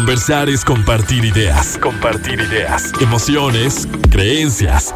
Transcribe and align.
Conversar 0.00 0.48
es 0.48 0.64
compartir 0.64 1.26
ideas, 1.26 1.76
compartir 1.76 2.40
ideas, 2.40 2.90
emociones, 3.02 3.86
creencias. 4.10 4.94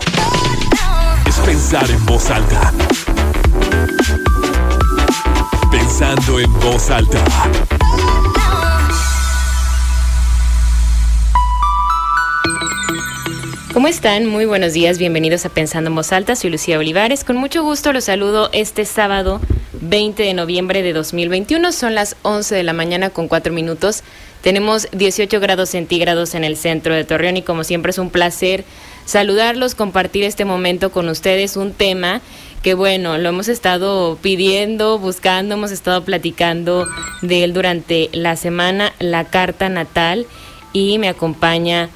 Es 1.29 1.37
pensar 1.41 1.91
en 1.91 2.07
voz 2.07 2.31
alta. 2.31 2.73
Pensando 5.71 6.41
en 6.41 6.51
voz 6.55 6.89
alta. 6.89 7.23
¿Cómo 13.75 13.89
están? 13.89 14.25
Muy 14.25 14.46
buenos 14.46 14.73
días, 14.73 14.96
bienvenidos 14.96 15.45
a 15.45 15.50
Pensando 15.50 15.91
en 15.91 15.96
Voz 15.96 16.12
Alta, 16.12 16.34
soy 16.34 16.48
Lucía 16.48 16.79
Olivares. 16.79 17.25
Con 17.25 17.36
mucho 17.36 17.62
gusto 17.62 17.93
los 17.93 18.05
saludo 18.05 18.48
este 18.55 18.86
sábado 18.86 19.43
20 19.82 20.23
de 20.23 20.32
noviembre 20.32 20.82
de 20.82 20.95
2021, 20.95 21.73
son 21.73 21.95
las 21.95 22.16
11 22.23 22.55
de 22.55 22.62
la 22.62 22.73
mañana 22.73 23.11
con 23.11 23.29
4 23.29 23.52
minutos. 23.52 24.02
Tenemos 24.45 24.88
18 24.92 25.40
grados 25.40 25.70
centígrados 25.70 26.34
en 26.34 26.45
el 26.45 26.59
centro 26.59 26.95
de 26.95 27.05
Torreón 27.05 27.38
y 27.38 27.42
como 27.42 27.64
siempre 27.64 27.92
es 27.92 27.96
un 27.96 28.10
placer 28.10 28.66
saludarlos, 29.06 29.74
compartir 29.74 30.23
este 30.24 30.45
momento 30.45 30.92
con 30.92 31.09
ustedes, 31.09 31.56
un 31.56 31.73
tema 31.73 32.20
que 32.62 32.74
bueno, 32.74 33.16
lo 33.16 33.30
hemos 33.30 33.48
estado 33.48 34.19
pidiendo, 34.20 34.98
buscando, 34.98 35.55
hemos 35.55 35.70
estado 35.70 36.05
platicando 36.05 36.86
de 37.22 37.42
él 37.42 37.55
durante 37.55 38.10
la 38.12 38.36
semana, 38.36 38.92
la 38.98 39.24
carta 39.24 39.70
natal 39.70 40.27
y 40.74 40.98
me 40.98 41.08
acompaña 41.08 41.88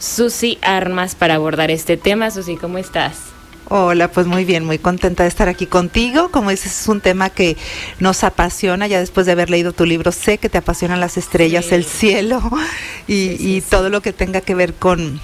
Susi 0.00 0.58
Armas 0.60 1.14
para 1.14 1.36
abordar 1.36 1.70
este 1.70 1.96
tema. 1.96 2.32
Susi, 2.32 2.56
¿cómo 2.56 2.78
estás? 2.78 3.31
Hola, 3.74 4.08
pues 4.08 4.26
muy 4.26 4.44
bien, 4.44 4.66
muy 4.66 4.78
contenta 4.78 5.22
de 5.22 5.30
estar 5.30 5.48
aquí 5.48 5.64
contigo. 5.64 6.30
Como 6.30 6.50
dices, 6.50 6.82
es 6.82 6.88
un 6.88 7.00
tema 7.00 7.30
que 7.30 7.56
nos 8.00 8.22
apasiona. 8.22 8.86
Ya 8.86 9.00
después 9.00 9.24
de 9.24 9.32
haber 9.32 9.48
leído 9.48 9.72
tu 9.72 9.86
libro, 9.86 10.12
sé 10.12 10.36
que 10.36 10.50
te 10.50 10.58
apasionan 10.58 11.00
las 11.00 11.16
estrellas, 11.16 11.72
el 11.72 11.86
cielo 11.86 12.42
y, 13.08 13.30
y 13.38 13.62
todo 13.62 13.88
lo 13.88 14.02
que 14.02 14.12
tenga 14.12 14.42
que 14.42 14.54
ver 14.54 14.74
con 14.74 15.22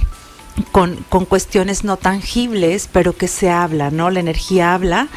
con, 0.72 0.96
con, 1.08 1.24
cuestiones 1.24 1.84
no 1.84 1.96
tangibles, 1.96 2.88
pero 2.92 3.16
que 3.16 3.28
se 3.28 3.50
habla, 3.50 3.90
¿no? 3.90 4.10
La 4.10 4.20
energía 4.20 4.74
habla 4.74 5.08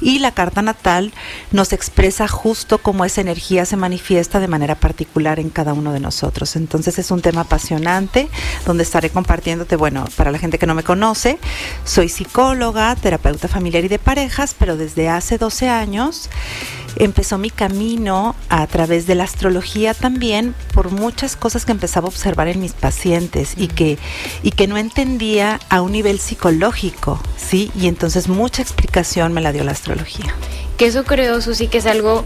y 0.00 0.18
la 0.18 0.32
carta 0.32 0.62
natal 0.62 1.12
nos 1.52 1.72
expresa 1.72 2.28
justo 2.28 2.78
cómo 2.78 3.04
esa 3.04 3.20
energía 3.20 3.64
se 3.64 3.76
manifiesta 3.76 4.40
de 4.40 4.48
manera 4.48 4.74
particular 4.74 5.40
en 5.40 5.50
cada 5.50 5.72
uno 5.72 5.92
de 5.92 6.00
nosotros. 6.00 6.56
Entonces 6.56 6.98
es 6.98 7.10
un 7.10 7.20
tema 7.20 7.42
apasionante 7.42 8.28
donde 8.66 8.82
estaré 8.82 9.10
compartiéndote, 9.10 9.76
bueno, 9.76 10.04
para 10.16 10.30
la 10.30 10.38
gente 10.38 10.58
que 10.58 10.66
no 10.66 10.74
me 10.74 10.82
conoce, 10.82 11.38
soy 11.84 12.08
psicóloga, 12.08 12.94
terapeuta 12.96 13.48
familiar 13.48 13.84
y 13.84 13.88
de 13.88 13.98
parejas, 13.98 14.54
pero 14.58 14.76
desde 14.76 15.08
hace 15.08 15.38
12 15.38 15.68
años 15.68 16.28
empezó 16.98 17.38
mi 17.38 17.50
camino 17.50 18.34
a 18.48 18.66
través 18.66 19.06
de 19.06 19.14
la 19.14 19.24
astrología 19.24 19.94
también 19.94 20.54
por 20.74 20.90
muchas 20.90 21.36
cosas 21.36 21.64
que 21.64 21.72
empezaba 21.72 22.06
a 22.06 22.08
observar 22.08 22.48
en 22.48 22.60
mis 22.60 22.72
pacientes 22.72 23.54
y 23.56 23.68
que, 23.68 23.98
y 24.42 24.50
que 24.50 24.66
no 24.66 24.76
entendía 24.76 25.60
a 25.68 25.80
un 25.80 25.92
nivel 25.92 26.18
psicológico, 26.18 27.20
¿sí? 27.36 27.70
Y 27.78 27.86
entonces 27.86 28.28
mucha 28.28 28.62
explicación 28.62 29.32
me 29.32 29.40
la 29.40 29.52
dio 29.52 29.64
la 29.64 29.72
astrología. 29.72 30.34
Que 30.76 30.86
eso 30.86 31.04
creo, 31.04 31.40
Susi, 31.40 31.68
que 31.68 31.78
es 31.78 31.86
algo 31.86 32.24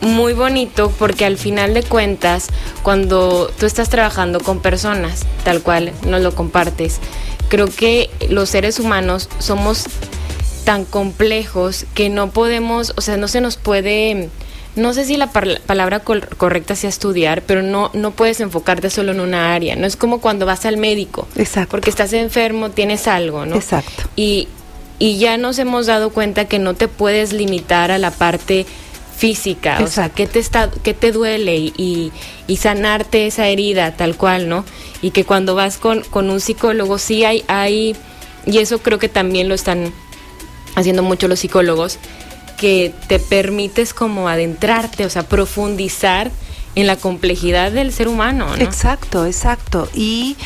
muy 0.00 0.34
bonito 0.34 0.92
porque 0.98 1.24
al 1.24 1.38
final 1.38 1.74
de 1.74 1.82
cuentas, 1.82 2.48
cuando 2.82 3.50
tú 3.58 3.66
estás 3.66 3.88
trabajando 3.88 4.40
con 4.40 4.60
personas, 4.60 5.24
tal 5.44 5.62
cual 5.62 5.92
nos 6.06 6.20
lo 6.20 6.34
compartes, 6.34 7.00
creo 7.48 7.66
que 7.66 8.10
los 8.28 8.50
seres 8.50 8.78
humanos 8.78 9.28
somos 9.38 9.86
tan 10.64 10.84
complejos 10.84 11.86
que 11.94 12.08
no 12.08 12.30
podemos, 12.30 12.92
o 12.96 13.00
sea, 13.00 13.16
no 13.16 13.28
se 13.28 13.40
nos 13.40 13.56
puede, 13.56 14.30
no 14.76 14.94
sé 14.94 15.04
si 15.04 15.16
la 15.16 15.30
palabra 15.30 16.00
correcta 16.00 16.74
sea 16.74 16.90
estudiar, 16.90 17.42
pero 17.42 17.62
no, 17.62 17.90
no 17.92 18.10
puedes 18.10 18.40
enfocarte 18.40 18.90
solo 18.90 19.12
en 19.12 19.20
una 19.20 19.54
área. 19.54 19.76
No 19.76 19.86
es 19.86 19.96
como 19.96 20.20
cuando 20.20 20.46
vas 20.46 20.64
al 20.64 20.76
médico. 20.76 21.28
Exacto. 21.36 21.70
Porque 21.70 21.90
estás 21.90 22.12
enfermo, 22.12 22.70
tienes 22.70 23.06
algo, 23.06 23.46
¿no? 23.46 23.56
Exacto. 23.56 24.04
Y, 24.16 24.48
y 24.98 25.18
ya 25.18 25.36
nos 25.36 25.58
hemos 25.58 25.86
dado 25.86 26.10
cuenta 26.10 26.46
que 26.46 26.58
no 26.58 26.74
te 26.74 26.88
puedes 26.88 27.32
limitar 27.32 27.90
a 27.90 27.98
la 27.98 28.10
parte 28.10 28.66
física, 29.16 29.78
o 29.80 29.86
sea, 29.86 30.08
qué 30.08 30.26
te 30.26 30.40
está, 30.40 30.70
qué 30.82 30.92
te 30.92 31.12
duele 31.12 31.56
y, 31.56 32.12
y, 32.48 32.56
sanarte 32.56 33.28
esa 33.28 33.46
herida 33.46 33.92
tal 33.96 34.16
cual, 34.16 34.48
¿no? 34.48 34.64
Y 35.02 35.12
que 35.12 35.24
cuando 35.24 35.54
vas 35.54 35.78
con, 35.78 36.02
con 36.02 36.30
un 36.30 36.40
psicólogo 36.40 36.98
sí 36.98 37.24
hay, 37.24 37.44
hay, 37.46 37.94
y 38.44 38.58
eso 38.58 38.78
creo 38.78 38.98
que 38.98 39.08
también 39.08 39.48
lo 39.48 39.54
están 39.54 39.92
haciendo 40.74 41.02
mucho 41.02 41.28
los 41.28 41.40
psicólogos, 41.40 41.98
que 42.56 42.92
te 43.08 43.18
permites 43.18 43.94
como 43.94 44.28
adentrarte, 44.28 45.04
o 45.04 45.10
sea, 45.10 45.24
profundizar 45.24 46.30
en 46.74 46.86
la 46.86 46.96
complejidad 46.96 47.72
del 47.72 47.92
ser 47.92 48.08
humano. 48.08 48.48
¿no? 48.48 48.62
Exacto, 48.62 49.26
exacto. 49.26 49.88
Y, 49.94 50.36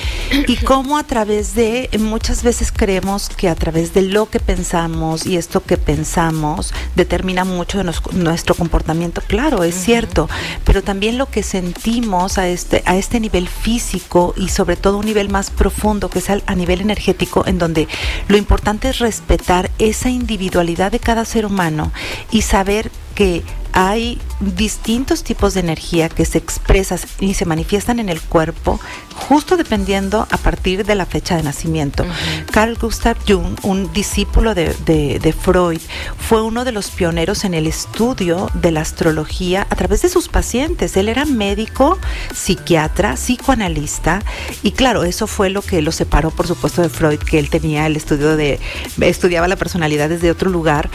y 0.47 0.57
cómo 0.57 0.99
a 0.99 1.05
través 1.05 1.55
de, 1.55 1.89
muchas 1.99 2.43
veces 2.43 2.73
creemos 2.73 3.29
que 3.29 3.49
a 3.49 3.55
través 3.55 3.95
de 3.95 4.03
lo 4.03 4.29
que 4.29 4.41
pensamos 4.41 5.27
y 5.27 5.37
esto 5.37 5.63
que 5.63 5.77
pensamos 5.77 6.73
determina 6.97 7.45
mucho 7.45 7.79
de 7.79 7.85
nos, 7.85 8.03
nuestro 8.13 8.55
comportamiento. 8.55 9.23
Claro, 9.27 9.65
es 9.65 9.75
cierto, 9.75 10.29
pero 10.65 10.83
también 10.83 11.19
lo 11.19 11.27
que 11.27 11.43
sentimos 11.43 12.39
a 12.39 12.49
este, 12.49 12.83
a 12.85 12.97
este 12.97 13.21
nivel 13.21 13.49
físico 13.49 14.35
y 14.37 14.49
sobre 14.49 14.77
todo 14.77 14.99
un 14.99 15.07
nivel 15.07 15.29
más 15.29 15.51
profundo, 15.51 16.11
que 16.11 16.19
es 16.19 16.29
a 16.31 16.55
nivel 16.55 16.81
energético, 16.81 17.47
en 17.47 17.59
donde 17.59 17.89
lo 18.29 18.37
importante 18.37 18.91
es 18.91 18.99
respetar 18.99 19.71
esa 19.79 20.11
individualidad 20.11 20.93
de 20.93 21.01
cada 21.01 21.25
ser 21.25 21.47
humano 21.47 21.93
y 22.31 22.43
saber 22.43 22.91
que 23.15 23.43
hay 23.73 24.21
distintos 24.41 25.25
tipos 25.25 25.55
de 25.55 25.61
energía 25.61 26.09
que 26.09 26.25
se 26.25 26.39
expresan 26.39 26.99
y 27.21 27.35
se 27.35 27.45
manifiestan 27.45 27.99
en 27.99 28.09
el 28.09 28.21
cuerpo 28.21 28.81
justo 29.15 29.57
dependiendo 29.57 30.27
a 30.31 30.37
partir 30.37 30.85
de 30.85 30.95
la 30.95 31.05
fecha 31.05 31.37
de 31.37 31.43
nacimiento. 31.43 32.07
Carl 32.53 32.77
Gustav 32.77 33.17
Jung, 33.27 33.59
un 33.63 33.93
discípulo 33.93 34.55
de, 34.55 34.75
de, 34.85 35.33
Freud, 35.33 35.81
fue 36.19 36.43
uno 36.43 36.65
de 36.65 36.73
los 36.73 36.91
pioneros 36.91 37.45
en 37.45 37.55
el 37.55 37.67
estudio 37.67 38.49
de 38.55 38.71
la 38.71 38.81
astrología 38.81 39.67
a 39.69 39.77
través 39.77 40.03
de 40.03 40.09
sus 40.09 40.29
pacientes. 40.29 40.97
Él 40.97 41.09
era 41.09 41.25
médico, 41.25 41.99
psiquiatra, 42.35 43.15
psicoanalista 43.15 44.23
y 44.63 44.73
claro, 44.73 45.05
eso 45.05 45.27
fue 45.27 45.51
lo 45.51 45.63
que 45.63 45.83
lo 45.83 45.93
separó 45.93 46.31
por 46.31 46.47
supuesto 46.47 46.83
de 46.83 46.89
Freud, 46.89 47.19
que 47.19 47.39
él 47.39 47.51
tenía 47.51 47.87
el 47.87 47.97
estudio 47.97 48.37
de, 48.37 48.61
estudiaba 49.01 49.49
la 49.49 49.57
personalidad 49.57 50.09
desde 50.09 50.31
otro 50.31 50.51
lugar, 50.51 50.89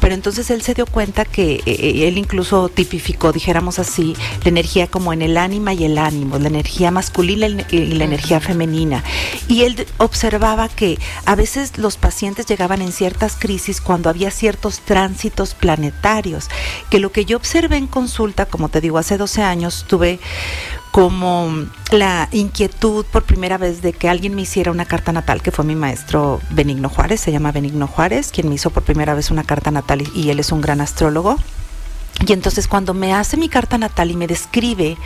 pero 0.00 0.14
entonces 0.14 0.50
él 0.50 0.62
se 0.62 0.74
dio 0.74 0.86
cuenta 0.86 1.24
que 1.24 1.62
eh, 1.66 2.08
él 2.08 2.18
incluso 2.18 2.68
tipificó, 2.68 3.32
dijéramos 3.32 3.78
así, 3.78 4.14
la 4.42 4.48
energía 4.48 4.86
como 4.86 5.12
en 5.12 5.22
el 5.22 5.36
ánima 5.36 5.74
y 5.74 5.84
el 5.84 5.98
ánimo, 5.98 6.38
la 6.38 6.48
energía 6.48 6.90
masculina 6.90 7.46
y 7.70 7.78
la 7.94 8.04
energía 8.04 8.40
femenina. 8.40 9.02
Y 9.48 9.62
él 9.62 9.86
observaba 9.98 10.68
que 10.68 10.98
a 11.24 11.34
veces 11.34 11.78
los 11.78 11.96
pacientes 11.96 12.46
llegaban 12.46 12.82
en 12.82 12.92
ciertas 12.92 13.36
crisis 13.36 13.80
cuando 13.80 14.10
había 14.10 14.30
ciertos 14.30 14.80
tránsitos 14.80 15.54
planetarios, 15.54 16.48
que 16.90 17.00
lo 17.00 17.12
que 17.12 17.24
yo 17.24 17.36
observé 17.36 17.76
en 17.76 17.86
consulta, 17.86 18.46
como 18.46 18.68
te 18.68 18.80
digo, 18.80 18.98
hace 18.98 19.16
12 19.16 19.42
años 19.42 19.84
tuve 19.88 20.18
como 20.96 21.52
la 21.92 22.26
inquietud 22.32 23.04
por 23.04 23.22
primera 23.24 23.58
vez 23.58 23.82
de 23.82 23.92
que 23.92 24.08
alguien 24.08 24.34
me 24.34 24.40
hiciera 24.40 24.70
una 24.70 24.86
carta 24.86 25.12
natal, 25.12 25.42
que 25.42 25.50
fue 25.50 25.62
mi 25.62 25.74
maestro 25.74 26.40
Benigno 26.48 26.88
Juárez, 26.88 27.20
se 27.20 27.30
llama 27.30 27.52
Benigno 27.52 27.86
Juárez, 27.86 28.30
quien 28.32 28.48
me 28.48 28.54
hizo 28.54 28.70
por 28.70 28.82
primera 28.82 29.12
vez 29.12 29.30
una 29.30 29.44
carta 29.44 29.70
natal 29.70 30.04
y 30.14 30.30
él 30.30 30.40
es 30.40 30.52
un 30.52 30.62
gran 30.62 30.80
astrólogo. 30.80 31.36
Y 32.26 32.32
entonces 32.32 32.66
cuando 32.66 32.94
me 32.94 33.12
hace 33.12 33.36
mi 33.36 33.50
carta 33.50 33.76
natal 33.76 34.10
y 34.10 34.16
me 34.16 34.26
describe, 34.26 34.96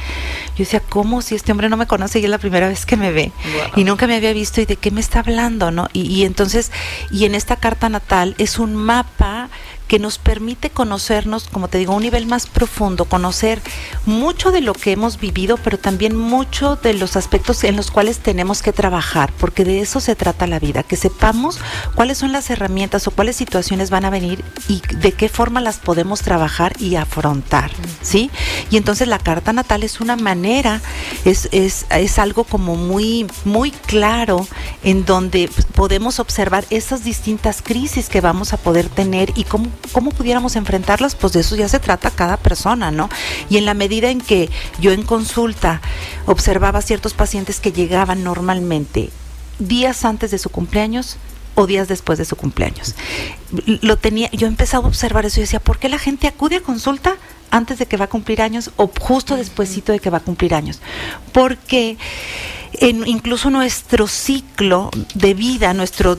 yo 0.51 0.59
decía, 0.59 0.79
¿cómo 0.79 1.23
si 1.23 1.35
este 1.35 1.51
hombre 1.51 1.69
no 1.69 1.77
me 1.77 1.89
conoce 1.89 2.21
y 2.21 2.25
es 2.25 2.31
la 2.31 2.39
primera 2.39 2.69
vez 2.69 2.87
que 2.87 2.97
me 2.97 3.11
ve? 3.11 3.33
Y 3.75 3.83
nunca 3.83 4.07
me 4.07 4.15
había 4.15 4.33
visto 4.33 4.61
y 4.61 4.67
de 4.67 4.77
qué 4.77 4.93
me 4.93 5.01
está 5.01 5.19
hablando, 5.19 5.73
¿no? 5.73 5.89
Y, 5.93 6.03
y 6.03 6.23
entonces, 6.25 6.71
y 7.11 7.25
en 7.25 7.35
esta 7.35 7.57
carta 7.57 7.89
natal 7.89 8.37
es 8.39 8.61
un 8.61 8.77
mapa 8.77 9.49
que 9.91 9.99
nos 9.99 10.19
permite 10.19 10.71
conocernos, 10.71 11.49
como 11.49 11.67
te 11.67 11.79
digo, 11.79 11.95
a 11.95 11.97
un 11.97 12.03
nivel 12.05 12.25
más 12.27 12.47
profundo, 12.47 13.07
conocer 13.07 13.61
mucho 14.07 14.53
de 14.53 14.61
lo 14.61 14.73
que 14.73 14.93
hemos 14.93 15.19
vivido, 15.19 15.57
pero 15.57 15.81
también 15.81 16.17
mucho 16.17 16.77
de 16.77 16.95
los 16.95 17.17
aspectos 17.17 17.65
en 17.65 17.75
los 17.75 17.91
cuales 17.91 18.21
tenemos 18.21 18.63
que 18.63 18.73
trabajar, 18.73 19.33
porque 19.41 19.65
de 19.65 19.81
eso 19.81 19.99
se 19.99 20.15
trata 20.15 20.47
la 20.47 20.61
vida, 20.61 20.85
que 20.85 20.95
sepamos 20.95 21.59
cuáles 21.97 22.19
son 22.19 22.31
las 22.31 22.51
herramientas 22.51 23.09
o 23.09 23.11
cuáles 23.11 23.35
situaciones 23.35 23.91
van 23.91 24.05
a 24.05 24.11
venir 24.11 24.45
y 24.69 24.81
de 24.95 25.11
qué 25.11 25.29
forma 25.29 25.61
las 25.61 25.79
podemos 25.79 26.21
trabajar 26.21 26.73
y 26.79 26.95
afrontar, 26.95 27.73
¿sí? 28.01 28.31
Y 28.71 28.77
entonces 28.77 29.09
la 29.09 29.19
carta 29.19 29.53
natal 29.53 29.83
es 29.83 30.01
una 30.01 30.15
manera, 30.15 30.81
es, 31.25 31.49
es, 31.51 31.87
es 31.91 32.21
algo 32.21 32.45
como 32.45 32.77
muy, 32.77 33.27
muy 33.45 33.73
claro 33.73 34.47
en 34.85 35.05
donde 35.05 35.51
podemos 35.75 36.21
observar 36.21 36.65
esas 36.71 37.03
distintas 37.03 37.61
crisis 37.61 38.09
que 38.09 38.21
vamos 38.21 38.53
a 38.53 38.57
poder 38.57 38.89
tener 38.89 39.33
y 39.35 39.43
cómo 39.43 39.67
cómo 39.93 40.11
pudiéramos 40.11 40.57
enfrentarlas, 40.57 41.15
pues 41.15 41.33
de 41.33 41.41
eso 41.41 41.57
ya 41.57 41.69
se 41.69 41.79
trata 41.79 42.11
cada 42.11 42.37
persona, 42.37 42.91
¿no? 42.91 43.09
Y 43.49 43.57
en 43.57 43.67
la 43.67 43.75
medida 43.75 44.11
en 44.11 44.21
que 44.21 44.51
yo 44.81 44.93
en 44.93 45.03
consulta 45.03 45.81
observaba 46.27 46.83
ciertos 46.83 47.15
pacientes 47.15 47.61
que 47.61 47.73
llegaban 47.73 48.23
normalmente 48.25 49.11
días 49.59 50.05
antes 50.05 50.31
de 50.31 50.39
su 50.39 50.51
cumpleaños, 50.51 51.17
o 51.57 51.67
días 51.67 51.89
después 51.89 52.17
de 52.17 52.25
su 52.25 52.37
cumpleaños. 52.37 52.95
Lo 53.83 53.99
tenía, 53.99 54.31
yo 54.31 54.47
empezaba 54.47 54.85
a 54.85 54.89
observar 54.89 55.27
eso 55.27 55.41
y 55.41 55.43
decía, 55.43 55.61
¿por 55.61 55.79
qué 55.79 55.89
la 55.89 55.99
gente 55.99 56.29
acude 56.29 56.57
a 56.57 56.61
consulta 56.63 57.17
antes 57.51 57.79
de 57.79 57.87
que 57.87 57.97
va 57.97 58.07
a 58.07 58.09
cumplir 58.09 58.43
años 58.43 58.71
o 58.77 58.91
justo 59.01 59.37
despuesito 59.37 59.93
de 59.93 60.01
que 60.01 60.11
va 60.11 60.19
a 60.19 60.23
cumplir 60.23 60.55
años. 60.55 60.81
Porque 61.33 61.99
en, 62.75 63.07
incluso 63.07 63.51
nuestro 63.51 64.07
ciclo 64.07 64.91
de 65.15 65.35
vida, 65.35 65.75
nuestro, 65.75 66.17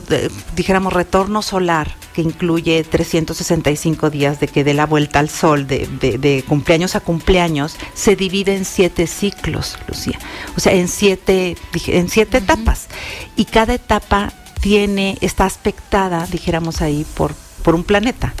dijéramos, 0.54 0.92
retorno 0.92 1.42
solar, 1.42 1.94
que 2.12 2.22
incluye 2.22 2.84
365 2.84 4.10
días 4.10 4.38
de 4.38 4.48
que 4.48 4.64
dé 4.64 4.74
la 4.74 4.86
vuelta 4.86 5.18
al 5.18 5.30
sol, 5.30 5.66
de, 5.66 5.86
de, 5.86 6.44
cumpleaños 6.46 6.94
a 6.94 7.00
cumpleaños, 7.00 7.76
se 7.94 8.16
divide 8.16 8.54
en 8.54 8.64
siete 8.64 9.06
ciclos, 9.06 9.78
Lucía. 9.88 10.18
O 10.56 10.60
sea, 10.60 10.72
en 10.72 10.88
siete, 10.88 11.56
en 11.86 12.08
siete 12.08 12.38
etapas. 12.38 12.88
Y 13.36 13.46
cada 13.46 13.74
etapa 13.74 14.32
tiene, 14.60 15.16
está 15.20 15.46
aspectada, 15.46 16.26
dijéramos 16.26 16.82
ahí, 16.82 17.06
por, 17.14 17.34
por 17.62 17.74
un 17.74 17.84
planeta. 17.84 18.34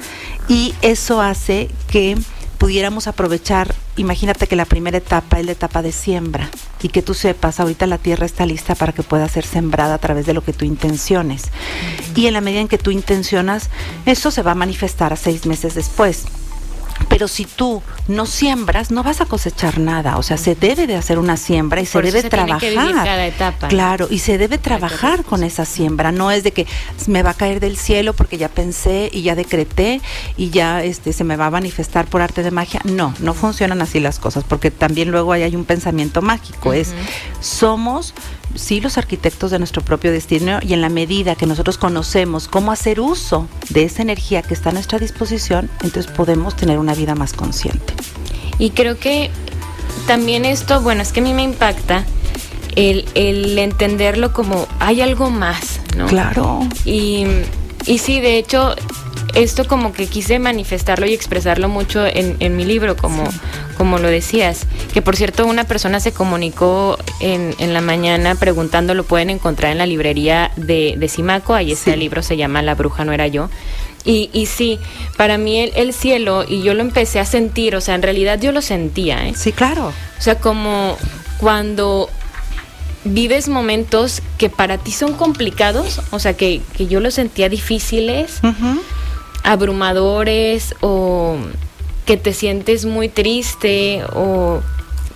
Y 0.48 0.74
eso 0.82 1.22
hace 1.22 1.70
que 1.88 2.16
pudiéramos 2.62 3.08
aprovechar, 3.08 3.74
imagínate 3.96 4.46
que 4.46 4.54
la 4.54 4.66
primera 4.66 4.98
etapa 4.98 5.40
es 5.40 5.46
la 5.46 5.50
etapa 5.50 5.82
de 5.82 5.90
siembra 5.90 6.48
y 6.80 6.90
que 6.90 7.02
tú 7.02 7.12
sepas, 7.12 7.58
ahorita 7.58 7.88
la 7.88 7.98
tierra 7.98 8.24
está 8.24 8.46
lista 8.46 8.76
para 8.76 8.92
que 8.92 9.02
pueda 9.02 9.28
ser 9.28 9.44
sembrada 9.44 9.94
a 9.94 9.98
través 9.98 10.26
de 10.26 10.32
lo 10.32 10.44
que 10.44 10.52
tú 10.52 10.64
intenciones. 10.64 11.50
Y 12.14 12.26
en 12.26 12.34
la 12.34 12.40
medida 12.40 12.60
en 12.60 12.68
que 12.68 12.78
tú 12.78 12.92
intencionas, 12.92 13.68
eso 14.06 14.30
se 14.30 14.42
va 14.42 14.52
a 14.52 14.54
manifestar 14.54 15.12
a 15.12 15.16
seis 15.16 15.44
meses 15.44 15.74
después. 15.74 16.22
Pero 17.08 17.28
si 17.28 17.44
tú 17.44 17.82
no 18.08 18.26
siembras, 18.26 18.90
no 18.90 19.02
vas 19.02 19.20
a 19.20 19.26
cosechar 19.26 19.78
nada. 19.78 20.16
O 20.18 20.22
sea, 20.22 20.36
se 20.36 20.54
debe 20.54 20.86
de 20.86 20.96
hacer 20.96 21.18
una 21.18 21.36
siembra 21.36 21.80
y 21.80 21.86
se 21.86 22.00
debe 22.00 22.22
trabajar. 22.22 22.94
cada 23.04 23.26
etapa. 23.26 23.68
Claro, 23.68 24.06
y 24.10 24.18
se 24.18 24.38
debe 24.38 24.58
trabajar 24.58 25.24
con 25.24 25.42
esa 25.44 25.64
siembra. 25.64 26.12
No 26.12 26.30
es 26.30 26.44
de 26.44 26.52
que 26.52 26.66
me 27.06 27.22
va 27.22 27.30
a 27.30 27.34
caer 27.34 27.60
del 27.60 27.76
cielo 27.76 28.12
porque 28.12 28.38
ya 28.38 28.48
pensé 28.48 29.10
y 29.12 29.22
ya 29.22 29.34
decreté 29.34 30.00
y 30.36 30.50
ya 30.50 30.82
este 30.82 31.12
se 31.12 31.24
me 31.24 31.36
va 31.36 31.46
a 31.46 31.50
manifestar 31.50 32.06
por 32.06 32.22
arte 32.22 32.42
de 32.42 32.50
magia. 32.50 32.80
No, 32.84 33.14
no 33.20 33.34
funcionan 33.34 33.82
así 33.82 34.00
las 34.00 34.18
cosas, 34.18 34.44
porque 34.44 34.70
también 34.70 35.10
luego 35.10 35.32
hay, 35.32 35.42
hay 35.42 35.56
un 35.56 35.64
pensamiento 35.64 36.22
mágico. 36.22 36.72
Es 36.72 36.94
somos 37.40 38.14
sí 38.54 38.80
los 38.80 38.98
arquitectos 38.98 39.50
de 39.50 39.58
nuestro 39.58 39.82
propio 39.82 40.12
destino 40.12 40.58
y 40.62 40.72
en 40.72 40.80
la 40.80 40.88
medida 40.88 41.34
que 41.34 41.46
nosotros 41.46 41.78
conocemos 41.78 42.48
cómo 42.48 42.72
hacer 42.72 43.00
uso 43.00 43.48
de 43.70 43.84
esa 43.84 44.02
energía 44.02 44.42
que 44.42 44.54
está 44.54 44.70
a 44.70 44.72
nuestra 44.72 44.98
disposición, 44.98 45.70
entonces 45.82 46.06
podemos 46.06 46.56
tener 46.56 46.78
una 46.78 46.94
vida 46.94 47.14
más 47.14 47.32
consciente. 47.32 47.94
Y 48.58 48.70
creo 48.70 48.98
que 48.98 49.30
también 50.06 50.44
esto, 50.44 50.80
bueno, 50.80 51.02
es 51.02 51.12
que 51.12 51.20
a 51.20 51.22
mí 51.22 51.34
me 51.34 51.42
impacta 51.42 52.04
el, 52.76 53.06
el 53.14 53.58
entenderlo 53.58 54.32
como 54.32 54.66
hay 54.78 55.00
algo 55.00 55.30
más, 55.30 55.80
¿no? 55.96 56.06
Claro. 56.06 56.60
Y, 56.84 57.24
y 57.86 57.98
sí, 57.98 58.20
de 58.20 58.38
hecho, 58.38 58.74
esto 59.34 59.66
como 59.66 59.92
que 59.92 60.06
quise 60.06 60.38
manifestarlo 60.38 61.06
y 61.06 61.14
expresarlo 61.14 61.68
mucho 61.68 62.06
en, 62.06 62.36
en 62.40 62.56
mi 62.56 62.64
libro, 62.64 62.96
como, 62.96 63.24
como 63.82 63.98
lo 63.98 64.06
decías. 64.06 64.68
Que 64.94 65.02
por 65.02 65.16
cierto, 65.16 65.44
una 65.44 65.64
persona 65.64 65.98
se 65.98 66.12
comunicó 66.12 66.98
en, 67.18 67.52
en 67.58 67.74
la 67.74 67.80
mañana 67.80 68.36
preguntando, 68.36 68.94
lo 68.94 69.02
pueden 69.02 69.28
encontrar 69.28 69.72
en 69.72 69.78
la 69.78 69.86
librería 69.86 70.52
de, 70.54 70.94
de 70.96 71.08
Simaco, 71.08 71.52
ahí 71.52 71.72
está 71.72 71.94
el 71.94 71.98
libro, 71.98 72.22
se 72.22 72.36
llama 72.36 72.62
La 72.62 72.76
bruja 72.76 73.04
no 73.04 73.12
era 73.12 73.26
yo. 73.26 73.50
Y, 74.04 74.30
y 74.32 74.46
sí, 74.46 74.78
para 75.16 75.36
mí 75.36 75.58
el, 75.58 75.72
el, 75.74 75.92
cielo, 75.92 76.44
y 76.48 76.62
yo 76.62 76.74
lo 76.74 76.80
empecé 76.80 77.18
a 77.18 77.24
sentir, 77.24 77.74
o 77.74 77.80
sea, 77.80 77.96
en 77.96 78.02
realidad 78.02 78.38
yo 78.40 78.52
lo 78.52 78.62
sentía, 78.62 79.26
¿eh? 79.26 79.32
Sí, 79.34 79.50
claro. 79.50 79.88
O 79.88 80.22
sea, 80.22 80.36
como 80.38 80.96
cuando 81.38 82.08
vives 83.02 83.48
momentos 83.48 84.22
que 84.38 84.48
para 84.48 84.78
ti 84.78 84.92
son 84.92 85.14
complicados, 85.14 86.02
o 86.12 86.20
sea, 86.20 86.34
que, 86.34 86.60
que 86.76 86.86
yo 86.86 87.00
los 87.00 87.14
sentía 87.14 87.48
difíciles, 87.48 88.38
uh 88.44 88.46
-huh. 88.46 88.80
abrumadores 89.42 90.76
o 90.82 91.36
que 92.06 92.16
te 92.16 92.32
sientes 92.32 92.84
muy 92.84 93.08
triste 93.08 94.02
o 94.14 94.60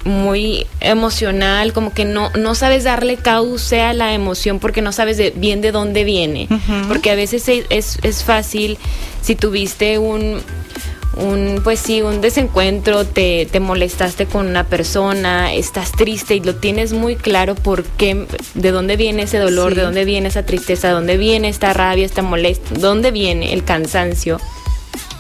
muy 0.05 0.67
emocional, 0.81 1.73
como 1.73 1.93
que 1.93 2.05
no, 2.05 2.31
no 2.31 2.55
sabes 2.55 2.85
darle 2.85 3.17
cauce 3.17 3.81
a 3.83 3.93
la 3.93 4.15
emoción 4.15 4.61
porque 4.61 4.81
no 4.81 4.93
sabes 4.93 5.17
de, 5.17 5.31
bien 5.31 5.61
de 5.61 5.73
dónde 5.73 6.05
viene. 6.05 6.47
Uh 6.49 6.55
-huh. 6.55 6.89
Porque 6.89 7.11
a 7.11 7.15
veces 7.17 7.49
es, 7.49 7.65
es, 7.71 7.99
es 8.03 8.23
fácil 8.23 8.79
si 9.21 9.35
tuviste 9.35 9.99
un, 9.99 10.41
un, 11.17 11.61
pues 11.65 11.81
sí, 11.81 12.03
un 12.03 12.21
desencuentro, 12.21 13.05
te, 13.05 13.47
te, 13.51 13.59
molestaste 13.59 14.27
con 14.27 14.47
una 14.47 14.65
persona, 14.65 15.53
estás 15.53 15.93
triste 15.93 16.37
y 16.37 16.41
lo 16.41 16.55
tienes 16.55 16.93
muy 16.93 17.17
claro 17.17 17.55
por 17.55 17.85
qué, 17.85 18.27
de 18.55 18.71
dónde 18.71 18.97
viene 18.97 19.23
ese 19.23 19.39
dolor, 19.39 19.71
sí. 19.73 19.77
de 19.77 19.83
dónde 19.83 20.05
viene 20.05 20.29
esa 20.29 20.45
tristeza, 20.45 20.89
de 20.89 20.95
dónde 20.95 21.17
viene 21.17 21.49
esta 21.49 21.73
rabia, 21.73 22.07
esta 22.07 22.23
molestia, 22.23 22.77
dónde 22.79 23.11
viene 23.11 23.53
el 23.53 23.65
cansancio. 23.65 24.39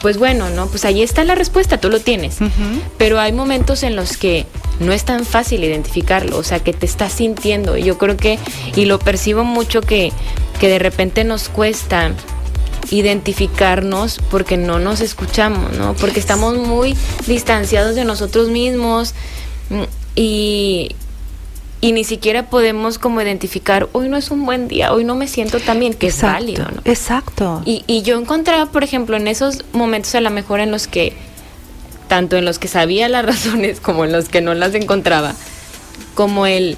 Pues 0.02 0.18
bueno, 0.18 0.50
¿no? 0.50 0.66
Pues 0.66 0.84
ahí 0.84 1.02
está 1.02 1.24
la 1.24 1.34
respuesta, 1.34 1.78
tú 1.78 1.88
lo 1.88 2.00
tienes. 2.00 2.40
Uh 2.40 2.44
-huh. 2.44 2.80
Pero 2.98 3.18
hay 3.18 3.32
momentos 3.32 3.82
en 3.82 3.96
los 3.96 4.16
que 4.16 4.46
no 4.80 4.92
es 4.92 5.04
tan 5.04 5.24
fácil 5.24 5.64
identificarlo, 5.64 6.36
o 6.36 6.42
sea, 6.42 6.60
que 6.60 6.72
te 6.72 6.86
estás 6.86 7.12
sintiendo. 7.12 7.76
Yo 7.76 7.98
creo 7.98 8.16
que, 8.16 8.38
y 8.74 8.84
lo 8.84 8.98
percibo 8.98 9.44
mucho 9.44 9.80
que, 9.80 10.12
que 10.60 10.68
de 10.68 10.78
repente 10.78 11.24
nos 11.24 11.48
cuesta 11.48 12.12
identificarnos 12.90 14.20
porque 14.30 14.56
no 14.56 14.78
nos 14.78 15.00
escuchamos, 15.00 15.72
¿no? 15.76 15.94
Porque 15.94 16.20
estamos 16.20 16.56
muy 16.56 16.96
distanciados 17.26 17.94
de 17.94 18.04
nosotros 18.04 18.48
mismos 18.48 19.14
y, 20.14 20.94
y 21.80 21.92
ni 21.92 22.04
siquiera 22.04 22.48
podemos 22.48 22.98
como 22.98 23.20
identificar, 23.20 23.88
hoy 23.92 24.08
no 24.08 24.16
es 24.16 24.30
un 24.30 24.46
buen 24.46 24.68
día, 24.68 24.92
hoy 24.92 25.04
no 25.04 25.14
me 25.14 25.28
siento 25.28 25.60
tan 25.60 25.78
bien, 25.78 25.94
que 25.94 26.06
exacto, 26.06 26.36
es 26.38 26.58
válido, 26.58 26.64
¿no? 26.74 26.82
Exacto. 26.84 27.62
Y, 27.64 27.84
y 27.86 28.02
yo 28.02 28.18
encontraba, 28.18 28.66
por 28.66 28.82
ejemplo, 28.82 29.16
en 29.16 29.28
esos 29.28 29.64
momentos 29.72 30.14
a 30.14 30.20
lo 30.20 30.30
mejor 30.30 30.60
en 30.60 30.70
los 30.70 30.86
que, 30.86 31.14
tanto 32.08 32.36
en 32.36 32.44
los 32.44 32.58
que 32.58 32.68
sabía 32.68 33.08
las 33.08 33.24
razones 33.26 33.80
como 33.80 34.04
en 34.04 34.12
los 34.12 34.28
que 34.28 34.40
no 34.40 34.54
las 34.54 34.74
encontraba, 34.74 35.34
como 36.14 36.46
el, 36.46 36.76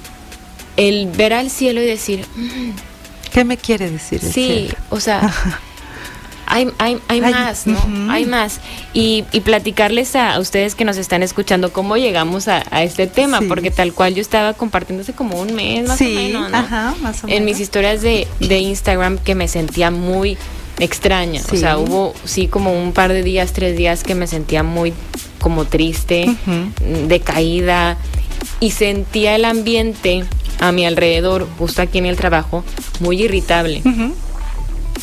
el 0.76 1.08
ver 1.10 1.32
al 1.32 1.50
cielo 1.50 1.80
y 1.80 1.86
decir... 1.86 2.26
Mm, 2.34 2.70
¿Qué 3.32 3.44
me 3.44 3.56
quiere 3.56 3.90
decir? 3.90 4.20
sí, 4.20 4.30
cielo? 4.30 4.74
o 4.90 5.00
sea... 5.00 5.32
hay, 6.48 6.68
hay, 6.78 6.98
hay, 7.08 7.20
más, 7.20 7.66
¿no? 7.66 7.78
Uh 7.78 7.82
-huh. 7.82 8.10
Hay 8.10 8.24
más. 8.24 8.60
Y, 8.94 9.24
y 9.32 9.40
platicarles 9.40 10.16
a, 10.16 10.34
a, 10.34 10.40
ustedes 10.40 10.74
que 10.74 10.84
nos 10.84 10.96
están 10.96 11.22
escuchando 11.22 11.72
cómo 11.72 11.96
llegamos 11.96 12.48
a, 12.48 12.64
a 12.70 12.82
este 12.82 13.06
tema, 13.06 13.40
sí. 13.40 13.46
porque 13.46 13.70
tal 13.70 13.92
cual 13.92 14.14
yo 14.14 14.22
estaba 14.22 14.54
compartiendo 14.54 15.02
hace 15.02 15.12
como 15.12 15.40
un 15.40 15.54
mes 15.54 15.86
más 15.86 15.98
sí, 15.98 16.12
o 16.12 16.20
menos, 16.20 16.50
¿no? 16.50 16.56
Ajá, 16.56 16.94
más 17.02 17.22
o 17.22 17.26
menos. 17.26 17.38
En 17.38 17.44
mis 17.44 17.60
historias 17.60 18.02
de, 18.02 18.26
de 18.40 18.58
Instagram 18.58 19.18
que 19.18 19.34
me 19.34 19.46
sentía 19.46 19.90
muy 19.90 20.38
extraña. 20.78 21.40
Sí. 21.42 21.56
O 21.56 21.58
sea, 21.58 21.78
hubo 21.78 22.14
sí 22.24 22.48
como 22.48 22.72
un 22.72 22.92
par 22.92 23.12
de 23.12 23.22
días, 23.22 23.52
tres 23.52 23.76
días 23.76 24.02
que 24.02 24.14
me 24.14 24.26
sentía 24.26 24.62
muy 24.62 24.94
como 25.38 25.66
triste, 25.66 26.26
uh 26.28 26.50
-huh. 26.50 27.06
decaída, 27.06 27.96
y 28.60 28.70
sentía 28.70 29.36
el 29.36 29.44
ambiente 29.44 30.24
a 30.60 30.72
mi 30.72 30.86
alrededor, 30.86 31.46
justo 31.58 31.82
aquí 31.82 31.98
en 31.98 32.06
el 32.06 32.16
trabajo, 32.16 32.64
muy 33.00 33.22
irritable. 33.22 33.82
Uh 33.84 33.88
-huh 33.88 34.12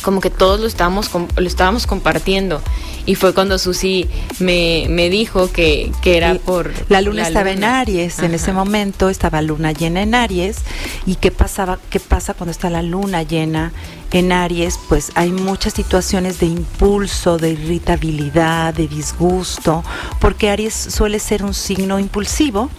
como 0.02 0.20
que 0.20 0.30
todos 0.30 0.60
lo 0.60 0.66
estábamos, 0.66 1.10
lo 1.12 1.46
estábamos 1.46 1.86
compartiendo. 1.86 2.60
Y 3.06 3.14
fue 3.14 3.32
cuando 3.34 3.58
Susi 3.58 4.08
me, 4.40 4.86
me 4.88 5.08
dijo 5.10 5.52
que, 5.52 5.92
que 6.02 6.16
era 6.16 6.34
por... 6.34 6.72
La 6.88 7.00
luna 7.00 7.22
la 7.22 7.28
estaba 7.28 7.52
luna. 7.52 7.66
en 7.68 7.74
Aries, 7.74 8.18
Ajá. 8.18 8.26
en 8.26 8.34
ese 8.34 8.52
momento 8.52 9.08
estaba 9.08 9.42
luna 9.42 9.72
llena 9.72 10.02
en 10.02 10.14
Aries. 10.14 10.58
¿Y 11.06 11.14
qué, 11.14 11.30
pasaba, 11.30 11.78
qué 11.88 12.00
pasa 12.00 12.34
cuando 12.34 12.50
está 12.50 12.68
la 12.68 12.82
luna 12.82 13.22
llena 13.22 13.72
en 14.12 14.32
Aries? 14.32 14.78
Pues 14.88 15.12
hay 15.14 15.32
muchas 15.32 15.72
situaciones 15.74 16.40
de 16.40 16.46
impulso, 16.46 17.38
de 17.38 17.50
irritabilidad, 17.50 18.74
de 18.74 18.88
disgusto, 18.88 19.84
porque 20.20 20.50
Aries 20.50 20.74
suele 20.74 21.18
ser 21.18 21.44
un 21.44 21.54
signo 21.54 21.98
impulsivo, 21.98 22.70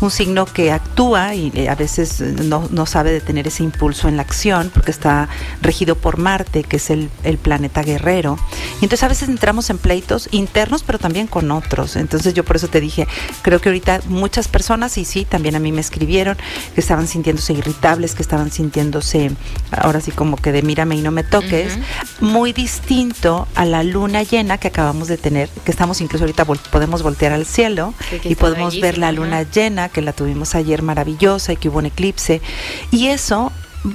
un 0.00 0.10
signo 0.10 0.44
que 0.44 0.72
actúa 0.72 1.34
y 1.34 1.50
eh, 1.54 1.68
a 1.68 1.74
veces 1.74 2.20
no, 2.20 2.68
no, 2.70 2.86
sabe 2.86 3.12
detener 3.12 3.48
ese 3.48 3.62
impulso 3.62 4.08
en 4.08 4.16
la 4.16 4.22
acción, 4.22 4.70
porque 4.72 4.90
está 4.90 5.28
regido 5.62 5.94
por 5.94 6.18
Marte, 6.18 6.64
que 6.64 6.76
es 6.76 6.90
el, 6.90 7.10
el 7.24 7.38
planeta 7.38 7.82
guerrero. 7.82 8.38
Y 8.82 8.86
entonces 8.86 9.04
a 9.04 9.08
veces 9.08 9.28
entramos 9.28 9.70
en 9.70 9.78
pleitos 9.78 10.28
internos, 10.32 10.82
pero 10.82 10.98
también 10.98 11.28
con 11.28 11.52
otros. 11.52 11.94
Entonces 11.94 12.34
yo 12.34 12.44
por 12.44 12.56
eso 12.56 12.66
te 12.66 12.80
dije, 12.80 13.06
creo 13.42 13.60
que 13.60 13.68
ahorita 13.68 14.00
muchas 14.08 14.48
personas, 14.48 14.98
y 14.98 15.04
sí, 15.04 15.24
también 15.24 15.54
a 15.54 15.60
mí 15.60 15.70
me 15.70 15.80
escribieron, 15.80 16.36
que 16.74 16.80
estaban 16.80 17.06
sintiéndose 17.06 17.52
irritables, 17.52 18.16
que 18.16 18.22
estaban 18.22 18.50
sintiéndose, 18.50 19.30
ahora 19.70 20.00
sí 20.00 20.10
como 20.10 20.36
que 20.36 20.50
de 20.50 20.62
mírame 20.62 20.96
y 20.96 21.00
no 21.00 21.12
me 21.12 21.22
toques, 21.22 21.76
uh 21.76 21.78
-huh. 21.78 22.28
muy 22.32 22.52
distinto 22.52 23.46
a 23.54 23.64
la 23.66 23.84
luna 23.84 24.24
llena 24.24 24.58
que 24.58 24.66
acabamos 24.66 25.06
de 25.06 25.16
tener, 25.16 25.48
que 25.64 25.70
estamos 25.70 26.00
incluso 26.00 26.24
ahorita 26.24 26.42
vol 26.42 26.58
podemos 26.72 27.04
voltear 27.04 27.32
al 27.32 27.46
cielo 27.46 27.94
sí, 28.10 28.20
y 28.24 28.34
podemos 28.34 28.80
ver 28.80 28.98
la 28.98 29.12
luna 29.12 29.44
llena, 29.44 29.90
que 29.90 30.02
la 30.02 30.12
tuvimos 30.12 30.56
ayer 30.56 30.82
maravillosa 30.82 31.52
y 31.52 31.56
que 31.56 31.68
hubo 31.68 31.78
un 31.78 31.86
eclipse. 31.86 32.42
Y 32.90 33.06
eso 33.06 33.52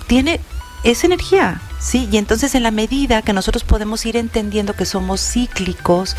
tiene 0.07 0.39
esa 0.85 1.07
energía, 1.07 1.59
¿sí? 1.79 2.07
Y 2.11 2.17
entonces 2.17 2.55
en 2.55 2.63
la 2.63 2.71
medida 2.71 3.21
que 3.21 3.33
nosotros 3.33 3.63
podemos 3.63 4.05
ir 4.05 4.17
entendiendo 4.17 4.73
que 4.73 4.85
somos 4.85 5.21
cíclicos, 5.21 6.15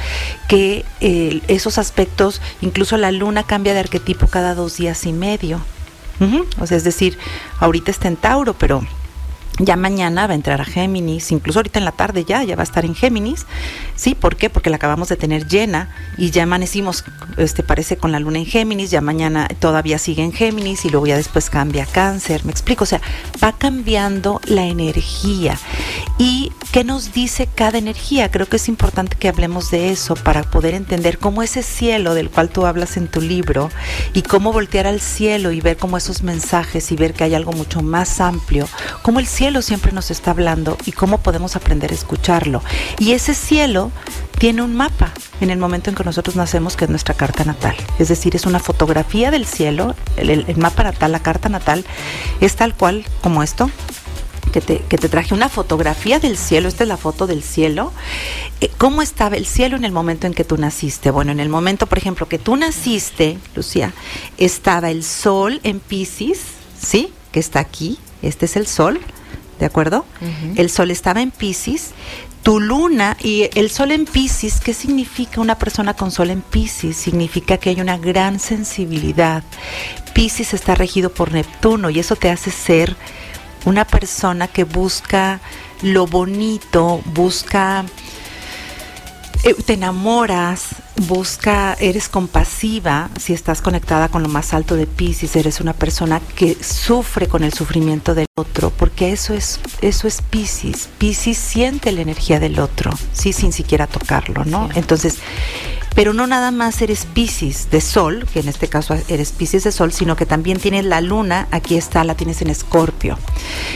que 0.48 0.84
eh, 1.00 1.40
esos 1.48 1.78
aspectos, 1.78 2.40
incluso 2.60 2.96
la 2.96 3.12
luna 3.12 3.42
cambia 3.42 3.74
de 3.74 3.80
arquetipo 3.80 4.26
cada 4.26 4.54
dos 4.54 4.76
días 4.76 5.06
y 5.06 5.12
medio. 5.12 5.60
O 6.58 6.66
sea, 6.66 6.76
es 6.76 6.82
decir, 6.82 7.16
ahorita 7.60 7.92
está 7.92 8.08
en 8.08 8.16
Tauro, 8.16 8.52
pero 8.54 8.84
ya 9.58 9.76
mañana 9.76 10.26
va 10.26 10.32
a 10.32 10.36
entrar 10.36 10.60
a 10.60 10.64
Géminis, 10.64 11.32
incluso 11.32 11.58
ahorita 11.58 11.78
en 11.78 11.84
la 11.84 11.92
tarde 11.92 12.24
ya, 12.24 12.42
ya 12.44 12.56
va 12.56 12.62
a 12.62 12.64
estar 12.64 12.84
en 12.84 12.94
Géminis. 12.94 13.46
¿Sí? 13.96 14.14
¿Por 14.14 14.36
qué? 14.36 14.50
Porque 14.50 14.70
la 14.70 14.76
acabamos 14.76 15.08
de 15.08 15.16
tener 15.16 15.48
llena 15.48 15.88
y 16.16 16.30
ya 16.30 16.44
amanecimos, 16.44 17.04
este 17.36 17.62
parece 17.62 17.96
con 17.96 18.12
la 18.12 18.20
luna 18.20 18.38
en 18.38 18.46
Géminis, 18.46 18.90
ya 18.90 19.00
mañana 19.00 19.48
todavía 19.58 19.98
sigue 19.98 20.22
en 20.22 20.32
Géminis 20.32 20.84
y 20.84 20.90
luego 20.90 21.06
ya 21.06 21.16
después 21.16 21.50
cambia 21.50 21.84
a 21.84 21.86
Cáncer. 21.86 22.44
¿Me 22.44 22.52
explico? 22.52 22.84
O 22.84 22.86
sea, 22.86 23.00
va 23.42 23.52
cambiando 23.52 24.40
la 24.44 24.64
energía. 24.66 25.58
¿Y 26.18 26.52
qué 26.72 26.84
nos 26.84 27.12
dice 27.12 27.48
cada 27.52 27.78
energía? 27.78 28.30
Creo 28.30 28.46
que 28.46 28.56
es 28.56 28.68
importante 28.68 29.16
que 29.16 29.28
hablemos 29.28 29.70
de 29.70 29.90
eso 29.90 30.14
para 30.14 30.42
poder 30.42 30.74
entender 30.74 31.18
cómo 31.18 31.42
ese 31.42 31.62
cielo 31.62 32.14
del 32.14 32.30
cual 32.30 32.50
tú 32.50 32.66
hablas 32.66 32.96
en 32.96 33.08
tu 33.08 33.20
libro 33.20 33.70
y 34.14 34.22
cómo 34.22 34.52
voltear 34.52 34.86
al 34.86 35.00
cielo 35.00 35.50
y 35.50 35.60
ver 35.60 35.76
cómo 35.76 35.96
esos 35.96 36.22
mensajes 36.22 36.92
y 36.92 36.96
ver 36.96 37.14
que 37.14 37.24
hay 37.24 37.34
algo 37.34 37.52
mucho 37.52 37.82
más 37.82 38.20
amplio, 38.20 38.68
cómo 39.02 39.18
el 39.18 39.26
cielo 39.26 39.47
cielo 39.48 39.62
siempre 39.62 39.92
nos 39.92 40.10
está 40.10 40.32
hablando 40.32 40.76
y 40.84 40.92
cómo 40.92 41.22
podemos 41.22 41.56
aprender 41.56 41.90
a 41.90 41.94
escucharlo. 41.94 42.62
Y 42.98 43.12
ese 43.12 43.32
cielo 43.32 43.90
tiene 44.38 44.60
un 44.60 44.76
mapa 44.76 45.10
en 45.40 45.48
el 45.48 45.58
momento 45.58 45.88
en 45.88 45.96
que 45.96 46.04
nosotros 46.04 46.36
nacemos, 46.36 46.76
que 46.76 46.84
es 46.84 46.90
nuestra 46.90 47.14
carta 47.14 47.44
natal. 47.44 47.74
Es 47.98 48.08
decir, 48.08 48.36
es 48.36 48.44
una 48.44 48.58
fotografía 48.58 49.30
del 49.30 49.46
cielo, 49.46 49.94
el, 50.18 50.44
mapa 50.58 50.82
natal, 50.82 51.12
la 51.12 51.20
carta 51.20 51.48
natal, 51.48 51.86
es 52.42 52.56
tal 52.56 52.74
cual 52.74 53.06
como 53.22 53.42
esto, 53.42 53.70
que 54.52 54.60
te, 54.60 54.80
que 54.80 54.98
te, 54.98 55.08
traje 55.08 55.32
una 55.32 55.48
fotografía 55.48 56.18
del 56.18 56.36
cielo, 56.36 56.68
esta 56.68 56.84
es 56.84 56.88
la 56.88 56.98
foto 56.98 57.26
del 57.26 57.42
cielo. 57.42 57.90
Eh, 58.60 58.70
¿Cómo 58.76 59.00
estaba 59.00 59.36
el 59.36 59.46
cielo 59.46 59.78
en 59.78 59.86
el 59.86 59.92
momento 59.92 60.26
en 60.26 60.34
que 60.34 60.44
tú 60.44 60.58
naciste? 60.58 61.10
Bueno, 61.10 61.32
en 61.32 61.40
el 61.40 61.48
momento, 61.48 61.86
por 61.86 61.96
ejemplo, 61.96 62.28
que 62.28 62.38
tú 62.38 62.54
naciste, 62.54 63.38
Lucía, 63.54 63.94
estaba 64.36 64.90
el 64.90 65.02
sol 65.04 65.60
en 65.62 65.80
Pisces, 65.80 66.40
¿sí? 66.78 67.14
Que 67.32 67.40
está 67.40 67.60
aquí, 67.60 67.98
este 68.20 68.44
es 68.44 68.54
el 68.54 68.66
sol. 68.66 69.00
¿De 69.58 69.66
acuerdo? 69.66 70.04
El 70.56 70.70
sol 70.70 70.90
estaba 70.90 71.20
en 71.20 71.30
Pisces, 71.30 71.90
tu 72.42 72.60
luna 72.60 73.16
y 73.22 73.50
el 73.54 73.70
sol 73.70 73.90
en 73.90 74.04
Pisces, 74.04 74.60
¿qué 74.60 74.72
significa 74.72 75.40
una 75.40 75.58
persona 75.58 75.94
con 75.94 76.10
sol 76.10 76.30
en 76.30 76.40
Pisces? 76.40 76.96
Significa 76.96 77.58
que 77.58 77.70
hay 77.70 77.80
una 77.80 77.98
gran 77.98 78.38
sensibilidad. 78.38 79.42
Pisces 80.14 80.54
está 80.54 80.74
regido 80.74 81.10
por 81.10 81.32
Neptuno 81.32 81.90
y 81.90 81.98
eso 81.98 82.16
te 82.16 82.30
hace 82.30 82.50
ser 82.50 82.96
una 83.64 83.84
persona 83.84 84.48
que 84.48 84.64
busca 84.64 85.40
lo 85.82 86.06
bonito, 86.06 87.02
busca 87.06 87.84
te 89.64 89.74
enamoras, 89.74 90.66
busca, 91.06 91.74
eres 91.80 92.08
compasiva, 92.08 93.08
si 93.18 93.32
estás 93.32 93.62
conectada 93.62 94.08
con 94.08 94.22
lo 94.22 94.28
más 94.28 94.52
alto 94.52 94.74
de 94.74 94.86
Pisces, 94.86 95.36
eres 95.36 95.60
una 95.60 95.72
persona 95.72 96.20
que 96.20 96.56
sufre 96.62 97.28
con 97.28 97.44
el 97.44 97.52
sufrimiento 97.52 98.14
del 98.14 98.26
otro, 98.36 98.70
porque 98.70 99.12
eso 99.12 99.34
es, 99.34 99.60
eso 99.80 100.08
es 100.08 100.22
Pisces. 100.22 100.88
Pisces 100.98 101.38
siente 101.38 101.92
la 101.92 102.02
energía 102.02 102.40
del 102.40 102.58
otro, 102.58 102.90
sí, 103.12 103.32
sin 103.32 103.52
siquiera 103.52 103.86
tocarlo, 103.86 104.44
¿no? 104.44 104.68
Entonces, 104.74 105.18
pero 105.94 106.12
no 106.12 106.26
nada 106.26 106.50
más 106.50 106.82
eres 106.82 107.06
Pisces 107.06 107.70
de 107.70 107.80
Sol, 107.80 108.26
que 108.32 108.40
en 108.40 108.48
este 108.48 108.68
caso 108.68 108.96
eres 109.08 109.32
Pisces 109.32 109.64
de 109.64 109.72
Sol, 109.72 109.92
sino 109.92 110.16
que 110.16 110.26
también 110.26 110.58
tienes 110.58 110.84
la 110.84 111.00
luna, 111.00 111.48
aquí 111.50 111.76
está, 111.76 112.04
la 112.04 112.14
tienes 112.14 112.42
en 112.42 112.50
Escorpio. 112.50 113.18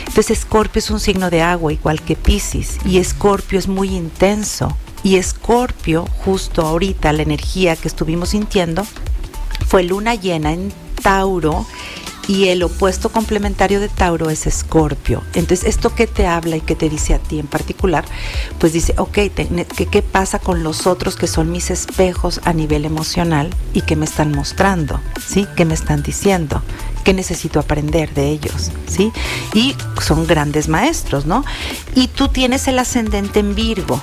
Entonces 0.00 0.38
Escorpio 0.38 0.81
es 0.81 0.90
un 0.90 1.00
signo 1.00 1.31
de 1.31 1.42
agua 1.42 1.73
igual 1.73 2.02
que 2.02 2.16
Pisces 2.16 2.78
y 2.85 2.99
Escorpio 2.99 3.59
es 3.59 3.69
muy 3.69 3.95
intenso 3.95 4.76
y 5.02 5.16
Escorpio, 5.16 6.06
justo 6.25 6.62
ahorita 6.62 7.12
la 7.12 7.23
energía 7.23 7.76
que 7.76 7.88
estuvimos 7.88 8.30
sintiendo, 8.30 8.87
fue 9.66 9.82
luna 9.82 10.14
llena 10.14 10.52
en 10.52 10.73
Tauro 11.02 11.66
y 12.28 12.49
el 12.49 12.62
opuesto 12.62 13.09
complementario 13.11 13.80
de 13.80 13.88
Tauro 13.88 14.30
es 14.30 14.47
Escorpio. 14.47 15.23
Entonces, 15.35 15.68
¿esto 15.68 15.94
qué 15.94 16.06
te 16.06 16.26
habla 16.26 16.56
y 16.56 16.61
qué 16.61 16.76
te 16.76 16.88
dice 16.88 17.14
a 17.14 17.18
ti 17.18 17.38
en 17.38 17.47
particular? 17.47 18.04
Pues 18.59 18.73
dice, 18.73 18.94
ok, 18.97 19.18
¿qué, 19.90 20.02
pasa 20.02 20.38
con 20.38 20.62
los 20.62 20.87
otros 20.87 21.16
que 21.16 21.26
son 21.26 21.50
mis 21.50 21.71
espejos 21.71 22.40
a 22.44 22.52
nivel 22.52 22.85
emocional 22.85 23.50
y 23.73 23.82
que 23.82 23.97
me 23.97 24.04
están 24.04 24.30
mostrando? 24.32 25.00
¿Sí? 25.26 25.47
¿Qué 25.56 25.64
me 25.64 25.75
están 25.75 26.02
diciendo? 26.02 26.62
¿Qué 27.04 27.12
necesito 27.12 27.59
aprender 27.59 28.14
de 28.14 28.28
ellos? 28.28 28.71
¿Sí? 28.87 29.12
Y 29.52 29.75
son 30.00 30.26
grandes 30.26 30.68
maestros, 30.68 31.26
¿no? 31.26 31.44
Y 31.97 32.06
tú 32.09 32.28
tienes 32.28 32.68
el 32.68 32.78
ascendente 32.78 33.40
en 33.40 33.54
Virgo. 33.54 34.00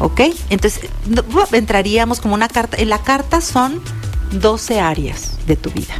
¿Ok? 0.00 0.20
Entonces, 0.50 0.88
entraríamos 1.52 2.20
como 2.20 2.34
una 2.34 2.48
carta. 2.48 2.76
En 2.76 2.90
la 2.90 3.02
carta 3.02 3.40
son 3.40 3.80
12 4.32 4.80
áreas 4.80 5.32
de 5.46 5.56
tu 5.56 5.70
vida 5.70 5.94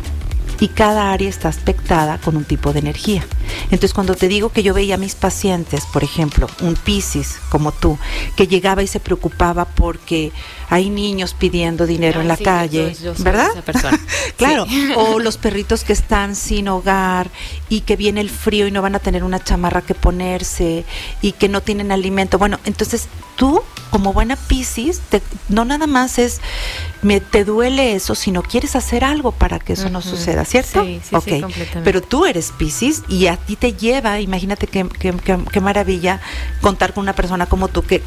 y 0.60 0.68
cada 0.68 1.12
área 1.12 1.28
está 1.28 1.48
aspectada 1.48 2.18
con 2.18 2.36
un 2.36 2.44
tipo 2.44 2.72
de 2.72 2.80
energía. 2.80 3.24
Entonces, 3.64 3.92
cuando 3.92 4.14
te 4.14 4.28
digo 4.28 4.50
que 4.50 4.62
yo 4.62 4.74
veía 4.74 4.94
a 4.94 4.98
mis 4.98 5.14
pacientes, 5.14 5.84
por 5.92 6.04
ejemplo, 6.04 6.48
un 6.60 6.74
Piscis 6.74 7.38
como 7.48 7.72
tú, 7.72 7.98
que 8.36 8.46
llegaba 8.46 8.82
y 8.82 8.86
se 8.86 9.00
preocupaba 9.00 9.64
porque 9.64 10.32
hay 10.68 10.90
niños 10.90 11.34
pidiendo 11.34 11.86
dinero 11.86 12.20
en 12.20 12.28
la 12.28 12.36
calle, 12.36 12.96
¿verdad? 13.18 13.48
claro, 14.36 14.66
o 14.96 15.18
los 15.18 15.36
perritos 15.36 15.84
que 15.84 15.92
están 15.92 16.34
sin 16.36 16.68
hogar 16.68 17.30
y 17.68 17.80
que 17.80 17.96
viene 17.96 18.20
el 18.20 18.30
frío 18.30 18.66
y 18.66 18.70
no 18.70 18.82
van 18.82 18.94
a 18.94 18.98
tener 18.98 19.24
una 19.24 19.42
chamarra 19.42 19.82
que 19.82 19.94
ponerse 19.94 20.84
y 21.22 21.32
que 21.32 21.48
no 21.48 21.60
tienen 21.60 21.92
alimento. 21.92 22.38
Bueno, 22.38 22.58
entonces 22.64 23.08
tú 23.36 23.62
como 23.90 24.12
buena 24.12 24.36
Piscis, 24.36 25.00
no 25.48 25.64
nada 25.64 25.86
más 25.86 26.18
es 26.18 26.40
me 27.02 27.20
te 27.20 27.44
duele 27.44 27.94
eso, 27.94 28.14
sino 28.14 28.42
quieres 28.42 28.74
hacer 28.76 29.04
algo 29.04 29.32
para 29.32 29.58
que 29.58 29.74
eso 29.74 29.88
no 29.90 30.02
suceda, 30.02 30.44
¿cierto? 30.44 30.84
Sí, 30.84 31.00
sí, 31.02 31.16
sí, 31.24 31.40
completamente. 31.40 31.80
Pero 31.84 32.02
tú 32.02 32.26
eres 32.26 32.52
Piscis 32.58 33.02
y 33.08 33.28
a 33.28 33.36
ti 33.46 33.56
te 33.56 33.72
lleva, 33.72 34.20
imagínate 34.20 34.66
qué, 34.66 34.86
qué, 34.98 35.60
maravilla 35.60 36.20
contar 36.60 36.92
con 36.92 37.02
una 37.02 37.14
persona 37.14 37.46
como 37.46 37.68
tú 37.68 37.82
que 37.82 38.02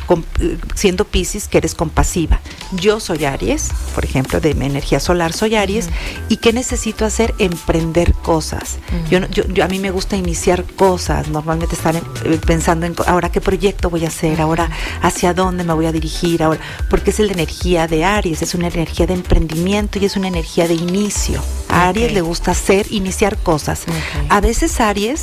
siendo 0.75 1.05
Piscis 1.05 1.47
que 1.47 1.57
eres 1.57 1.75
compasiva. 1.75 2.39
Yo 2.73 2.99
soy 2.99 3.25
Aries, 3.25 3.69
por 3.95 4.05
ejemplo, 4.05 4.39
de 4.39 4.53
mi 4.53 4.65
energía 4.65 4.99
solar 4.99 5.33
soy 5.33 5.55
Aries 5.55 5.89
y 6.27 6.37
qué 6.37 6.53
necesito 6.53 7.05
hacer 7.05 7.33
emprender 7.39 8.13
cosas. 8.13 8.77
yo, 9.09 9.19
yo, 9.27 9.63
a 9.63 9.67
mí 9.67 9.79
me 9.79 9.91
gusta 9.91 10.17
iniciar 10.17 10.63
cosas, 10.63 11.29
normalmente 11.29 11.75
estar 11.75 11.95
eh, 11.95 12.39
pensando 12.45 12.85
en 12.85 12.95
ahora 13.07 13.31
qué 13.31 13.41
proyecto 13.41 13.89
voy 13.89 14.05
a 14.05 14.09
hacer, 14.09 14.41
ahora 14.41 14.69
hacia 15.01 15.33
dónde 15.33 15.63
me 15.63 15.73
voy 15.73 15.85
a 15.85 15.91
dirigir 15.91 16.43
ahora, 16.43 16.59
porque 16.89 17.11
es 17.11 17.19
la 17.19 17.31
energía 17.31 17.87
de 17.87 18.03
Aries, 18.03 18.41
es 18.41 18.55
una 18.55 18.67
energía 18.67 19.07
de 19.07 19.13
emprendimiento 19.13 19.99
y 19.99 20.05
es 20.05 20.15
una 20.15 20.27
energía 20.27 20.67
de 20.67 20.75
inicio. 20.75 21.41
A 21.69 21.87
Aries 21.87 22.13
le 22.13 22.21
gusta 22.21 22.51
hacer, 22.51 22.87
iniciar 22.89 23.37
cosas. 23.37 23.83
A 24.29 24.41
veces 24.41 24.79
Aries 24.79 25.18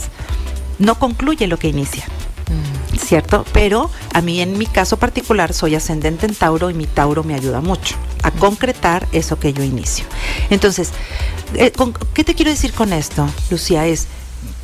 no 0.78 0.98
concluye 0.98 1.46
lo 1.46 1.58
que 1.58 1.68
inicia. 1.68 2.04
Mm. 2.50 2.96
¿Cierto? 2.96 3.44
Pero 3.52 3.90
a 4.14 4.20
mí 4.20 4.40
en 4.40 4.56
mi 4.56 4.66
caso 4.66 4.96
particular 4.96 5.52
soy 5.52 5.74
ascendente 5.74 6.26
en 6.26 6.34
Tauro 6.34 6.70
y 6.70 6.74
mi 6.74 6.86
Tauro 6.86 7.24
me 7.24 7.34
ayuda 7.34 7.60
mucho 7.60 7.96
a 8.22 8.30
concretar 8.30 9.06
eso 9.12 9.38
que 9.38 9.52
yo 9.52 9.62
inicio. 9.62 10.04
Entonces, 10.50 10.90
eh, 11.54 11.72
¿qué 12.14 12.24
te 12.24 12.34
quiero 12.34 12.50
decir 12.50 12.72
con 12.72 12.92
esto, 12.92 13.28
Lucía? 13.50 13.86
Es, 13.86 14.06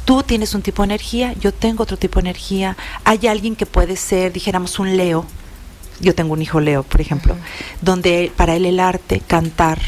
tú 0.04 0.22
tienes 0.22 0.54
un 0.54 0.62
tipo 0.62 0.82
de 0.82 0.86
energía, 0.86 1.34
yo 1.34 1.52
tengo 1.52 1.82
otro 1.82 1.96
tipo 1.96 2.20
de 2.20 2.28
energía, 2.28 2.76
hay 3.04 3.26
alguien 3.26 3.54
que 3.54 3.66
puede 3.66 3.96
ser, 3.96 4.32
dijéramos, 4.32 4.78
un 4.78 4.96
Leo, 4.96 5.26
yo 6.00 6.14
tengo 6.14 6.32
un 6.32 6.42
hijo 6.42 6.60
Leo, 6.60 6.82
por 6.82 7.00
ejemplo, 7.00 7.36
donde 7.80 8.32
para 8.36 8.56
él 8.56 8.66
el 8.66 8.80
arte, 8.80 9.20
cantar, 9.26 9.80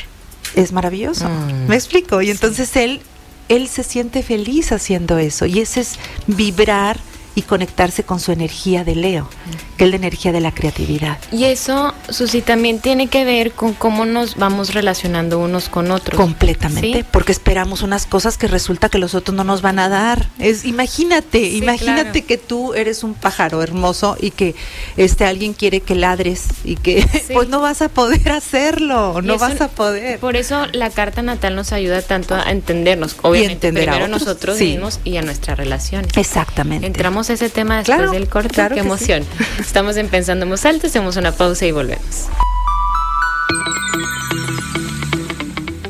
es 0.55 0.73
maravilloso. 0.73 1.29
Mm. 1.29 1.69
¿Me 1.69 1.75
explico? 1.75 2.23
Y 2.23 2.31
entonces 2.31 2.77
él, 2.77 3.01
él 3.49 3.69
se 3.69 3.83
siente 3.83 4.23
feliz 4.23 4.73
haciendo 4.73 5.19
eso. 5.19 5.47
Y 5.47 5.61
ese 5.61 5.81
es 5.81 5.99
vibrar 6.27 6.99
y 7.35 7.43
conectarse 7.43 8.05
con 8.05 8.21
su 8.21 8.33
energía 8.33 8.85
de 8.85 8.95
Leo, 8.95 9.29
que 9.77 9.85
es 9.85 9.91
la 9.91 9.97
energía 9.97 10.33
de 10.33 10.41
la 10.41 10.53
creatividad. 10.53 11.19
Y 11.33 11.45
eso, 11.45 11.95
Susi, 12.09 12.43
también 12.43 12.81
tiene 12.81 13.09
que 13.09 13.25
ver 13.25 13.53
con 13.53 13.75
cómo 13.75 14.05
nos 14.05 14.37
vamos 14.37 14.75
relacionando 14.75 15.39
unos 15.39 15.69
con 15.69 15.91
otros. 15.91 16.21
Completamente, 16.21 17.05
porque 17.05 17.33
esperamos 17.33 17.83
unas 17.83 18.07
cosas 18.07 18.39
que 18.39 18.47
resulta 18.47 18.89
que 18.89 18.99
los 18.99 19.15
otros 19.15 19.35
no 19.37 19.45
nos 19.45 19.63
van 19.63 19.79
a 19.79 19.89
dar. 19.89 20.29
Es 20.39 20.65
imagínate, 20.65 21.41
imagínate 21.51 22.23
que 22.23 22.39
tú 22.39 22.75
eres 22.75 23.03
un 23.03 23.15
pájaro 23.15 23.63
hermoso 23.63 24.17
y 24.21 24.31
que 24.31 24.55
este 24.97 25.25
alguien 25.25 25.55
quiere 25.55 25.81
que 25.81 25.95
ladres 25.95 26.47
y 26.65 26.77
que 26.77 27.05
pues 27.33 27.49
no 27.49 27.61
vas 27.61 27.83
a 27.83 27.89
poder 27.89 28.31
hacerlo, 28.31 29.21
no 29.23 29.39
vas 29.39 29.61
a 29.61 29.69
poder. 29.69 30.19
Por 30.21 30.37
eso 30.37 30.67
la 30.73 30.91
carta 30.91 31.23
natal 31.23 31.57
nos 31.57 31.73
ayuda 31.73 32.03
tanto 32.03 32.35
a 32.35 32.51
entendernos, 32.51 33.17
obviamente 33.23 33.73
primero 33.73 34.05
a 34.05 34.09
nosotros 34.09 34.59
mismos 34.61 35.01
y 35.05 35.17
a 35.17 35.23
nuestras 35.23 35.59
relaciones. 35.59 36.17
Exactamente. 36.17 36.87
Entramos 36.87 37.24
ese 37.31 37.51
tema 37.51 37.79
después 37.79 38.11
del 38.11 38.29
corte. 38.29 38.69
Qué 38.73 38.81
emoción. 38.81 39.25
Estamos 39.59 39.97
en 39.97 40.09
Pensando 40.09 40.47
en 40.47 40.67
Alto, 40.67 40.87
hacemos 40.87 41.17
una 41.17 41.33
pausa 41.33 41.67
y 41.67 41.73
volvemos. 41.73 42.29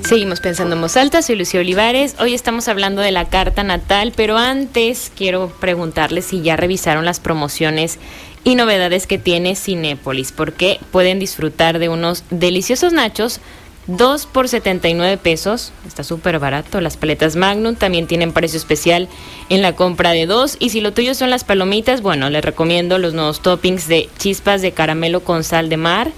Seguimos 0.09 0.41
pensando 0.41 0.77
en 0.77 0.83
voz 0.83 0.99
alta, 0.99 1.23
soy 1.23 1.35
Lucía 1.35 1.61
Olivares. 1.61 2.15
Hoy 2.21 2.35
estamos 2.35 2.69
hablando 2.69 3.01
de 3.01 3.11
la 3.11 3.31
carta 3.31 3.63
natal, 3.65 4.13
pero 4.15 4.37
antes 4.37 5.11
quiero 5.17 5.49
preguntarles 5.61 6.27
si 6.27 6.43
ya 6.43 6.57
revisaron 6.57 7.07
las 7.07 7.21
promociones 7.21 7.99
y 8.45 8.55
novedades 8.55 9.07
que 9.07 9.19
tiene 9.19 9.57
Cinépolis, 9.57 10.31
porque 10.31 10.79
pueden 10.93 11.19
disfrutar 11.19 11.79
de 11.79 11.89
unos 11.89 12.25
deliciosos 12.31 12.93
nachos 12.93 13.41
2 13.87 14.27
por 14.27 14.49
79 14.49 15.19
pesos, 15.19 15.73
está 15.87 16.05
súper 16.05 16.39
barato. 16.39 16.81
Las 16.81 16.97
paletas 16.97 17.37
Magnum 17.37 17.75
también 17.75 18.07
tienen 18.07 18.33
precio 18.33 18.59
especial 18.59 19.09
en 19.51 19.63
la 19.63 19.75
compra 19.75 20.13
de 20.13 20.27
dos. 20.27 20.57
Y 20.59 20.71
si 20.71 20.81
lo 20.81 20.93
tuyo 20.93 21.15
son 21.15 21.31
las 21.31 21.45
palomitas, 21.45 22.01
bueno, 22.01 22.31
les 22.31 22.45
recomiendo 22.45 22.99
los 22.99 23.15
nuevos 23.15 23.41
toppings 23.41 23.87
de 23.89 24.09
chispas 24.19 24.63
de 24.63 24.73
caramelo 24.73 25.21
con 25.21 25.45
sal 25.45 25.69
de 25.69 25.77
mar 25.77 26.11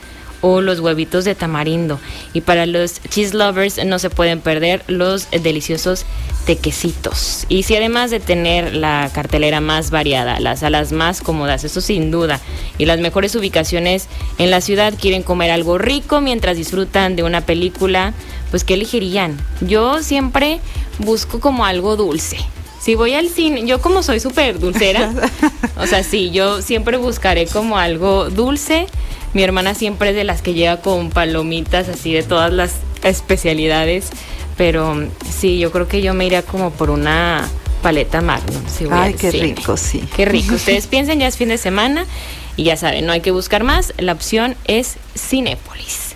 o 0.47 0.61
los 0.61 0.79
huevitos 0.79 1.25
de 1.25 1.35
tamarindo. 1.35 1.99
Y 2.33 2.43
para 2.43 2.67
los 2.67 3.03
cheese 3.03 3.35
lovers 3.35 3.85
no 3.85 3.99
se 3.99 4.11
pueden 4.11 4.41
perder 4.41 4.85
los 4.87 5.29
deliciosos 5.31 6.07
tequecitos. 6.47 7.47
Y 7.49 7.65
si 7.65 7.75
además 7.75 8.13
de 8.13 8.21
tener 8.21 8.75
la 8.75 9.11
cartelera 9.13 9.61
más 9.61 9.91
variada, 9.91 10.39
las 10.39 10.61
salas 10.61 10.93
más 10.93 11.21
cómodas, 11.21 11.65
eso 11.65 11.81
sin 11.81 12.13
duda, 12.13 12.41
y 12.79 12.85
las 12.85 13.01
mejores 13.01 13.35
ubicaciones 13.35 14.07
en 14.39 14.53
la 14.53 14.61
ciudad, 14.61 14.95
quieren 14.99 15.25
comer 15.25 15.51
algo 15.51 15.79
rico 15.79 16.21
mientras 16.21 16.57
disfrutan 16.57 17.17
de 17.17 17.25
una 17.25 17.41
película, 17.41 18.15
pues 18.51 18.63
¿qué 18.63 18.75
elegirían? 18.75 19.37
Yo 19.61 20.01
siempre 20.05 20.61
busco 21.01 21.41
como 21.41 21.65
algo 21.65 21.97
dulce. 21.97 22.39
Si 22.81 22.95
voy 22.95 23.15
al 23.15 23.29
cine, 23.29 23.67
yo 23.67 23.81
como 23.81 24.05
soy 24.05 24.21
súper 24.21 24.61
dulcera, 24.61 25.13
o 25.77 25.89
sea, 25.89 26.05
sí, 26.05 26.31
yo 26.31 26.63
siempre 26.63 26.99
buscaré 26.99 27.47
como 27.47 27.79
algo 27.79 28.31
dulce 28.31 28.87
mi 29.35 29.43
hermana 29.43 29.75
siempre 29.75 30.11
es 30.11 30.17
de 30.17 30.25
las 30.25 30.43
que 30.43 30.55
llega 30.55 30.81
con 30.81 31.11
palomitas 31.11 31.89
así 31.89 32.13
de 32.13 32.23
todas 32.23 32.53
las 32.53 32.75
especialidades, 33.03 34.09
pero 34.57 35.07
sí, 35.29 35.59
yo 35.59 35.71
creo 35.71 35.89
que 35.89 36.03
yo 36.03 36.15
me 36.15 36.27
iría 36.27 36.43
como 36.43 36.71
por 36.71 36.91
una 36.91 37.47
paleta 37.83 38.21
Magnum. 38.21 38.63
Ay, 38.91 39.15
qué 39.15 39.31
rico, 39.31 39.77
sí. 39.77 40.03
Qué 40.17 40.25
rico. 40.25 40.55
Ustedes 40.55 40.87
piensen, 40.87 41.21
ya 41.21 41.29
es 41.29 41.37
fin 41.37 41.49
de 41.49 41.59
semana 41.59 42.07
y 42.57 42.65
ya 42.65 42.77
saben, 42.77 43.07
no 43.07 43.13
hay 43.13 43.21
que 43.21 43.31
buscar 43.31 43.63
más. 43.63 43.93
La 43.99 44.13
opción 44.13 44.57
es 44.67 44.97
Cinépolis. 45.17 46.15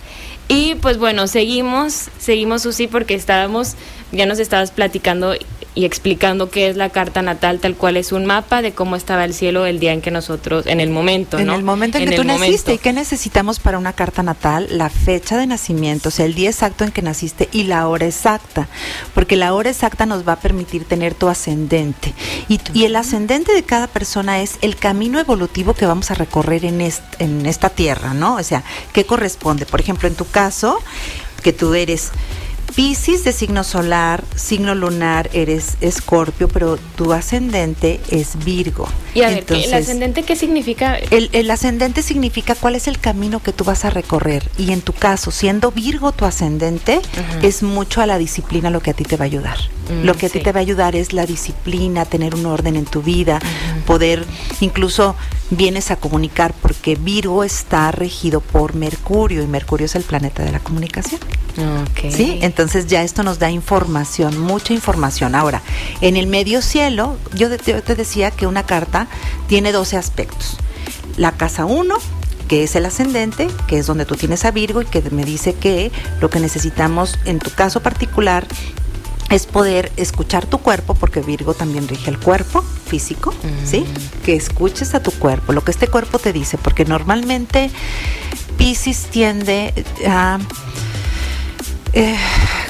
Y 0.48 0.74
pues 0.76 0.98
bueno, 0.98 1.28
seguimos, 1.28 2.08
seguimos 2.18 2.62
Susi 2.62 2.88
porque 2.88 3.14
estábamos, 3.14 3.76
ya 4.10 4.26
nos 4.26 4.40
estabas 4.40 4.72
platicando 4.72 5.34
y 5.74 5.84
explicando 5.84 6.50
qué 6.50 6.68
es 6.68 6.76
la 6.76 6.90
carta 6.90 7.22
natal, 7.22 7.60
tal 7.60 7.76
cual 7.76 7.96
es 7.96 8.12
un 8.12 8.26
mapa 8.26 8.60
de 8.60 8.72
cómo 8.72 8.96
estaba 8.96 9.24
el 9.24 9.34
cielo 9.34 9.66
el 9.66 9.78
día 9.78 9.92
en 9.92 10.00
que 10.00 10.10
nosotros, 10.10 10.66
en 10.66 10.80
el 10.80 10.90
momento, 10.90 11.36
¿no? 11.38 11.52
En 11.54 11.58
el 11.58 11.64
momento 11.64 11.98
en, 11.98 12.08
que 12.08 12.16
tú 12.16 12.24
naciste. 12.24 12.74
¿Y 12.74 12.78
qué 12.78 12.92
necesitamos 12.92 13.60
para 13.60 13.78
una 13.78 13.92
carta 13.92 14.22
natal? 14.22 14.66
La 14.70 14.90
fecha 14.90 15.36
de 15.36 15.46
nacimiento, 15.46 16.08
o 16.08 16.12
sea, 16.12 16.26
el 16.26 16.34
día 16.34 16.50
exacto 16.50 16.84
en 16.84 16.90
que 16.90 17.02
naciste 17.02 17.48
y 17.52 17.64
la 17.64 17.86
hora 17.88 18.06
exacta, 18.06 18.68
porque 19.14 19.36
la 19.36 19.54
hora 19.54 19.70
exacta 19.70 20.06
nos 20.06 20.26
va 20.26 20.34
a 20.34 20.40
permitir 20.40 20.84
tener 20.84 21.14
tu 21.14 21.28
ascendente. 21.28 22.14
Y, 22.48 22.60
y 22.74 22.84
el 22.84 22.96
ascendente 22.96 23.52
de 23.52 23.62
cada 23.62 23.86
persona 23.86 24.42
es 24.42 24.58
el 24.62 24.76
camino 24.76 25.20
evolutivo 25.20 25.74
que 25.74 25.86
vamos 25.86 26.10
a 26.10 26.14
recorrer 26.14 26.64
en, 26.64 26.80
en 26.80 27.46
esta 27.46 27.70
tierra, 27.70 28.12
¿no? 28.12 28.36
O 28.36 28.42
sea, 28.42 28.64
¿qué 28.92 29.04
corresponde? 29.06 29.66
Por 29.66 29.80
ejemplo, 29.80 30.08
en 30.08 30.14
tu 30.14 30.26
caso, 30.26 30.78
que 31.40 31.52
tú 31.52 31.74
eres 31.74 32.10
Piscis 32.74 33.24
de 33.24 33.32
signo 33.32 33.64
solar, 33.64 34.22
signo 34.34 34.74
lunar 34.74 35.30
eres 35.32 35.76
escorpio, 35.80 36.48
pero 36.48 36.78
tu 36.96 37.12
ascendente 37.12 38.00
es 38.10 38.42
Virgo. 38.44 38.88
Y 39.14 39.22
a 39.22 39.28
ver, 39.28 39.44
¿el 39.48 39.74
ascendente 39.74 40.22
qué 40.22 40.36
significa? 40.36 40.96
El, 40.96 41.50
ascendente 41.50 42.02
significa 42.02 42.54
cuál 42.54 42.76
es 42.76 42.86
el 42.86 42.98
camino 42.98 43.42
que 43.42 43.52
tú 43.52 43.64
vas 43.64 43.84
a 43.84 43.90
recorrer. 43.90 44.48
Y 44.56 44.72
en 44.72 44.82
tu 44.82 44.92
caso, 44.92 45.30
siendo 45.30 45.72
Virgo 45.72 46.12
tu 46.12 46.24
ascendente, 46.24 47.00
es 47.42 47.62
mucho 47.62 48.00
a 48.00 48.06
la 48.06 48.18
disciplina 48.18 48.70
lo 48.70 48.80
que 48.80 48.90
a 48.90 48.94
ti 48.94 49.04
te 49.04 49.16
va 49.16 49.24
a 49.24 49.26
ayudar. 49.26 49.58
Mm, 49.90 50.04
lo 50.04 50.14
que 50.14 50.26
a 50.26 50.28
ti 50.28 50.40
te 50.40 50.52
va 50.52 50.60
a 50.60 50.62
ayudar 50.62 50.94
es 50.94 51.12
la 51.12 51.26
disciplina, 51.26 52.04
tener 52.04 52.34
un 52.34 52.46
orden 52.46 52.76
en 52.76 52.84
tu 52.84 53.02
vida, 53.02 53.40
poder, 53.86 54.24
incluso 54.60 55.16
vienes 55.50 55.90
a 55.90 55.96
comunicar, 55.96 56.54
porque 56.62 56.94
Virgo 56.94 57.42
está 57.42 57.90
regido 57.90 58.40
por 58.40 58.74
Mercurio 58.74 59.42
y 59.42 59.46
Mercurio 59.46 59.86
es 59.86 59.96
el 59.96 60.04
planeta 60.04 60.44
de 60.44 60.52
la 60.52 60.60
comunicación. 60.60 61.20
Okay. 61.90 62.12
¿Sí? 62.12 62.38
Entonces 62.42 62.59
ya 62.66 63.02
esto 63.02 63.22
nos 63.22 63.38
da 63.38 63.50
información, 63.50 64.38
mucha 64.38 64.72
información. 64.72 65.34
Ahora, 65.34 65.62
en 66.00 66.16
el 66.16 66.26
medio 66.26 66.62
cielo, 66.62 67.16
yo, 67.34 67.48
te 67.56 67.94
decía 67.94 68.30
que 68.30 68.46
una 68.46 68.64
carta 68.64 69.06
tiene 69.46 69.72
12 69.72 69.96
aspectos. 69.96 70.56
La 71.16 71.32
casa 71.32 71.64
1, 71.64 71.94
que 72.48 72.64
es 72.64 72.76
el 72.76 72.86
ascendente, 72.86 73.48
que 73.66 73.78
es 73.78 73.86
donde 73.86 74.04
tú 74.04 74.16
tienes 74.16 74.44
a 74.44 74.50
Virgo 74.50 74.82
y 74.82 74.86
que 74.86 75.02
me 75.10 75.24
dice 75.24 75.54
que 75.54 75.90
lo 76.20 76.30
que 76.30 76.40
necesitamos 76.40 77.18
en 77.24 77.38
tu 77.38 77.50
caso 77.50 77.80
particular 77.80 78.46
es 79.30 79.46
poder 79.46 79.92
escuchar 79.96 80.46
tu 80.46 80.58
cuerpo, 80.58 80.94
porque 80.94 81.20
Virgo 81.20 81.54
también 81.54 81.86
rige 81.86 82.10
el 82.10 82.18
cuerpo 82.18 82.62
físico, 82.62 83.32
¿sí? 83.64 83.80
Mm. 83.80 84.24
Que 84.24 84.34
escuches 84.34 84.94
a 84.94 85.02
tu 85.02 85.12
cuerpo, 85.12 85.52
lo 85.52 85.62
que 85.62 85.70
este 85.70 85.86
cuerpo 85.86 86.18
te 86.18 86.32
dice, 86.32 86.58
porque 86.58 86.84
normalmente 86.84 87.70
Pisces 88.58 89.04
tiende 89.04 89.72
a 90.06 90.38
eh, 91.92 92.16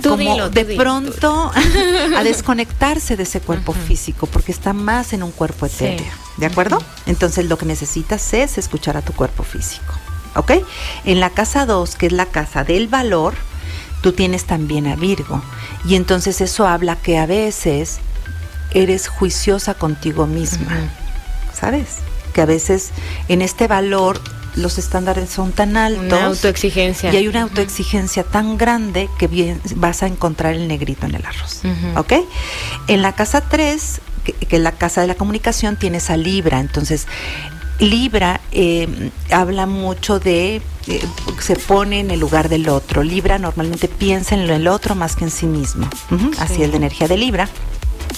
como 0.02 0.48
de 0.48 0.64
pronto 0.76 1.50
a 2.16 2.22
desconectarse 2.24 3.16
de 3.16 3.24
ese 3.24 3.40
cuerpo 3.40 3.72
físico 3.72 4.26
porque 4.26 4.52
está 4.52 4.72
más 4.72 5.12
en 5.12 5.22
un 5.22 5.30
cuerpo 5.30 5.66
etéreo, 5.66 6.12
¿de 6.36 6.46
acuerdo? 6.46 6.78
Entonces 7.06 7.46
lo 7.46 7.58
que 7.58 7.66
necesitas 7.66 8.32
es 8.32 8.58
escuchar 8.58 8.96
a 8.96 9.02
tu 9.02 9.12
cuerpo 9.12 9.42
físico, 9.42 9.92
¿ok? 10.36 10.52
En 11.04 11.20
la 11.20 11.30
casa 11.30 11.66
2, 11.66 11.96
que 11.96 12.06
es 12.06 12.12
la 12.12 12.26
casa 12.26 12.64
del 12.64 12.88
valor, 12.88 13.34
tú 14.02 14.12
tienes 14.12 14.44
también 14.44 14.86
a 14.86 14.96
Virgo 14.96 15.42
y 15.84 15.96
entonces 15.96 16.40
eso 16.40 16.66
habla 16.66 16.96
que 16.96 17.18
a 17.18 17.26
veces 17.26 17.98
eres 18.72 19.08
juiciosa 19.08 19.74
contigo 19.74 20.26
misma, 20.26 20.90
¿sabes? 21.52 21.96
Que 22.32 22.40
a 22.40 22.46
veces 22.46 22.90
en 23.28 23.42
este 23.42 23.66
valor 23.66 24.20
los 24.56 24.78
estándares 24.78 25.30
son 25.30 25.52
tan 25.52 25.76
altos. 25.76 26.04
Una 26.04 26.26
autoexigencia. 26.26 27.12
Y 27.12 27.16
hay 27.16 27.28
una 27.28 27.42
autoexigencia 27.42 28.24
tan 28.24 28.58
grande 28.58 29.08
que 29.18 29.26
bien, 29.26 29.60
vas 29.76 30.02
a 30.02 30.06
encontrar 30.06 30.54
el 30.54 30.68
negrito 30.68 31.06
en 31.06 31.14
el 31.14 31.24
arroz. 31.24 31.62
¿Ok? 31.96 32.12
En 32.88 33.02
la 33.02 33.14
casa 33.14 33.42
3, 33.42 34.00
que, 34.24 34.34
es 34.56 34.60
la 34.60 34.72
casa 34.72 35.00
de 35.00 35.06
la 35.06 35.14
comunicación, 35.14 35.76
tienes 35.76 36.10
a 36.10 36.16
Libra. 36.16 36.60
Entonces, 36.60 37.06
Libra 37.78 38.40
eh, 38.52 39.10
habla 39.30 39.66
mucho 39.66 40.20
de, 40.20 40.62
eh, 40.86 41.02
se 41.40 41.56
pone 41.56 42.00
en 42.00 42.10
el 42.10 42.20
lugar 42.20 42.48
del 42.48 42.68
otro. 42.68 43.02
Libra 43.02 43.38
normalmente 43.38 43.88
piensa 43.88 44.34
en 44.34 44.48
el 44.50 44.68
otro 44.68 44.94
más 44.94 45.16
que 45.16 45.24
en 45.24 45.30
sí 45.30 45.46
mismo. 45.46 45.88
Así 46.38 46.62
es 46.62 46.70
la 46.70 46.76
energía 46.76 47.08
de 47.08 47.16
Libra 47.16 47.48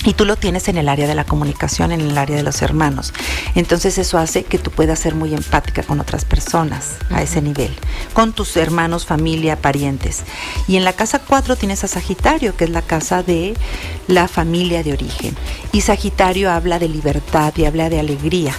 y 0.05 0.15
tú 0.15 0.25
lo 0.25 0.37
tienes 0.37 0.69
en 0.69 0.77
el 0.77 0.89
área 0.89 1.07
de 1.07 1.15
la 1.15 1.25
comunicación, 1.25 1.93
en 1.93 2.01
el 2.01 2.19
área 2.19 2.37
de 2.37 2.43
los 2.43 2.63
hermanos. 2.63 3.13
Entonces 3.55 3.99
eso 3.99 4.19
hace 4.19 4.45
que 4.45 4.59
tú 4.59 4.71
puedas 4.71 4.99
ser 4.99 5.15
muy 5.15 5.35
empática 5.35 5.83
con 5.83 6.01
otras 6.01 6.25
personas 6.25 6.97
a 7.11 7.23
ese 7.23 7.41
nivel, 7.43 7.75
con 8.13 8.33
tus 8.33 8.57
hermanos, 8.57 9.07
familia, 9.07 9.57
parientes. 9.57 10.25
Y 10.67 10.77
en 10.77 10.85
la 10.85 10.93
casa 10.93 11.21
4 11.21 11.57
tienes 11.57 11.85
a 11.85 11.89
Sagitario, 11.89 12.57
que 12.57 12.65
es 12.65 12.71
la 12.71 12.83
casa 12.83 13.23
de 13.23 13.55
la 14.09 14.29
familia 14.29 14.83
de 14.83 14.93
origen. 14.93 15.37
Y 15.73 15.83
Sagitario 15.83 16.51
habla 16.51 16.79
de 16.79 16.89
libertad 16.89 17.53
y 17.57 17.65
habla 17.65 17.89
de 17.89 18.01
alegría 18.01 18.55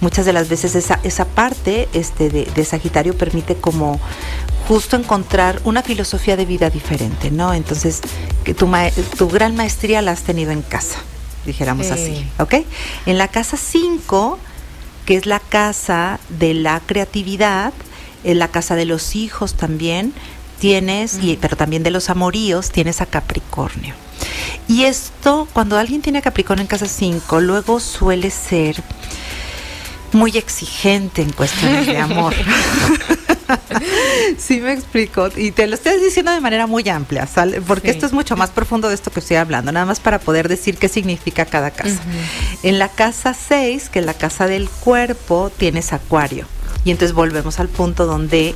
muchas 0.00 0.26
de 0.26 0.32
las 0.32 0.48
veces 0.48 0.74
esa, 0.74 1.00
esa 1.04 1.24
parte 1.24 1.88
este, 1.94 2.28
de, 2.28 2.44
de, 2.44 2.64
Sagitario 2.64 3.16
permite 3.16 3.56
como 3.56 3.98
justo 4.66 4.96
encontrar 4.96 5.60
una 5.64 5.82
filosofía 5.82 6.36
de 6.36 6.44
vida 6.44 6.70
diferente, 6.70 7.30
¿no? 7.30 7.54
Entonces, 7.54 8.00
que 8.44 8.54
tu, 8.54 8.70
tu 9.16 9.28
gran 9.28 9.54
maestría 9.56 10.02
la 10.02 10.12
has 10.12 10.22
tenido 10.22 10.50
en 10.50 10.62
casa, 10.62 10.98
dijéramos 11.44 11.90
así, 11.90 12.26
¿ok? 12.38 12.54
En 13.06 13.18
la 13.18 13.28
casa 13.28 13.56
5, 13.56 14.38
que 15.04 15.16
es 15.16 15.26
la 15.26 15.38
casa 15.40 16.18
de 16.28 16.54
la 16.54 16.80
creatividad, 16.80 17.72
en 18.24 18.38
la 18.38 18.48
casa 18.48 18.74
de 18.74 18.86
los 18.86 19.14
hijos 19.14 19.54
también, 19.54 20.12
tienes, 20.58 21.18
y, 21.22 21.36
pero 21.36 21.56
también 21.56 21.82
de 21.82 21.90
los 21.90 22.10
amoríos, 22.10 22.70
tienes 22.70 23.00
a 23.00 23.06
Capricornio. 23.06 23.94
Y 24.68 24.84
esto, 24.84 25.46
cuando 25.52 25.78
alguien 25.78 26.02
tiene 26.02 26.18
a 26.18 26.22
Capricornio 26.22 26.62
en 26.62 26.68
casa 26.68 26.86
5, 26.86 27.40
luego 27.40 27.78
suele 27.78 28.30
ser 28.30 28.82
muy 30.16 30.36
exigente 30.36 31.22
en 31.22 31.30
cuestiones 31.30 31.86
de 31.86 31.98
amor. 31.98 32.34
sí 34.38 34.60
me 34.60 34.72
explico. 34.72 35.28
Y 35.36 35.52
te 35.52 35.66
lo 35.66 35.74
estoy 35.74 36.00
diciendo 36.00 36.32
de 36.32 36.40
manera 36.40 36.66
muy 36.66 36.88
amplia, 36.88 37.28
porque 37.66 37.90
esto 37.90 38.06
es 38.06 38.12
mucho 38.12 38.36
más 38.36 38.50
profundo 38.50 38.88
de 38.88 38.94
esto 38.94 39.10
que 39.12 39.20
estoy 39.20 39.36
hablando, 39.36 39.70
nada 39.70 39.86
más 39.86 40.00
para 40.00 40.18
poder 40.18 40.48
decir 40.48 40.78
qué 40.78 40.88
significa 40.88 41.44
cada 41.44 41.70
casa. 41.70 42.00
En 42.62 42.78
la 42.78 42.88
casa 42.88 43.34
6, 43.34 43.90
que 43.90 44.00
es 44.00 44.06
la 44.06 44.14
casa 44.14 44.46
del 44.46 44.68
cuerpo, 44.68 45.52
tienes 45.56 45.92
acuario. 45.92 46.46
Y 46.84 46.90
entonces 46.90 47.14
volvemos 47.14 47.60
al 47.60 47.68
punto 47.68 48.06
donde 48.06 48.54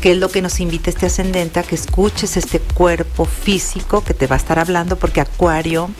que 0.00 0.12
es 0.12 0.18
lo 0.18 0.28
que 0.28 0.42
nos 0.42 0.58
invita 0.58 0.90
este 0.90 1.06
ascendente 1.06 1.60
a 1.60 1.62
que 1.62 1.76
escuches 1.76 2.36
este 2.36 2.58
cuerpo 2.58 3.24
físico 3.24 4.02
que 4.02 4.14
te 4.14 4.26
va 4.26 4.34
a 4.34 4.38
estar 4.38 4.58
hablando, 4.58 4.96
porque 4.96 5.20
acuario 5.20 5.90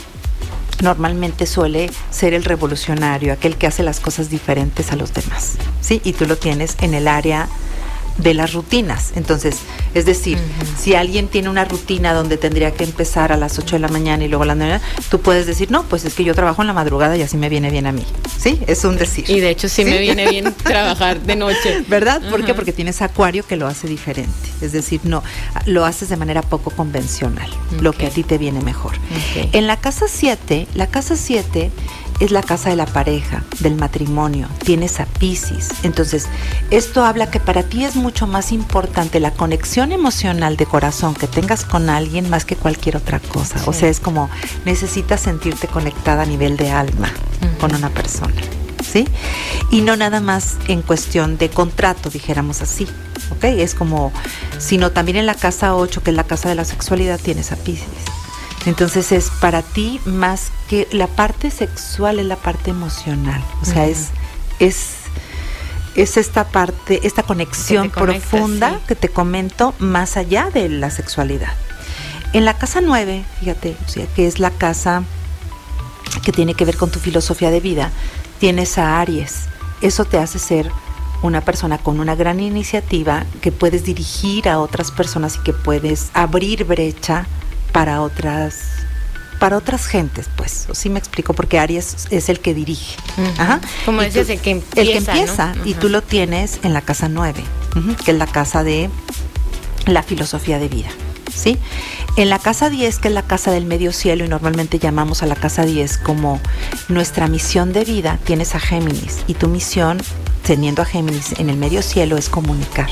normalmente 0.83 1.47
suele 1.47 1.91
ser 2.11 2.35
el 2.35 2.45
revolucionario, 2.45 3.33
aquel 3.33 3.57
que 3.57 3.67
hace 3.67 3.83
las 3.83 4.01
cosas 4.01 4.29
diferentes 4.29 4.93
a 4.93 4.97
los 4.97 5.15
demás, 5.15 5.55
¿sí? 5.81 6.03
Y 6.05 6.13
tú 6.13 6.27
lo 6.27 6.37
tienes 6.37 6.77
en 6.81 6.93
el 6.93 7.09
área 7.09 7.49
de 8.19 8.35
las 8.35 8.53
rutinas. 8.53 9.13
Entonces, 9.17 9.57
es 9.95 10.05
decir, 10.05 10.39
si 10.79 10.95
alguien 10.95 11.29
tiene 11.29 11.49
una 11.49 11.65
rutina 11.65 12.13
donde 12.13 12.37
tendría 12.37 12.73
que 12.73 12.85
empezar 12.85 13.33
a 13.33 13.37
las 13.37 13.59
8 13.59 13.77
de 13.77 13.81
la 13.81 13.89
mañana 13.89 14.25
y 14.25 14.29
luego 14.29 14.45
a 14.45 14.47
la 14.47 14.55
9, 14.55 14.81
tú 15.11 15.21
puedes 15.21 15.47
decir, 15.47 15.71
no, 15.71 15.85
pues 15.85 16.05
es 16.05 16.15
que 16.15 16.25
yo 16.25 16.35
trabajo 16.35 16.63
en 16.63 16.69
la 16.69 16.75
madrugada 16.75 17.17
y 17.17 17.23
así 17.23 17.37
me 17.37 17.49
viene 17.49 17.71
bien 17.71 17.87
a 17.87 17.93
mí. 17.93 18.05
¿Sí? 18.39 18.61
Es 18.67 18.85
un 18.85 18.97
decir. 18.97 19.29
Y 19.29 19.41
de 19.41 19.51
hecho 19.51 19.69
sí, 19.69 19.85
me 19.85 19.99
viene 19.99 20.29
bien 20.29 20.53
trabajar 20.63 21.21
de 21.21 21.37
noche. 21.37 21.85
¿Verdad? 21.89 22.23
¿Por 22.31 22.45
qué? 22.45 22.55
Porque 22.55 22.73
tienes 22.73 23.03
acuario 23.03 23.47
que 23.47 23.57
lo 23.57 23.67
hace 23.67 23.89
diferente. 23.89 24.33
Es 24.61 24.73
decir, 24.73 25.01
no, 25.05 25.23
lo 25.67 25.85
haces 25.85 26.09
de 26.09 26.17
manera 26.17 26.43
poco 26.43 26.71
convencional, 26.71 27.51
lo 27.81 27.93
que 27.93 28.07
a 28.07 28.11
ti 28.11 28.23
te 28.25 28.39
viene 28.39 28.61
mejor. 28.61 28.93
En 29.53 29.67
la 29.67 29.77
casa 29.77 30.07
7, 30.09 30.69
la 30.75 30.87
casa 30.87 31.17
7 31.17 31.71
es 32.23 32.31
la 32.31 32.43
casa 32.43 32.71
de 32.71 32.77
la 32.77 32.87
pareja, 32.87 33.43
del 33.59 33.75
matrimonio, 33.75 34.47
tienes 34.65 35.01
a 35.01 35.07
Pisces. 35.07 35.71
Entonces, 35.83 36.29
esto 36.71 37.05
habla 37.05 37.33
que 37.33 37.41
para 37.41 37.65
ti 37.65 37.85
es 37.85 37.97
mucho 37.97 38.29
más 38.29 38.53
importante 38.53 39.19
la 39.19 39.33
conexión 39.33 39.91
emocional 39.91 40.57
de 40.57 40.65
corazón 40.65 41.15
que 41.15 41.27
tengas 41.27 41.65
con 41.65 41.91
alguien 41.91 42.31
más 42.31 42.45
que 42.45 42.55
cualquier 42.55 42.97
otra 42.97 43.19
cosa. 43.19 43.61
O 43.67 43.73
sea, 43.73 43.89
es 43.89 43.99
como 43.99 44.31
necesitas 44.65 45.21
sentirte 45.21 45.67
conectada 45.67 46.23
a 46.23 46.27
nivel 46.27 46.57
de 46.57 46.71
alma 46.71 47.11
con 47.59 47.75
una 47.75 47.91
persona. 47.91 48.41
¿Sí? 48.85 49.05
Y 49.73 49.81
no 49.81 49.97
nada 49.97 50.21
más 50.21 50.59
en 50.69 50.83
cuestión 50.83 51.39
de 51.39 51.51
contrato, 51.51 52.09
dijéramos 52.09 52.63
así. 52.63 52.87
¿Ok? 53.31 53.45
Es 53.45 53.75
como, 53.75 54.13
sino 54.59 54.93
también 54.93 55.17
en 55.17 55.27
la 55.27 55.35
casa 55.35 55.75
8, 55.75 56.05
que 56.05 56.11
es 56.11 56.17
la 56.17 56.25
casa 56.25 56.49
de 56.49 56.55
la 56.55 56.65
sexualidad, 56.65 57.19
tienes 57.19 57.51
a 57.51 57.57
Pisces. 57.57 57.89
Entonces 58.67 59.11
es 59.11 59.32
para 59.43 59.63
ti 59.63 60.01
más 60.05 60.53
que 60.69 60.87
la 60.93 61.09
parte 61.09 61.51
sexual 61.51 62.21
es 62.21 62.27
la 62.27 62.37
parte 62.37 62.71
emocional. 62.71 63.43
O 63.61 63.65
sea, 63.65 63.87
es, 63.87 64.11
es, 64.61 64.99
es 65.97 66.17
esta 66.17 66.45
parte, 66.45 67.01
esta 67.03 67.25
conexión 67.25 67.91
profunda 67.91 68.79
que 68.87 68.95
te 68.95 69.09
comento 69.09 69.75
más 69.81 70.17
allá 70.17 70.49
de 70.55 70.69
la 70.69 70.91
sexualidad. 70.91 71.53
En 72.33 72.45
la 72.45 72.57
casa 72.57 72.81
9, 72.81 73.25
fíjate, 73.41 73.77
o 73.85 73.89
sea, 73.89 74.07
que 74.15 74.29
es 74.29 74.39
la 74.39 74.53
casa 74.53 75.03
que 76.25 76.31
tiene 76.31 76.55
que 76.55 76.65
ver 76.65 76.77
con 76.77 76.93
tu 76.93 77.01
filosofía 77.01 77.51
de 77.51 77.59
vida, 77.59 77.91
tienes 78.39 78.79
a 78.79 79.01
Aries. 79.01 79.49
Eso 79.81 80.05
te 80.05 80.19
hace 80.19 80.39
ser 80.39 80.71
una 81.21 81.41
persona 81.41 81.79
con 81.79 81.99
una 81.99 82.15
gran 82.15 82.39
iniciativa 82.39 83.27
que 83.41 83.51
puedes 83.51 83.83
dirigir 83.83 84.49
a 84.49 84.61
otras 84.61 84.93
personas 84.93 85.35
y 85.35 85.39
que 85.41 85.53
puedes 85.53 86.11
abrir 86.15 86.63
brecha 86.63 87.27
para 87.73 88.03
otras 88.03 88.83
para 89.43 89.57
otras 89.57 89.87
gentes, 89.87 90.29
pues, 90.37 90.69
sí 90.71 90.89
me 90.89 91.01
explico, 91.01 91.35
porque 91.35 91.59
Aries 91.59 92.07
es 92.11 92.29
el 92.29 92.39
que 92.39 92.55
dirige. 92.55 92.97
Ajá. 93.39 93.61
Como 93.85 94.01
dices, 94.01 94.29
el 94.29 94.39
que 94.41 94.51
empieza. 94.51 94.81
El 94.81 94.87
que 94.87 94.99
empieza, 94.99 95.53
y 95.65 95.75
tú 95.75 95.89
lo 95.89 96.01
tienes 96.01 96.61
en 96.63 96.73
la 96.73 96.81
casa 96.81 97.09
9, 97.09 97.43
que 98.05 98.13
es 98.13 98.17
la 98.17 98.29
casa 98.29 98.63
de 98.63 98.89
la 99.87 100.05
filosofía 100.05 100.61
de 100.61 100.69
vida. 100.69 100.91
¿Sí? 101.35 101.59
En 102.17 102.31
la 102.31 102.39
casa 102.39 102.71
10, 102.71 103.01
que 103.01 103.09
es 103.09 103.15
la 103.15 103.25
casa 103.25 103.51
del 103.51 103.65
medio 103.67 103.93
cielo, 103.93 104.25
y 104.25 104.29
normalmente 104.29 104.79
llamamos 104.79 105.25
a 105.25 105.27
la 105.27 105.35
casa 105.35 105.65
10 105.65 105.99
como 105.99 106.39
nuestra 106.87 107.27
misión 107.27 107.73
de 107.73 107.85
vida, 107.85 108.21
tienes 108.23 108.55
a 108.55 108.61
Géminis, 108.61 109.25
y 109.27 109.35
tu 109.35 109.49
misión, 109.49 110.01
teniendo 110.47 110.83
a 110.83 110.85
Géminis 110.85 111.33
en 111.41 111.51
el 111.51 111.57
medio 111.57 111.83
cielo, 111.83 112.17
es 112.17 112.29
comunicar. 112.29 112.91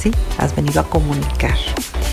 ¿Sí? 0.00 0.12
Has 0.38 0.54
venido 0.54 0.82
a 0.82 0.88
comunicar. 0.88 1.58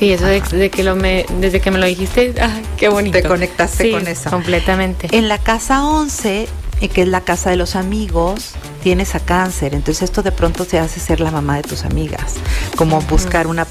Sí, 0.02 0.12
eso 0.12 0.26
de, 0.26 0.72
que 0.72 0.84
lo 0.84 0.96
me, 0.96 1.28
desde 1.38 1.62
que 1.62 1.70
me 1.70 1.78
lo 1.78 1.86
dijiste, 1.86 2.34
ah, 2.42 2.60
qué 2.76 2.90
bonito. 2.90 3.20
Te 3.20 3.28
conectaste 3.28 3.92
con 3.92 4.08
eso. 4.08 4.32
Completamente. 4.32 5.08
En 5.16 5.28
la 5.28 5.38
casa 5.38 5.86
11, 5.86 6.48
eh, 6.82 6.90
que 6.90 7.04
es 7.04 7.08
la 7.08 7.22
casa 7.22 7.52
de 7.52 7.56
los 7.56 7.76
amigos, 7.76 8.54
tienes 8.82 9.14
a 9.14 9.20
cáncer, 9.20 9.76
entonces 9.76 10.02
esto 10.02 10.24
de 10.24 10.32
pronto 10.32 10.66
te 10.66 10.80
hace 10.80 11.00
ser 11.00 11.20
la 11.20 11.30
mamá 11.30 11.58
de 11.58 11.62
tus 11.62 11.86
amigas, 11.86 12.38
como 12.78 13.00
buscar 13.02 13.46
una, 13.46 13.68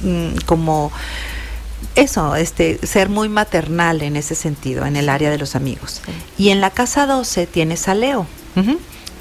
mm, 0.00 0.36
como 0.46 0.90
eso, 1.96 2.34
este, 2.34 2.78
ser 2.86 3.10
muy 3.10 3.28
maternal 3.28 4.00
en 4.00 4.16
ese 4.16 4.34
sentido, 4.34 4.86
en 4.86 4.96
el 4.96 5.10
área 5.10 5.28
de 5.28 5.36
los 5.36 5.54
amigos. 5.54 6.00
Y 6.38 6.48
en 6.48 6.62
la 6.62 6.70
casa 6.70 7.04
12 7.04 7.46
tienes 7.46 7.88
a 7.88 7.94
Leo, 7.94 8.26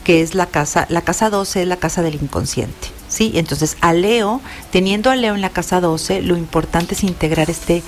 que 0.05 0.21
es 0.21 0.33
la 0.33 0.45
casa, 0.45 0.85
la 0.87 1.01
casa 1.01 1.29
12 1.29 1.63
es 1.63 1.67
la 1.67 1.75
casa 1.75 2.01
del 2.03 2.15
inconsciente. 2.15 2.92
¿Sí? 3.13 3.33
Entonces, 3.35 3.77
a 3.81 3.93
Leo, 3.93 4.41
teniendo 4.71 5.11
a 5.11 5.15
Leo 5.15 5.35
en 5.35 5.41
la 5.41 5.51
casa 5.51 5.79
12, 5.79 6.23
lo 6.23 6.35
importante 6.35 6.95
es 6.95 7.03
integrar 7.03 7.49
este, 7.49 7.83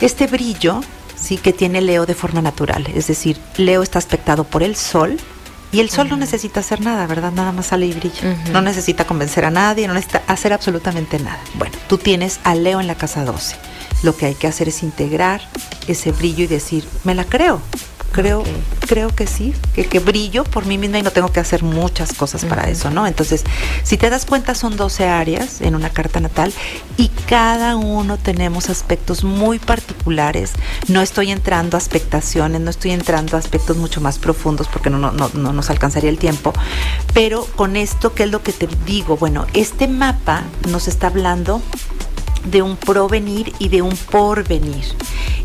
este 0.00 0.26
brillo, 0.26 0.80
¿sí? 1.14 1.36
Que 1.36 1.52
tiene 1.52 1.80
Leo 1.80 2.06
de 2.06 2.14
forma 2.14 2.42
natural. 2.42 2.86
Es 2.94 3.06
decir, 3.06 3.38
Leo 3.56 3.82
está 3.82 3.98
aspectado 3.98 4.44
por 4.44 4.62
el 4.62 4.74
sol, 4.74 5.18
y 5.70 5.80
el 5.80 5.88
sol 5.88 6.10
no 6.10 6.18
necesita 6.18 6.60
hacer 6.60 6.82
nada, 6.82 7.06
¿verdad? 7.06 7.32
Nada 7.32 7.50
más 7.50 7.68
sale 7.68 7.86
y 7.86 7.94
brilla. 7.94 8.36
No 8.52 8.60
necesita 8.60 9.06
convencer 9.06 9.46
a 9.46 9.50
nadie, 9.50 9.88
no 9.88 9.94
necesita 9.94 10.22
hacer 10.26 10.52
absolutamente 10.52 11.18
nada. 11.18 11.40
Bueno, 11.54 11.74
tú 11.88 11.96
tienes 11.96 12.40
a 12.44 12.54
Leo 12.54 12.78
en 12.78 12.86
la 12.86 12.94
casa 12.94 13.24
12. 13.24 13.56
Lo 14.02 14.14
que 14.14 14.26
hay 14.26 14.34
que 14.34 14.46
hacer 14.46 14.68
es 14.68 14.82
integrar 14.82 15.40
ese 15.88 16.12
brillo 16.12 16.44
y 16.44 16.46
decir, 16.46 16.86
me 17.04 17.14
la 17.14 17.24
creo, 17.24 17.62
creo, 18.12 18.44
creo 18.86 19.08
que 19.08 19.26
sí, 19.26 19.54
que, 19.74 19.98
brillo 19.98 20.44
por 20.44 20.66
mí 20.66 20.78
misma 20.78 20.98
y 20.98 21.02
no 21.02 21.10
tengo 21.10 21.32
que 21.32 21.40
hacer 21.40 21.62
muchas 21.62 22.12
cosas 22.12 22.44
para 22.44 22.68
eso, 22.68 22.90
¿no? 22.90 23.06
Entonces, 23.06 23.44
si 23.82 23.96
te 23.96 24.10
das 24.10 24.26
cuenta, 24.26 24.54
son 24.54 24.76
12 24.76 25.06
áreas 25.06 25.60
en 25.60 25.74
una 25.74 25.90
carta 25.90 26.20
natal 26.20 26.52
y 26.96 27.08
cada 27.26 27.76
uno 27.76 28.18
tenemos 28.18 28.70
aspectos 28.70 29.24
muy 29.24 29.58
particulares. 29.58 30.52
No 30.88 31.00
estoy 31.00 31.30
entrando 31.30 31.76
a 31.76 31.78
aspectaciones, 31.78 32.60
no 32.60 32.70
estoy 32.70 32.92
entrando 32.92 33.36
a 33.36 33.40
aspectos 33.40 33.76
mucho 33.76 34.00
más 34.00 34.18
profundos 34.18 34.68
porque 34.68 34.90
no, 34.90 34.98
no, 34.98 35.10
no 35.10 35.52
nos 35.52 35.70
alcanzaría 35.70 36.10
el 36.10 36.18
tiempo, 36.18 36.52
pero 37.14 37.46
con 37.56 37.76
esto, 37.76 38.14
¿qué 38.14 38.24
es 38.24 38.30
lo 38.30 38.42
que 38.42 38.52
te 38.52 38.68
digo? 38.86 39.16
Bueno, 39.16 39.46
este 39.54 39.88
mapa 39.88 40.44
nos 40.68 40.88
está 40.88 41.08
hablando 41.08 41.62
de 42.44 42.62
un 42.62 42.76
provenir 42.76 43.52
y 43.58 43.68
de 43.68 43.82
un 43.82 43.96
porvenir. 43.96 44.84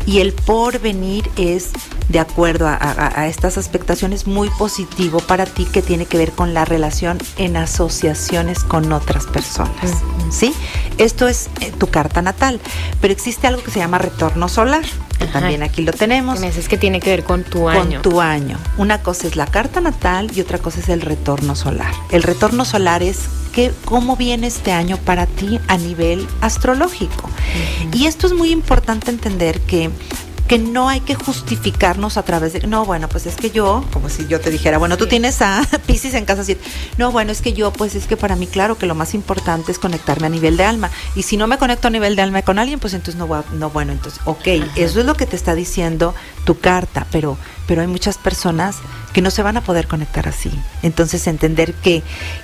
Y 0.06 0.20
el 0.20 0.32
porvenir 0.32 1.30
es, 1.36 1.70
de 2.08 2.18
acuerdo 2.18 2.66
a, 2.66 3.26
estas 3.26 3.58
expectaciones, 3.58 4.26
muy 4.26 4.48
positivo 4.50 5.20
para 5.20 5.44
ti 5.44 5.66
que 5.66 5.82
tiene 5.82 6.06
que 6.06 6.16
ver 6.16 6.32
con 6.32 6.54
la 6.54 6.64
relación 6.64 7.18
en 7.36 7.58
asociaciones 7.58 8.64
con 8.64 8.90
otras 8.92 9.26
personas. 9.26 10.02
¿Sí? 10.30 10.54
Esto 10.96 11.28
es 11.28 11.50
eh, 11.60 11.72
tu 11.78 11.88
carta 11.88 12.22
natal. 12.22 12.60
Pero 13.00 13.12
existe 13.12 13.46
algo 13.46 13.62
que 13.62 13.70
se 13.70 13.80
llama 13.80 13.98
retorno 13.98 14.48
solar. 14.48 14.84
Que 15.18 15.26
también 15.26 15.62
aquí 15.62 15.82
lo 15.82 15.92
tenemos. 15.92 16.40
Es 16.42 16.68
que 16.68 16.78
tiene 16.78 17.00
que 17.00 17.10
ver 17.10 17.24
con 17.24 17.42
tu 17.44 17.68
año. 17.68 18.00
Con 18.00 18.12
tu 18.12 18.20
año. 18.20 18.58
Una 18.76 19.02
cosa 19.02 19.26
es 19.26 19.36
la 19.36 19.46
carta 19.46 19.80
natal 19.80 20.30
y 20.34 20.40
otra 20.40 20.58
cosa 20.58 20.80
es 20.80 20.88
el 20.88 21.00
retorno 21.00 21.56
solar. 21.56 21.92
El 22.10 22.22
retorno 22.22 22.64
solar 22.64 23.02
es 23.02 23.28
cómo 23.84 24.16
viene 24.16 24.46
este 24.46 24.72
año 24.72 24.96
para 24.98 25.26
ti 25.26 25.58
a 25.68 25.76
nivel 25.76 26.26
astrológico. 26.40 27.28
Y 27.92 28.06
esto 28.06 28.26
es 28.26 28.32
muy 28.32 28.50
importante 28.50 29.10
entender 29.10 29.60
que 29.60 29.90
que 30.48 30.58
no 30.58 30.88
hay 30.88 31.00
que 31.00 31.14
justificarnos 31.14 32.16
a 32.16 32.22
través 32.22 32.54
de, 32.54 32.66
no, 32.66 32.86
bueno, 32.86 33.08
pues 33.08 33.26
es 33.26 33.36
que 33.36 33.50
yo, 33.50 33.84
como 33.92 34.08
si 34.08 34.26
yo 34.26 34.40
te 34.40 34.50
dijera, 34.50 34.78
bueno, 34.78 34.96
tú 34.96 35.06
tienes 35.06 35.42
a 35.42 35.62
Pisces 35.86 36.14
en 36.14 36.24
casa 36.24 36.42
7. 36.42 36.60
No, 36.96 37.12
bueno, 37.12 37.32
es 37.32 37.42
que 37.42 37.52
yo, 37.52 37.70
pues 37.70 37.94
es 37.94 38.06
que 38.06 38.16
para 38.16 38.34
mí, 38.34 38.46
claro, 38.46 38.78
que 38.78 38.86
lo 38.86 38.94
más 38.94 39.12
importante 39.14 39.70
es 39.70 39.78
conectarme 39.78 40.26
a 40.26 40.30
nivel 40.30 40.56
de 40.56 40.64
alma. 40.64 40.90
Y 41.14 41.22
si 41.22 41.36
no 41.36 41.46
me 41.46 41.58
conecto 41.58 41.88
a 41.88 41.90
nivel 41.90 42.16
de 42.16 42.22
alma 42.22 42.40
con 42.40 42.58
alguien, 42.58 42.80
pues 42.80 42.94
entonces 42.94 43.16
no 43.16 43.26
voy 43.26 43.40
a, 43.40 43.54
no, 43.54 43.68
bueno, 43.68 43.92
entonces, 43.92 44.20
ok, 44.24 44.46
eso 44.76 45.00
es 45.00 45.06
lo 45.06 45.14
que 45.14 45.26
te 45.26 45.36
está 45.36 45.54
diciendo 45.54 46.14
tu 46.44 46.58
carta, 46.58 47.06
pero, 47.12 47.36
pero 47.66 47.82
hay 47.82 47.86
muchas 47.86 48.16
personas 48.16 48.76
que 49.12 49.20
no 49.20 49.30
se 49.30 49.42
van 49.42 49.58
a 49.58 49.60
poder 49.60 49.86
conectar 49.86 50.28
así. 50.28 50.50
Entonces, 50.82 51.26
entender 51.26 51.74
que 51.74 52.02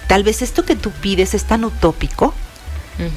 tal 0.09 0.25
vez 0.25 0.43
esto 0.43 0.67
que 0.67 0.77
tú 0.77 0.90
pides 0.90 1.33
es 1.33 1.45
tan 1.45 1.64
utópico, 1.64 2.35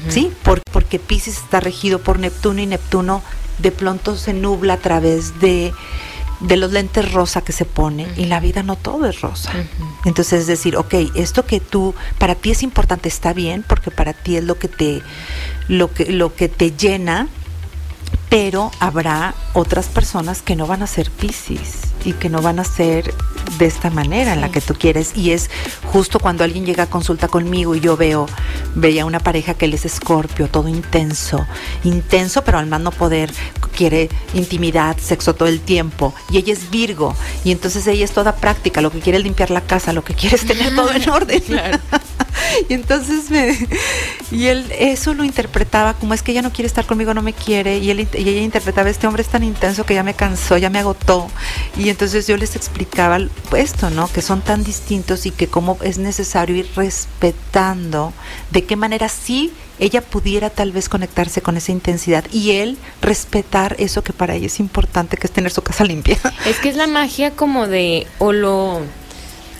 ¿sí? 0.08 0.32
porque 0.72 0.98
Pisces 0.98 1.38
está 1.38 1.60
regido 1.60 2.00
por 2.00 2.18
Neptuno 2.18 2.60
y 2.60 2.66
Neptuno 2.66 3.22
de 3.58 3.72
pronto 3.72 4.16
se 4.16 4.32
nubla 4.32 4.74
a 4.74 4.76
través 4.78 5.40
de, 5.40 5.72
los 6.40 6.72
lentes 6.72 7.12
rosa 7.12 7.40
que 7.42 7.52
se 7.52 7.64
pone 7.64 8.06
y 8.16 8.26
la 8.26 8.40
vida 8.40 8.62
no 8.62 8.76
todo 8.76 9.06
es 9.06 9.20
rosa. 9.20 9.52
Entonces 10.04 10.42
es 10.42 10.46
decir, 10.46 10.76
ok, 10.76 10.94
esto 11.14 11.44
que 11.44 11.60
tú, 11.60 11.94
para 12.18 12.34
ti 12.34 12.50
es 12.50 12.62
importante, 12.62 13.08
está 13.08 13.32
bien, 13.32 13.64
porque 13.66 13.90
para 13.90 14.12
ti 14.12 14.36
es 14.36 14.44
lo 14.44 14.58
que 14.58 14.68
te, 14.68 15.02
lo 15.66 15.92
que, 15.92 16.06
lo 16.12 16.34
que 16.34 16.48
te 16.48 16.72
llena, 16.72 17.28
pero 18.28 18.70
habrá 18.80 19.34
otras 19.54 19.86
personas 19.86 20.42
que 20.42 20.56
no 20.56 20.66
van 20.66 20.82
a 20.82 20.86
ser 20.86 21.10
Pisces 21.10 21.88
y 22.04 22.12
que 22.12 22.28
no 22.28 22.42
van 22.42 22.60
a 22.60 22.64
ser 22.64 23.12
de 23.58 23.66
esta 23.66 23.90
manera 23.90 24.32
en 24.32 24.40
la 24.40 24.50
que 24.50 24.60
tú 24.60 24.74
quieres. 24.74 25.16
Y 25.16 25.32
es 25.32 25.50
justo 25.92 26.20
cuando 26.20 26.44
alguien 26.44 26.66
llega 26.66 26.84
a 26.84 26.90
consulta 26.90 27.28
conmigo 27.28 27.74
y 27.74 27.80
yo 27.80 27.96
veo, 27.96 28.26
veía 28.74 29.06
una 29.06 29.20
pareja 29.20 29.54
que 29.54 29.64
él 29.64 29.74
es 29.74 29.84
escorpio, 29.84 30.48
todo 30.48 30.68
intenso, 30.68 31.46
intenso, 31.84 32.44
pero 32.44 32.58
al 32.58 32.66
más 32.66 32.80
no 32.80 32.90
poder, 32.90 33.32
quiere 33.76 34.08
intimidad, 34.34 34.96
sexo 34.98 35.34
todo 35.34 35.48
el 35.48 35.60
tiempo. 35.60 36.14
Y 36.30 36.38
ella 36.38 36.52
es 36.52 36.70
Virgo, 36.70 37.14
y 37.44 37.52
entonces 37.52 37.86
ella 37.86 38.04
es 38.04 38.12
toda 38.12 38.36
práctica, 38.36 38.80
lo 38.80 38.90
que 38.90 39.00
quiere 39.00 39.18
es 39.18 39.24
limpiar 39.24 39.50
la 39.50 39.60
casa, 39.60 39.92
lo 39.92 40.04
que 40.04 40.14
quiere 40.14 40.36
es 40.36 40.46
tener 40.46 40.74
todo 40.74 40.92
en 40.92 41.08
orden. 41.10 41.42
y 42.68 42.74
entonces 42.74 43.30
me 43.30 43.56
y 44.30 44.46
él 44.46 44.70
eso 44.78 45.14
lo 45.14 45.24
interpretaba 45.24 45.94
como 45.94 46.14
es 46.14 46.22
que 46.22 46.32
ella 46.32 46.42
no 46.42 46.52
quiere 46.52 46.66
estar 46.66 46.86
conmigo, 46.86 47.14
no 47.14 47.22
me 47.22 47.32
quiere 47.32 47.78
y 47.78 47.90
él 47.90 48.08
y 48.18 48.28
ella 48.28 48.40
interpretaba 48.40 48.90
este 48.90 49.06
hombre 49.06 49.22
es 49.22 49.28
tan 49.28 49.42
intenso 49.42 49.84
que 49.84 49.94
ya 49.94 50.02
me 50.02 50.14
cansó, 50.14 50.58
ya 50.58 50.70
me 50.70 50.78
agotó 50.78 51.28
y 51.76 51.88
entonces 51.88 52.26
yo 52.26 52.36
les 52.36 52.56
explicaba 52.56 53.18
esto, 53.56 53.90
¿no? 53.90 54.08
Que 54.08 54.22
son 54.22 54.42
tan 54.42 54.64
distintos 54.64 55.26
y 55.26 55.30
que 55.30 55.46
cómo 55.46 55.78
es 55.82 55.98
necesario 55.98 56.56
ir 56.56 56.68
respetando 56.76 58.12
de 58.50 58.64
qué 58.64 58.76
manera 58.76 59.08
sí 59.08 59.52
ella 59.78 60.00
pudiera 60.00 60.50
tal 60.50 60.72
vez 60.72 60.88
conectarse 60.88 61.40
con 61.40 61.56
esa 61.56 61.72
intensidad 61.72 62.24
y 62.32 62.52
él 62.52 62.78
respetar 63.00 63.76
eso 63.78 64.02
que 64.02 64.12
para 64.12 64.34
ella 64.34 64.46
es 64.46 64.60
importante, 64.60 65.16
que 65.16 65.26
es 65.26 65.32
tener 65.32 65.52
su 65.52 65.62
casa 65.62 65.84
limpia. 65.84 66.18
Es 66.46 66.58
que 66.58 66.68
es 66.68 66.76
la 66.76 66.86
magia 66.86 67.32
como 67.32 67.66
de, 67.66 68.06
o 68.18 68.32
lo, 68.32 68.80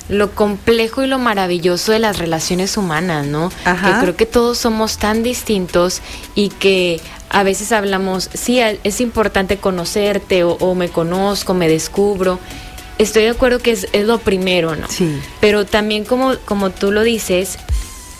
lo 0.08 0.34
complejo 0.34 1.02
y 1.02 1.06
lo 1.06 1.18
maravilloso 1.18 1.92
de 1.92 1.98
las 1.98 2.18
relaciones 2.18 2.76
humanas, 2.76 3.26
¿no? 3.26 3.50
Que 3.50 3.92
creo 4.00 4.16
que 4.16 4.26
todos 4.26 4.58
somos 4.58 4.98
tan 4.98 5.22
distintos 5.22 6.00
y 6.34 6.48
que 6.48 7.00
a 7.30 7.42
veces 7.42 7.72
hablamos, 7.72 8.30
sí, 8.32 8.60
es 8.60 9.00
importante 9.00 9.58
conocerte 9.58 10.44
o, 10.44 10.52
o 10.52 10.74
me 10.74 10.88
conozco, 10.88 11.54
me 11.54 11.68
descubro. 11.68 12.38
Estoy 12.98 13.24
de 13.24 13.30
acuerdo 13.30 13.60
que 13.60 13.70
es, 13.70 13.86
es 13.92 14.06
lo 14.06 14.18
primero, 14.18 14.74
¿no? 14.74 14.88
Sí. 14.88 15.20
Pero 15.40 15.64
también 15.66 16.04
como, 16.04 16.36
como 16.44 16.70
tú 16.70 16.90
lo 16.90 17.02
dices, 17.02 17.58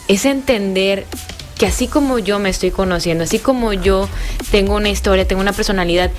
es 0.08 0.24
entender 0.24 1.06
que 1.58 1.66
así 1.66 1.88
como 1.88 2.18
yo 2.18 2.38
me 2.38 2.50
estoy 2.50 2.70
conociendo, 2.70 3.24
así 3.24 3.38
como 3.40 3.72
yo 3.72 4.08
tengo 4.50 4.76
una 4.76 4.88
historia, 4.90 5.26
tengo 5.26 5.42
una 5.42 5.52
personalidad, 5.52 6.10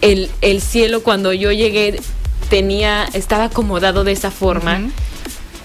el, 0.00 0.30
el 0.40 0.62
cielo 0.62 1.02
cuando 1.02 1.32
yo 1.32 1.52
llegué 1.52 2.00
tenía, 2.48 3.08
estaba 3.12 3.44
acomodado 3.44 4.04
de 4.04 4.12
esa 4.12 4.30
forma. 4.30 4.80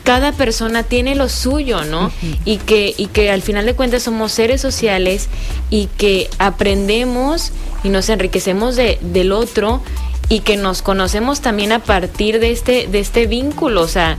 Cada 0.06 0.32
persona 0.32 0.84
tiene 0.84 1.16
lo 1.16 1.28
suyo, 1.28 1.84
¿no? 1.84 2.12
y, 2.46 2.58
que, 2.58 2.94
y 2.96 3.08
que 3.08 3.32
al 3.32 3.42
final 3.42 3.66
de 3.66 3.74
cuentas 3.74 4.04
somos 4.04 4.32
seres 4.32 4.62
sociales 4.62 5.28
y 5.70 5.88
que 5.98 6.30
aprendemos 6.38 7.52
y 7.84 7.90
nos 7.90 8.08
enriquecemos 8.08 8.78
de, 8.78 9.00
del 9.02 9.34
otro 9.34 9.82
y 10.30 10.40
que 10.40 10.58
nos 10.58 10.82
conocemos 10.82 11.42
también 11.42 11.72
a 11.72 11.80
partir 11.80 12.40
de 12.40 12.52
este, 12.52 12.88
de 12.88 13.00
este 13.00 13.28
vínculo. 13.28 13.82
O 13.82 13.88
sea, 13.88 14.18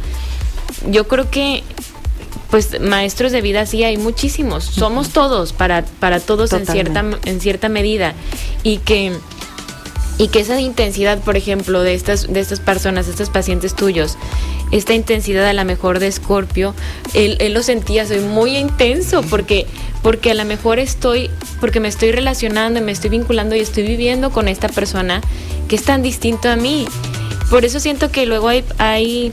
yo 0.90 1.08
creo 1.08 1.30
que 1.30 1.62
pues 2.50 2.80
maestros 2.80 3.32
de 3.32 3.40
vida 3.40 3.66
sí 3.66 3.82
hay 3.82 3.96
muchísimos, 3.96 4.64
somos 4.64 5.10
todos 5.10 5.52
para, 5.52 5.84
para 5.84 6.20
todos 6.20 6.52
en 6.52 6.66
cierta, 6.66 7.04
en 7.24 7.40
cierta 7.40 7.68
medida. 7.68 8.14
Y 8.62 8.78
que 8.78 9.12
y 10.18 10.28
que 10.28 10.40
esa 10.40 10.60
intensidad, 10.60 11.18
por 11.18 11.36
ejemplo, 11.36 11.82
de 11.82 11.94
estas, 11.94 12.32
de 12.32 12.40
estas 12.40 12.60
personas, 12.60 13.06
de 13.06 13.12
estos 13.12 13.30
pacientes 13.30 13.74
tuyos, 13.74 14.16
esta 14.70 14.94
intensidad 14.94 15.46
a 15.46 15.52
lo 15.52 15.64
mejor 15.64 15.98
de 15.98 16.06
Escorpio, 16.06 16.74
él, 17.14 17.38
lo 17.52 17.62
sentía, 17.62 18.06
soy 18.06 18.20
muy 18.20 18.56
intenso, 18.56 19.22
porque, 19.22 19.66
porque 20.02 20.30
a 20.30 20.34
lo 20.34 20.44
mejor 20.44 20.78
estoy, 20.78 21.30
porque 21.60 21.80
me 21.80 21.88
estoy 21.88 22.12
relacionando 22.12 22.80
me 22.80 22.92
estoy 22.92 23.10
vinculando 23.10 23.54
y 23.54 23.60
estoy 23.60 23.84
viviendo 23.84 24.30
con 24.30 24.48
esta 24.48 24.68
persona 24.68 25.20
que 25.68 25.76
es 25.76 25.82
tan 25.82 26.02
distinto 26.02 26.48
a 26.48 26.56
mí. 26.56 26.86
Por 27.50 27.64
eso 27.64 27.78
siento 27.78 28.10
que 28.10 28.26
luego 28.26 28.48
hay, 28.48 28.64
hay 28.78 29.32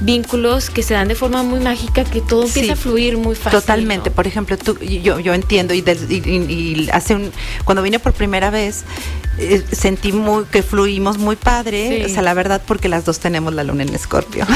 vínculos 0.00 0.70
que 0.70 0.82
se 0.82 0.94
dan 0.94 1.08
de 1.08 1.14
forma 1.14 1.42
muy 1.42 1.60
mágica, 1.60 2.04
que 2.04 2.20
todo 2.20 2.44
empieza 2.44 2.74
a 2.74 2.76
fluir 2.76 3.16
muy 3.16 3.34
fácil. 3.34 3.60
Totalmente. 3.60 4.10
Por 4.10 4.26
ejemplo, 4.26 4.56
tú, 4.56 4.78
yo, 4.78 5.20
yo 5.20 5.34
entiendo 5.34 5.74
y, 5.74 5.78
y, 5.78 6.88
hace 6.92 7.14
un, 7.14 7.32
cuando 7.64 7.82
vine 7.82 7.98
por 7.98 8.12
primera 8.12 8.50
vez, 8.50 8.84
eh, 9.38 9.62
sentí 9.70 10.12
muy, 10.12 10.44
que 10.44 10.62
fluimos 10.62 11.18
muy 11.18 11.36
padre, 11.36 12.04
o 12.04 12.08
sea, 12.08 12.22
la 12.22 12.34
verdad, 12.34 12.62
porque 12.66 12.88
las 12.88 13.04
dos 13.04 13.18
tenemos 13.18 13.54
la 13.54 13.64
luna 13.64 13.82
en 13.82 13.94
escorpio. 13.94 14.46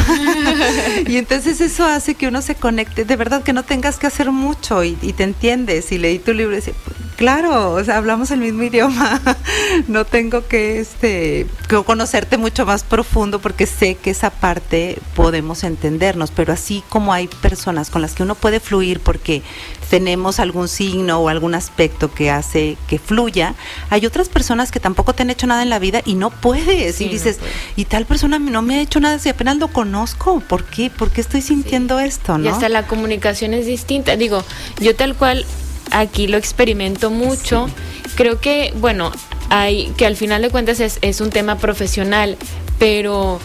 y 1.07 1.17
entonces 1.17 1.61
eso 1.61 1.85
hace 1.85 2.15
que 2.15 2.29
uno 2.29 2.43
se 2.43 2.55
conecte, 2.55 3.05
de 3.05 3.17
verdad 3.17 3.43
que 3.43 3.53
no 3.53 3.63
tengas 3.63 3.99
que 3.99 4.07
hacer 4.07 4.31
mucho 4.31 4.83
y, 4.85 4.95
te 4.95 5.25
entiendes. 5.25 5.93
Y 5.93 5.99
leí 5.99 6.19
tu 6.19 6.33
libro 6.33 6.53
y 6.53 6.57
decía, 6.57 6.75
claro, 7.21 7.73
o 7.73 7.85
sea, 7.85 7.99
hablamos 7.99 8.31
el 8.31 8.41
mismo 8.41 8.63
idioma, 8.63 9.21
no 9.89 10.07
tengo 10.07 10.49
que, 10.49 10.81
este, 10.81 11.47
conocerte 11.85 12.39
mucho 12.39 12.65
más 12.65 12.83
profundo 12.83 13.41
porque 13.41 13.67
sé 13.67 13.97
que 13.97 14.09
esa 14.09 14.31
parte 14.31 14.99
podemos 15.15 15.63
entendernos, 15.63 16.31
pero 16.31 16.55
así 16.55 16.83
como 16.89 17.13
hay 17.13 17.29
personas 17.29 17.91
con 17.91 18.01
las 18.01 18.15
que 18.15 18.23
uno 18.23 18.37
puede 18.37 18.59
fluir 18.59 19.01
porque 19.01 19.43
tenemos 19.91 20.41
algún 20.41 20.67
signo 20.67 21.19
o 21.19 21.29
algún 21.29 21.55
aspecto 21.55 22.11
que 22.11 22.31
hace 22.31 22.79
que 22.89 22.99
fluya, 22.99 23.55
hay 23.91 24.07
otras 24.07 24.31
personas 24.31 24.71
que 24.71 24.81
tampoco 24.81 25.13
te 25.13 25.23
han 25.23 25.29
hecho 25.29 25.47
nada 25.47 25.63
en 25.63 25.69
la 25.69 25.79
vida 25.79 26.01
y 26.07 26.15
no 26.15 26.31
puedes. 26.31 27.03
y 27.03 27.09
dices, 27.11 27.39
y 27.77 27.85
tal 27.85 28.07
persona 28.07 28.39
no 28.39 28.63
me 28.63 28.77
ha 28.77 28.81
hecho 28.81 28.99
nada 28.99 29.19
si 29.19 29.29
apenas 29.29 29.59
lo 29.59 29.69
conozco. 29.69 30.41
¿Por 30.41 30.65
qué? 30.65 30.89
¿Por 30.89 31.11
qué 31.11 31.21
estoy 31.21 31.43
sintiendo 31.43 32.01
esto? 32.01 32.39
¿no? 32.39 32.47
Y 32.47 32.49
hasta 32.49 32.71
la 32.71 32.87
comunicación 32.87 33.53
es 33.53 33.67
distinta. 33.67 34.17
Digo, 34.17 34.43
yo 34.81 34.97
tal 34.97 35.15
cual 35.17 35.45
aquí 35.91 36.27
lo 36.27 36.37
experimento 36.37 37.11
mucho. 37.11 37.69
Creo 38.17 38.41
que, 38.41 38.73
bueno, 38.77 39.13
hay 39.51 39.93
que 39.97 40.07
al 40.07 40.17
final 40.17 40.43
de 40.43 40.51
cuentas 40.51 40.81
es, 40.81 40.99
es 41.03 41.21
un 41.21 41.31
tema 41.31 41.59
profesional, 41.59 42.37
pero 42.79 43.41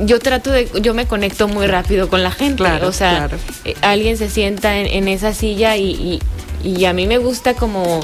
yo 0.00 0.18
trato 0.18 0.50
de, 0.50 0.70
yo 0.80 0.94
me 0.94 1.06
conecto 1.06 1.48
muy 1.48 1.66
rápido 1.66 2.08
con 2.08 2.22
la 2.22 2.30
gente, 2.30 2.64
o 2.82 2.92
sea, 2.92 3.28
eh, 3.64 3.74
alguien 3.82 4.16
se 4.16 4.30
sienta 4.30 4.78
en, 4.78 5.08
esa 5.08 5.34
silla 5.34 5.76
y, 5.76 6.20
y, 6.64 6.84
a 6.86 6.92
mí 6.92 7.06
me 7.06 7.18
gusta 7.18 7.54
como 7.54 8.00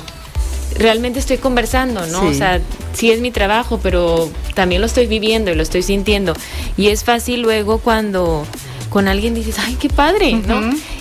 realmente 0.76 1.18
estoy 1.18 1.38
conversando, 1.38 2.06
¿no? 2.06 2.26
O 2.26 2.34
sea, 2.34 2.60
sí 2.92 3.10
es 3.10 3.20
mi 3.20 3.30
trabajo, 3.30 3.80
pero 3.82 4.30
también 4.54 4.80
lo 4.80 4.86
estoy 4.86 5.06
viviendo 5.06 5.50
y 5.50 5.54
lo 5.54 5.62
estoy 5.62 5.82
sintiendo. 5.82 6.34
Y 6.76 6.88
es 6.88 7.04
fácil 7.04 7.42
luego 7.42 7.78
cuando 7.78 8.44
con 8.90 9.08
alguien 9.08 9.34
dices, 9.34 9.56
ay, 9.58 9.76
qué 9.78 9.88
padre, 9.88 10.34
¿no? 10.34 10.60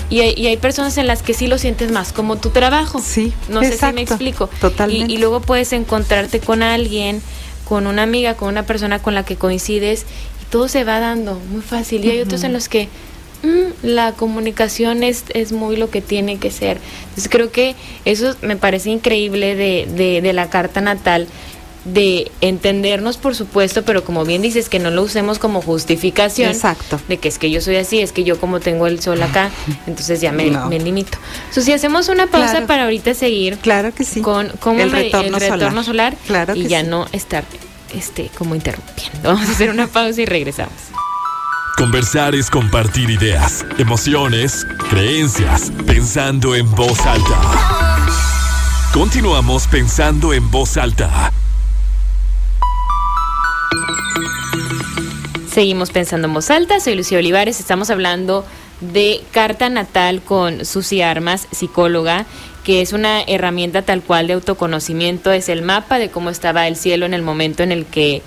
Y 0.10 0.22
hay, 0.22 0.34
y 0.38 0.48
hay, 0.48 0.58
personas 0.58 0.98
en 0.98 1.08
las 1.08 1.22
que 1.22 1.34
sí 1.34 1.48
lo 1.48 1.58
sientes 1.58 1.92
más 1.92 2.14
como 2.14 2.38
tu 2.38 2.50
trabajo. 2.50 3.02
Sí. 3.04 3.34
No 3.50 3.62
sé 3.62 3.78
si 3.78 3.94
me 3.94 4.02
explico. 4.02 4.50
Totalmente. 4.62 5.12
Y, 5.12 5.16
y 5.16 5.20
luego 5.20 5.42
puedes 5.42 5.74
encontrarte 5.74 6.40
con 6.40 6.64
alguien, 6.64 7.22
con 7.66 7.88
una 7.88 8.04
amiga, 8.04 8.36
con 8.36 8.50
una 8.50 8.64
persona 8.64 9.00
con 9.00 9.16
la 9.16 9.26
que 9.26 9.36
coincides 9.36 10.06
todo 10.50 10.68
se 10.68 10.84
va 10.84 11.00
dando 11.00 11.36
muy 11.52 11.62
fácil. 11.62 12.06
Y 12.06 12.12
hay 12.12 12.22
otros 12.22 12.44
en 12.44 12.54
los 12.54 12.70
que 12.70 12.88
mm, 13.44 13.86
la 13.86 14.14
comunicación 14.14 15.04
es, 15.04 15.26
es 15.34 15.52
muy 15.52 15.76
lo 15.76 15.90
que 15.90 16.02
tiene 16.02 16.38
que 16.38 16.52
ser. 16.52 16.80
Entonces 17.10 17.30
creo 17.30 17.52
que 17.52 17.76
eso 18.06 18.36
me 18.42 18.56
parece 18.56 18.90
increíble 18.90 19.56
de, 19.56 19.88
de, 19.94 20.22
de 20.22 20.34
la 20.34 20.50
carta 20.50 20.82
natal 20.82 21.28
de 21.94 22.32
entendernos, 22.42 23.18
por 23.18 23.36
supuesto, 23.36 23.84
pero 23.84 24.04
como 24.04 24.26
bien 24.26 24.42
dices, 24.42 24.70
que 24.70 24.80
no 24.80 24.90
lo 24.92 25.04
usemos 25.04 25.40
como 25.40 25.62
justificación. 25.62 26.52
Exacto. 26.52 27.00
De 27.08 27.18
que 27.18 27.30
es 27.30 27.40
que 27.40 27.50
yo 27.50 27.62
soy 27.62 27.78
así, 27.78 28.00
es 28.00 28.12
que 28.12 28.24
yo 28.24 28.40
como 28.40 28.60
tengo 28.60 28.88
el 28.88 29.02
sol 29.02 29.22
acá, 29.22 29.52
entonces 29.88 30.22
ya 30.22 30.32
me, 30.32 30.50
me 30.52 30.80
limito. 30.80 31.18
Entonces, 31.40 31.66
si 31.66 31.74
hacemos 31.74 32.10
una 32.10 32.28
pausa 32.28 32.66
para 32.68 32.84
ahorita 32.84 33.14
seguir. 33.14 33.58
Claro 33.58 33.94
que 33.94 34.04
sí. 34.04 34.22
Con, 34.22 34.50
con 34.60 34.80
el, 34.80 34.92
retorno, 34.92 35.84
solar. 35.84 36.16
Claro 36.28 36.56
y 36.56 36.68
ya 36.68 36.84
no 36.84 37.08
estar 37.12 37.44
este, 37.94 38.30
como 38.38 38.56
interrumpiendo. 38.56 39.20
Vamos 39.24 39.48
a 39.48 39.52
hacer 39.52 39.70
una 39.70 39.88
pausa 39.88 40.22
y 40.22 40.26
regresamos. 40.26 40.74
Conversar 41.78 42.34
es 42.34 42.50
compartir 42.50 43.10
ideas, 43.12 43.64
emociones, 43.78 44.66
creencias, 44.90 45.72
pensando 45.86 46.56
en 46.56 46.70
voz 46.72 47.00
alta. 47.06 47.88
Continuamos 48.92 49.68
pensando 49.68 50.34
en 50.34 50.50
voz 50.50 50.76
alta. 50.78 51.32
Seguimos 55.58 55.90
pensando 55.90 56.28
en 56.28 56.36
voz 56.36 56.52
alta, 56.52 56.80
soy 56.80 56.94
Lucía 56.94 57.18
Olivares, 57.18 57.60
estamos 57.60 57.90
hablando 57.90 58.46
de 58.80 59.24
carta 59.32 59.70
natal 59.70 60.22
con 60.22 60.66
Susi 60.66 61.02
Armas, 61.02 61.48
psicóloga, 61.50 62.28
que 62.64 62.84
es 62.84 62.94
una 62.94 63.24
herramienta 63.24 63.82
tal 63.82 64.04
cual 64.04 64.28
de 64.28 64.34
autoconocimiento, 64.34 65.32
es 65.32 65.50
el 65.50 65.64
mapa 65.64 65.98
de 65.98 66.12
cómo 66.12 66.30
estaba 66.30 66.68
el 66.68 66.76
cielo 66.76 67.08
en 67.08 67.16
el 67.16 67.24
momento 67.24 67.64
en 67.64 67.72
el 67.72 67.88
que 67.88 68.22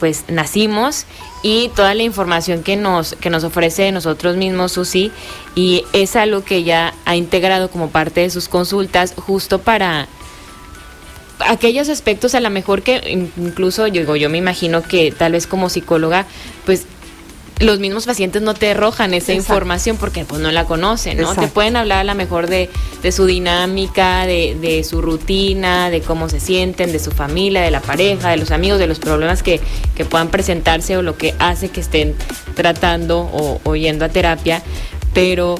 pues 0.00 0.24
nacimos. 0.28 1.04
Y 1.42 1.68
toda 1.76 1.92
la 1.94 2.04
información 2.04 2.62
que 2.62 2.76
nos 2.76 3.16
que 3.16 3.28
nos 3.28 3.44
ofrece 3.44 3.92
nosotros 3.92 4.38
mismos 4.38 4.72
Susi 4.72 5.12
y 5.54 5.84
es 5.92 6.16
algo 6.16 6.42
que 6.42 6.62
ya 6.62 6.94
ha 7.04 7.16
integrado 7.16 7.70
como 7.70 7.90
parte 7.90 8.22
de 8.22 8.30
sus 8.30 8.48
consultas 8.48 9.12
justo 9.14 9.58
para 9.58 10.08
aquellos 11.46 11.88
aspectos 11.88 12.34
a 12.34 12.40
lo 12.40 12.50
mejor 12.50 12.82
que 12.82 13.00
incluso 13.36 13.86
yo 13.86 14.16
yo 14.16 14.30
me 14.30 14.38
imagino 14.38 14.82
que 14.82 15.12
tal 15.12 15.32
vez 15.32 15.46
como 15.46 15.68
psicóloga 15.68 16.26
pues 16.64 16.86
los 17.62 17.78
mismos 17.78 18.06
pacientes 18.06 18.42
no 18.42 18.54
te 18.54 18.70
arrojan 18.70 19.14
esa 19.14 19.32
información 19.32 19.96
porque 19.96 20.24
pues 20.24 20.40
no 20.40 20.50
la 20.50 20.64
conocen, 20.64 21.18
¿no? 21.18 21.34
Te 21.34 21.48
pueden 21.48 21.76
hablar 21.76 21.98
a 21.98 22.04
lo 22.04 22.14
mejor 22.14 22.48
de, 22.48 22.68
de 23.02 23.12
su 23.12 23.26
dinámica, 23.26 24.26
de, 24.26 24.56
de, 24.60 24.82
su 24.84 25.00
rutina, 25.00 25.90
de 25.90 26.00
cómo 26.00 26.28
se 26.28 26.40
sienten, 26.40 26.92
de 26.92 26.98
su 26.98 27.12
familia, 27.12 27.62
de 27.62 27.70
la 27.70 27.80
pareja, 27.80 28.30
de 28.30 28.36
los 28.36 28.50
amigos, 28.50 28.78
de 28.78 28.86
los 28.86 28.98
problemas 28.98 29.42
que, 29.42 29.60
que 29.94 30.04
puedan 30.04 30.28
presentarse 30.28 30.96
o 30.96 31.02
lo 31.02 31.16
que 31.16 31.34
hace 31.38 31.68
que 31.68 31.80
estén 31.80 32.14
tratando 32.54 33.20
o, 33.20 33.60
o 33.62 33.76
yendo 33.76 34.04
a 34.04 34.08
terapia, 34.08 34.62
pero 35.14 35.56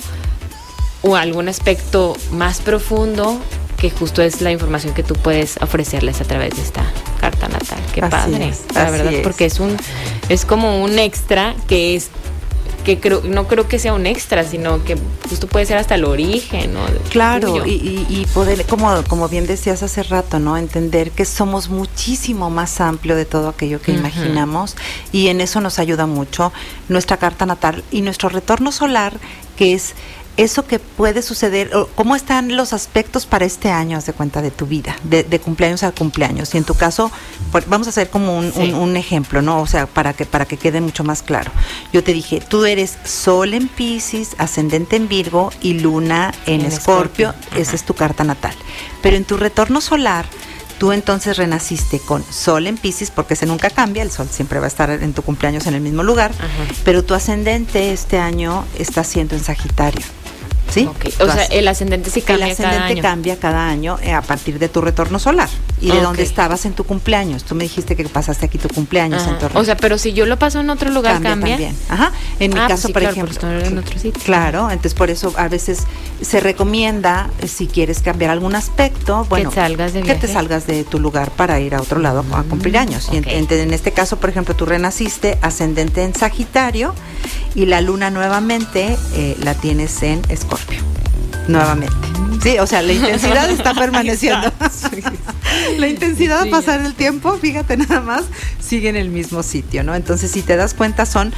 o 1.03 1.16
algún 1.16 1.49
aspecto 1.49 2.16
más 2.31 2.61
profundo 2.61 3.40
que 3.83 3.90
justo 3.90 4.23
es 4.23 4.40
la 4.40 4.53
información 4.53 4.95
que 4.95 5.03
tú 5.03 5.14
puedes 5.14 5.57
ofrecerles 5.61 6.21
a 6.21 6.25
través 6.25 6.55
de 6.55 6.62
esta 6.62 6.85
carta 7.21 7.49
natal. 7.49 7.81
Qué 7.92 8.01
padre, 8.01 8.53
la 8.77 8.90
verdad, 8.90 9.12
porque 9.25 9.45
es 9.45 9.59
un 9.59 9.77
es 10.29 10.45
como 10.45 10.85
un 10.85 11.01
extra 11.01 11.57
que 11.66 11.97
es 11.97 12.09
que 12.85 13.01
creo, 13.01 13.23
no 13.25 13.49
creo 13.49 13.66
que 13.66 13.81
sea 13.81 13.92
un 13.92 14.07
extra, 14.07 14.45
sino 14.45 14.85
que 14.85 14.97
justo 15.29 15.49
puede 15.49 15.66
ser 15.66 15.79
hasta 15.79 15.97
el 15.97 16.05
origen, 16.05 16.75
¿no? 16.75 16.81
Claro, 17.11 17.66
y, 17.66 18.07
y, 18.09 18.27
poder, 18.33 18.64
como, 18.66 19.03
como 19.05 19.29
bien 19.29 19.47
decías 19.47 19.83
hace 19.83 20.03
rato, 20.05 20.38
¿no? 20.38 20.57
Entender 20.57 21.11
que 21.11 21.25
somos 21.25 21.68
muchísimo 21.68 22.51
más 22.51 22.81
amplio 22.81 23.16
de 23.16 23.25
todo 23.25 23.49
aquello 23.49 23.81
que 23.81 23.92
imaginamos 23.92 24.77
y 25.11 25.29
en 25.29 25.40
eso 25.40 25.61
nos 25.61 25.81
ayuda 25.81 26.07
mucho 26.07 26.53
nuestra 26.88 27.16
carta 27.16 27.47
natal 27.47 27.83
y 27.90 28.03
nuestro 28.03 28.29
retorno 28.29 28.71
solar, 28.71 29.14
que 29.57 29.75
es 29.75 29.95
eso 30.37 30.66
que 30.66 30.79
puede 30.79 31.23
suceder, 31.23 31.71
cómo 31.95 32.16
están 32.16 32.57
los 32.57 32.73
aspectos 32.73 33.27
para 33.27 33.45
este 33.45 33.71
año, 33.71 33.99
haz 33.99 34.07
de 34.07 34.12
cuenta 34.12 34.40
de 34.40 34.51
tu 34.51 34.66
vida, 34.66 34.97
de, 35.05 35.25
cumpleaños 35.40 35.83
a 35.83 35.92
cumpleaños. 35.92 36.55
Y 36.55 36.59
en 36.59 36.64
tu 36.64 36.75
caso, 36.75 37.11
vamos 37.66 37.87
a 37.87 37.90
hacer 37.90 38.09
como 38.09 38.38
un, 38.38 38.97
ejemplo, 38.97 39.42
¿no? 39.42 39.61
O 39.61 39.66
sea, 39.66 39.87
para 39.87 40.14
que, 40.14 40.25
para 40.25 40.47
que 40.47 40.57
quede 40.57 40.81
mucho 40.81 41.05
más 41.05 41.23
claro. 41.23 41.51
Yo 41.92 42.03
te 42.03 42.12
dije, 42.12 42.40
tú 42.47 42.64
eres 42.64 42.97
Sol 43.05 43.55
en 43.55 43.68
Pisces, 43.68 44.35
ascendente 44.38 44.97
en 44.97 45.09
Virgo 45.09 45.51
y 45.61 45.75
Luna 45.75 46.33
en, 46.47 46.62
Escorpio, 46.62 47.35
esa 47.57 47.75
es 47.75 47.85
tu 47.85 47.95
carta 47.95 48.25
natal. 48.25 48.55
Pero 49.03 49.16
en 49.16 49.25
tu 49.25 49.37
retorno 49.37 49.81
solar, 49.81 50.27
tú 50.79 50.92
entonces 50.92 51.37
renaciste 51.37 51.99
con 52.01 52.25
Sol 52.25 52.66
en 52.66 52.79
Pisces, 52.79 53.11
porque 53.11 53.35
ese 53.35 53.47
nunca 53.47 53.68
cambia, 53.68 54.03
el 54.03 54.11
Sol 54.11 54.29
siempre 54.31 54.59
va 54.61 54.64
a 54.64 54.68
estar 54.68 54.90
en 54.90 55.12
tu 55.12 55.23
cumpleaños 55.23 55.66
en 55.66 55.75
el 55.75 55.81
mismo 55.81 56.03
lugar, 56.03 56.33
pero 56.85 57.05
tu 57.05 57.14
ascendente 57.14 57.92
este 57.92 58.18
año 58.18 58.64
está 58.79 59.05
siendo 59.05 59.37
en 59.37 59.45
Sagitario. 59.45 60.03
¿Sí? 60.72 60.88
O 61.20 61.26
sea, 61.26 61.44
el 61.44 61.68
ascendente 61.68 62.11
sí 62.11 62.22
cambia 62.22 62.46
El 62.46 62.52
ascendente 62.52 62.78
cada 62.78 62.87
año. 62.87 63.02
cambia 63.02 63.37
cada 63.37 63.68
año 63.68 63.98
eh, 64.02 64.12
a 64.12 64.22
partir 64.22 64.58
de 64.58 64.68
tu 64.68 64.80
retorno 64.80 65.18
solar 65.18 65.48
y 65.80 65.90
de 65.90 66.00
dónde 66.00 66.22
estabas 66.22 66.64
en 66.64 66.72
tu 66.74 66.85
cumpleaños. 66.85 67.44
Tú 67.44 67.54
me 67.54 67.64
dijiste 67.64 67.96
que 67.96 68.04
pasaste 68.04 68.46
aquí 68.46 68.58
tu 68.58 68.68
cumpleaños 68.68 69.26
en 69.26 69.37
O 69.54 69.64
sea, 69.64 69.76
pero 69.76 69.98
si 69.98 70.12
yo 70.12 70.26
lo 70.26 70.38
paso 70.38 70.61
en 70.61 70.70
otro 70.70 70.90
lugar, 70.90 71.20
cambia. 71.20 71.56
también. 71.56 71.76
Ajá. 71.88 72.12
En 72.38 72.52
mi 72.52 72.58
ah, 72.58 72.66
pues 72.68 72.80
caso, 72.80 72.92
por 72.92 73.02
ejemplo. 73.02 73.50
en 73.50 73.78
otro 73.78 73.98
sitio. 73.98 74.22
Claro, 74.24 74.70
entonces 74.70 74.94
por 74.94 75.11
eso 75.11 75.32
a 75.37 75.48
veces 75.48 75.80
se 76.20 76.40
recomienda, 76.40 77.30
eh, 77.40 77.48
si 77.48 77.66
quieres 77.66 78.00
cambiar 78.00 78.30
algún 78.30 78.54
aspecto, 78.54 79.26
bueno, 79.28 79.50
que, 79.50 79.56
salgas 79.56 79.92
de 79.92 80.02
que 80.02 80.14
te 80.14 80.28
salgas 80.28 80.66
de 80.66 80.85
tu 80.85 81.00
lugar 81.00 81.30
para 81.30 81.58
ir 81.61 81.74
a 81.74 81.80
otro 81.80 81.98
lado 82.00 82.24
a 82.32 82.42
cumplir 82.44 82.78
años. 82.78 83.08
Y 83.12 83.16
en, 83.16 83.74
este 83.74 83.92
caso, 83.92 84.18
por 84.18 84.30
ejemplo, 84.30 84.54
tú 84.54 84.66
renaciste 84.66 85.38
ascendente 85.42 86.04
en 86.04 86.14
Sagitario 86.14 86.94
y 87.54 87.66
la 87.66 87.80
luna 87.80 88.11
nuevamente 88.11 88.96
eh, 89.14 89.37
la 89.42 89.54
tienes 89.54 90.02
en 90.02 90.22
Escorpio 90.28 90.62
nuevamente. 91.48 91.94
Sí, 92.42 92.59
o 92.59 92.66
sea, 92.66 92.83
la 92.83 92.92
intensidad 92.92 93.51
está 93.51 93.75
permaneciendo. 93.79 94.53
la 95.79 95.88
intensidad 95.88 96.48
pasar 96.51 96.81
el 96.81 96.94
tiempo, 96.94 97.37
fíjate 97.38 97.77
nada 97.77 98.01
más, 98.01 98.25
sigue 98.61 98.88
en 98.88 98.96
el 98.96 99.11
mismo 99.11 99.42
sitio, 99.42 99.85
¿no? 99.85 99.94
Entonces, 99.94 100.31
si 100.31 100.42
te 100.42 100.57
das 100.57 100.75
cuenta, 100.75 101.07
son 101.07 101.33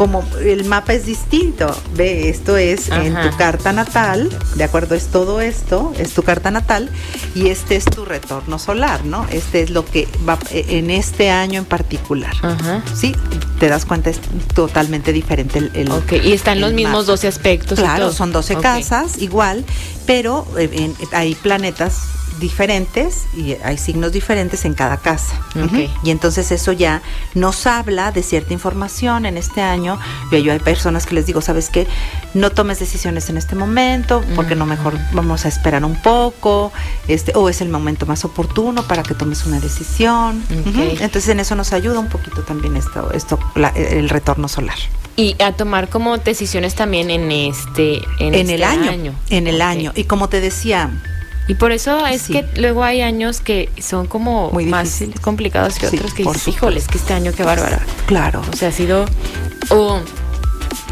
como 0.00 0.24
el 0.42 0.64
mapa 0.64 0.94
es 0.94 1.04
distinto. 1.04 1.76
Ve, 1.94 2.30
esto 2.30 2.56
es 2.56 2.88
en 2.88 3.12
tu 3.20 3.36
carta 3.36 3.70
natal, 3.74 4.30
¿de 4.54 4.64
acuerdo? 4.64 4.94
Es 4.94 5.08
todo 5.08 5.42
esto, 5.42 5.92
es 5.98 6.14
tu 6.14 6.22
carta 6.22 6.50
natal 6.50 6.88
y 7.34 7.48
este 7.48 7.76
es 7.76 7.84
tu 7.84 8.06
retorno 8.06 8.58
solar, 8.58 9.04
¿no? 9.04 9.26
Este 9.30 9.60
es 9.60 9.68
lo 9.68 9.84
que 9.84 10.08
va 10.26 10.38
eh, 10.52 10.64
en 10.70 10.88
este 10.88 11.30
año 11.30 11.58
en 11.58 11.66
particular. 11.66 12.32
Ajá. 12.40 12.82
Sí, 12.94 13.14
te 13.58 13.68
das 13.68 13.84
cuenta, 13.84 14.08
es 14.08 14.20
totalmente 14.54 15.12
diferente 15.12 15.58
el. 15.58 15.70
el 15.74 15.90
ok, 15.90 16.12
y 16.24 16.32
están 16.32 16.62
los 16.62 16.72
mismos 16.72 17.04
12 17.04 17.28
aspectos. 17.28 17.78
Claro, 17.78 18.10
son 18.10 18.32
12 18.32 18.56
casas, 18.56 19.18
igual, 19.18 19.66
pero 20.06 20.46
eh, 20.56 20.94
hay 21.12 21.34
planetas 21.34 22.04
diferentes 22.40 23.26
y 23.36 23.56
hay 23.62 23.78
signos 23.78 24.12
diferentes 24.12 24.64
en 24.64 24.74
cada 24.74 24.96
casa. 24.96 25.40
Y 26.02 26.10
entonces 26.10 26.50
eso 26.50 26.72
ya 26.72 27.02
nos 27.34 27.66
habla 27.66 28.10
de 28.10 28.22
cierta 28.22 28.52
información 28.52 29.26
en 29.26 29.36
este 29.36 29.60
año. 29.60 29.98
Yo, 30.32 30.38
yo 30.38 30.52
hay 30.52 30.58
personas 30.58 31.06
que 31.06 31.14
les 31.14 31.26
digo, 31.26 31.40
¿sabes 31.40 31.70
qué? 31.70 31.86
No 32.34 32.50
tomes 32.50 32.80
decisiones 32.80 33.28
en 33.28 33.36
este 33.36 33.54
momento, 33.54 34.24
porque 34.34 34.56
no 34.56 34.66
mejor 34.66 34.98
vamos 35.12 35.44
a 35.44 35.48
esperar 35.48 35.84
un 35.84 36.00
poco, 36.02 36.72
este, 37.06 37.32
o 37.36 37.48
es 37.48 37.60
el 37.60 37.68
momento 37.68 38.06
más 38.06 38.24
oportuno 38.24 38.82
para 38.82 39.02
que 39.02 39.14
tomes 39.14 39.46
una 39.46 39.60
decisión. 39.60 40.42
Entonces 40.74 41.28
en 41.28 41.40
eso 41.40 41.54
nos 41.54 41.72
ayuda 41.72 41.98
un 41.98 42.08
poquito 42.08 42.42
también 42.42 42.76
esto, 42.76 43.12
esto 43.12 43.38
el 43.76 44.08
retorno 44.08 44.48
solar. 44.48 44.78
Y 45.16 45.36
a 45.42 45.52
tomar 45.52 45.88
como 45.88 46.16
decisiones 46.16 46.74
también 46.74 47.10
en 47.10 47.30
este 47.30 48.00
en, 48.18 48.34
el 48.34 48.50
este 48.50 48.64
año, 48.64 49.14
En 49.28 49.46
el 49.46 49.60
año. 49.60 49.92
Y 49.94 50.04
como 50.04 50.28
te 50.28 50.40
decía, 50.40 50.90
y 51.50 51.56
por 51.56 51.72
eso 51.72 52.06
es 52.06 52.28
que 52.28 52.46
luego 52.54 52.84
hay 52.84 53.00
años 53.00 53.40
que 53.40 53.70
son 53.82 54.06
como 54.06 54.52
Muy 54.52 54.66
más 54.66 55.02
complicados 55.20 55.80
que 55.80 55.88
otros 55.88 56.14
que 56.14 56.22
dices, 56.22 56.46
híjoles, 56.46 56.86
que 56.86 56.96
este 56.96 57.12
año 57.12 57.32
qué 57.36 57.42
bárbara. 57.42 57.84
Claro. 58.06 58.40
O 58.52 58.56
sea, 58.56 58.68
ha 58.68 58.72
sido. 58.72 59.04
O 59.70 59.98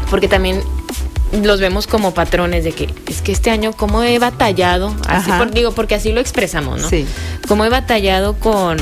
porque 0.09 0.27
también 0.27 0.61
los 1.43 1.61
vemos 1.61 1.87
como 1.87 2.13
patrones 2.13 2.65
de 2.65 2.73
que 2.73 2.93
es 3.07 3.21
que 3.21 3.31
este 3.31 3.51
año 3.51 3.71
como 3.71 4.03
he 4.03 4.19
batallado, 4.19 4.93
así 5.07 5.31
digo, 5.53 5.71
porque 5.71 5.95
así 5.95 6.11
lo 6.11 6.19
expresamos, 6.19 6.81
¿no? 6.81 6.89
Sí. 6.89 7.05
Como 7.47 7.63
he 7.63 7.69
batallado 7.69 8.33
con 8.33 8.75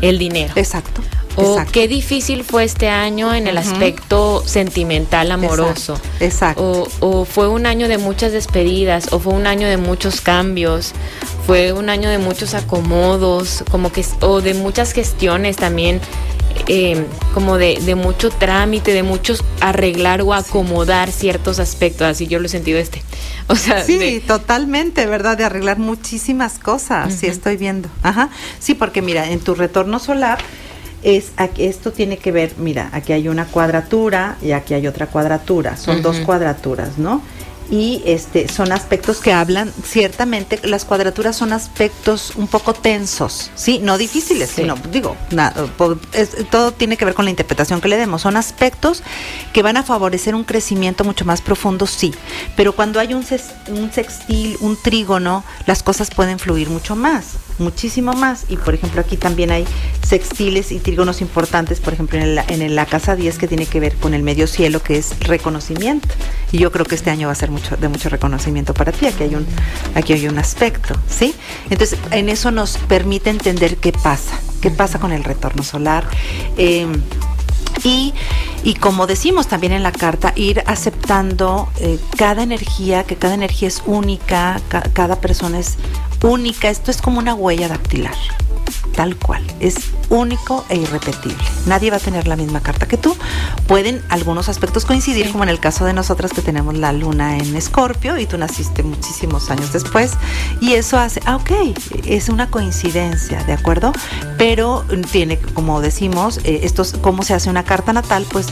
el 0.00 0.18
dinero. 0.18 0.54
Exacto. 0.56 1.02
O 1.38 1.64
qué 1.70 1.86
difícil 1.86 2.42
fue 2.42 2.64
este 2.64 2.88
año 2.88 3.34
en 3.34 3.46
el 3.46 3.58
aspecto 3.58 4.42
sentimental, 4.44 5.30
amoroso. 5.30 6.00
Exacto. 6.20 6.88
O, 7.00 7.24
fue 7.24 7.48
un 7.48 7.66
año 7.66 7.88
de 7.88 7.98
muchas 7.98 8.32
despedidas, 8.32 9.12
o 9.12 9.20
fue 9.20 9.34
un 9.34 9.46
año 9.46 9.68
de 9.68 9.76
muchos 9.76 10.20
cambios, 10.20 10.92
fue 11.46 11.72
un 11.72 11.90
año 11.90 12.10
de 12.10 12.18
muchos 12.18 12.54
acomodos, 12.54 13.64
como 13.70 13.92
que, 13.92 14.04
o 14.20 14.40
de 14.40 14.54
muchas 14.54 14.92
gestiones 14.92 15.56
también. 15.56 16.00
Eh, 16.66 17.06
como 17.34 17.56
de, 17.56 17.78
de, 17.80 17.94
mucho 17.94 18.30
trámite, 18.30 18.92
de 18.92 19.02
muchos 19.02 19.44
arreglar 19.60 20.22
o 20.22 20.34
acomodar 20.34 21.12
ciertos 21.12 21.60
aspectos, 21.60 22.06
así 22.06 22.26
yo 22.26 22.40
lo 22.40 22.46
he 22.46 22.48
sentido 22.48 22.78
este. 22.78 23.02
O 23.50 23.56
sea, 23.56 23.82
sí, 23.82 24.22
totalmente, 24.26 25.06
¿verdad? 25.06 25.38
De 25.38 25.44
arreglar 25.44 25.78
muchísimas 25.78 26.58
cosas, 26.58 27.14
sí 27.14 27.26
estoy 27.26 27.56
viendo. 27.56 27.88
Ajá. 28.02 28.28
Sí, 28.58 28.74
porque 28.74 29.00
mira, 29.00 29.30
en 29.30 29.40
tu 29.40 29.54
retorno 29.54 29.98
solar 29.98 30.38
es 31.02 31.32
esto 31.56 31.92
tiene 31.92 32.18
que 32.18 32.32
ver, 32.32 32.52
mira, 32.58 32.90
aquí 32.92 33.12
hay 33.12 33.28
una 33.28 33.46
cuadratura 33.46 34.36
y 34.42 34.52
aquí 34.52 34.74
hay 34.74 34.86
otra 34.86 35.06
cuadratura, 35.06 35.76
son 35.76 36.02
dos 36.02 36.18
cuadraturas, 36.20 36.98
¿no? 36.98 37.22
y 37.70 38.02
este 38.06 38.48
son 38.48 38.72
aspectos 38.72 39.18
que 39.18 39.32
hablan 39.32 39.70
ciertamente 39.84 40.58
las 40.62 40.84
cuadraturas 40.84 41.36
son 41.36 41.52
aspectos 41.52 42.32
un 42.36 42.46
poco 42.46 42.72
tensos 42.72 43.50
sí 43.54 43.78
no 43.82 43.98
difíciles 43.98 44.50
sino 44.50 44.74
digo 44.90 45.16
nada, 45.30 45.66
todo 46.50 46.72
tiene 46.72 46.96
que 46.96 47.04
ver 47.04 47.14
con 47.14 47.26
la 47.26 47.30
interpretación 47.30 47.80
que 47.80 47.88
le 47.88 47.96
demos. 47.96 48.22
Son 48.22 48.36
aspectos 48.36 49.02
que 49.52 49.62
van 49.62 49.76
a 49.76 49.82
favorecer 49.82 50.34
un 50.34 50.44
crecimiento 50.44 51.04
mucho 51.04 51.24
más 51.24 51.42
profundo 51.42 51.86
sí. 51.86 52.14
Pero 52.56 52.74
cuando 52.74 53.00
hay 53.00 53.14
un, 53.14 53.24
un 53.68 53.92
sextil 53.92 54.56
un 54.60 54.76
trígono 54.80 55.44
las 55.66 55.82
cosas 55.82 56.10
pueden 56.10 56.38
fluir 56.38 56.70
mucho 56.70 56.96
más 56.96 57.36
muchísimo 57.58 58.12
más 58.12 58.44
y 58.48 58.56
por 58.56 58.74
ejemplo 58.74 59.00
aquí 59.00 59.16
también 59.16 59.50
hay 59.50 59.64
sextiles 60.06 60.72
y 60.72 60.78
trígonos 60.78 61.20
importantes 61.20 61.80
por 61.80 61.92
ejemplo 61.92 62.18
en, 62.18 62.38
en 62.48 62.74
la 62.74 62.86
casa 62.86 63.16
10 63.16 63.38
que 63.38 63.48
tiene 63.48 63.66
que 63.66 63.80
ver 63.80 63.96
con 63.96 64.14
el 64.14 64.22
medio 64.22 64.46
cielo 64.46 64.82
que 64.82 64.98
es 64.98 65.18
reconocimiento 65.20 66.08
y 66.52 66.58
yo 66.58 66.72
creo 66.72 66.86
que 66.86 66.94
este 66.94 67.10
año 67.10 67.28
va 67.28 67.32
a 67.32 67.36
ser 67.36 67.50
de 67.50 67.88
mucho 67.88 68.08
reconocimiento 68.08 68.74
para 68.74 68.92
ti. 68.92 69.06
Aquí 69.06 69.24
hay 69.24 69.34
un, 69.34 69.46
aquí 69.94 70.12
hay 70.12 70.28
un 70.28 70.38
aspecto, 70.38 70.94
¿sí? 71.08 71.34
Entonces, 71.70 71.98
en 72.10 72.28
eso 72.28 72.50
nos 72.50 72.78
permite 72.78 73.30
entender 73.30 73.76
qué 73.76 73.92
pasa, 73.92 74.38
qué 74.60 74.70
pasa 74.70 74.98
con 74.98 75.12
el 75.12 75.24
retorno 75.24 75.62
solar. 75.62 76.08
Em, 76.56 76.92
y, 77.84 78.14
y, 78.64 78.74
como 78.74 79.06
decimos 79.06 79.46
también 79.48 79.72
en 79.72 79.82
la 79.82 79.92
carta, 79.92 80.32
ir 80.36 80.62
aceptando 80.66 81.68
eh, 81.80 81.98
cada 82.16 82.42
energía, 82.42 83.04
que 83.04 83.16
cada 83.16 83.34
energía 83.34 83.68
es 83.68 83.82
única, 83.86 84.60
cada 84.92 85.20
persona 85.20 85.58
es 85.58 85.76
única. 86.22 86.70
Esto 86.70 86.90
es 86.90 87.00
como 87.00 87.18
una 87.18 87.34
huella 87.34 87.68
dactilar 87.68 88.14
tal 88.94 89.16
cual. 89.16 89.44
Es 89.60 89.76
único 90.08 90.64
e 90.68 90.76
irrepetible. 90.76 91.36
Nadie 91.66 91.90
va 91.90 91.98
a 91.98 92.00
tener 92.00 92.26
la 92.26 92.36
misma 92.36 92.60
carta 92.60 92.86
que 92.86 92.96
tú. 92.96 93.16
Pueden 93.66 94.02
algunos 94.08 94.48
aspectos 94.48 94.84
coincidir, 94.84 95.30
como 95.30 95.44
en 95.44 95.50
el 95.50 95.60
caso 95.60 95.84
de 95.84 95.92
nosotras 95.92 96.32
que 96.32 96.42
tenemos 96.42 96.76
la 96.76 96.92
luna 96.92 97.38
en 97.38 97.54
Escorpio 97.56 98.18
y 98.18 98.26
tú 98.26 98.38
naciste 98.38 98.82
muchísimos 98.82 99.50
años 99.50 99.72
después. 99.72 100.12
Y 100.60 100.72
eso 100.72 100.98
hace, 100.98 101.20
ah, 101.26 101.36
ok, 101.36 101.50
es 102.04 102.28
una 102.28 102.50
coincidencia, 102.50 103.42
¿de 103.44 103.52
acuerdo? 103.52 103.92
Pero 104.36 104.84
tiene, 105.10 105.38
como 105.38 105.80
decimos, 105.80 106.40
eh, 106.44 106.60
esto 106.62 106.82
es 106.82 106.94
cómo 107.00 107.22
se 107.22 107.34
hace 107.34 107.50
una 107.50 107.64
carta 107.64 107.92
natal, 107.92 108.26
pues 108.30 108.48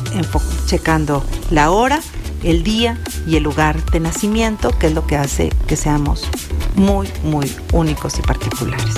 checando 0.67 1.25
la 1.51 1.71
hora, 1.71 2.01
el 2.43 2.63
día 2.63 2.99
y 3.27 3.37
el 3.37 3.43
lugar 3.43 3.83
de 3.91 4.01
nacimiento, 4.01 4.71
que 4.79 4.89
es 4.89 4.95
lo 4.95 5.07
que 5.07 5.17
hace 5.17 5.51
que 5.67 5.77
seamos 5.77 6.29
muy, 6.77 7.09
muy 7.25 7.51
únicos 7.73 8.19
y 8.19 8.23
particulares. 8.23 8.95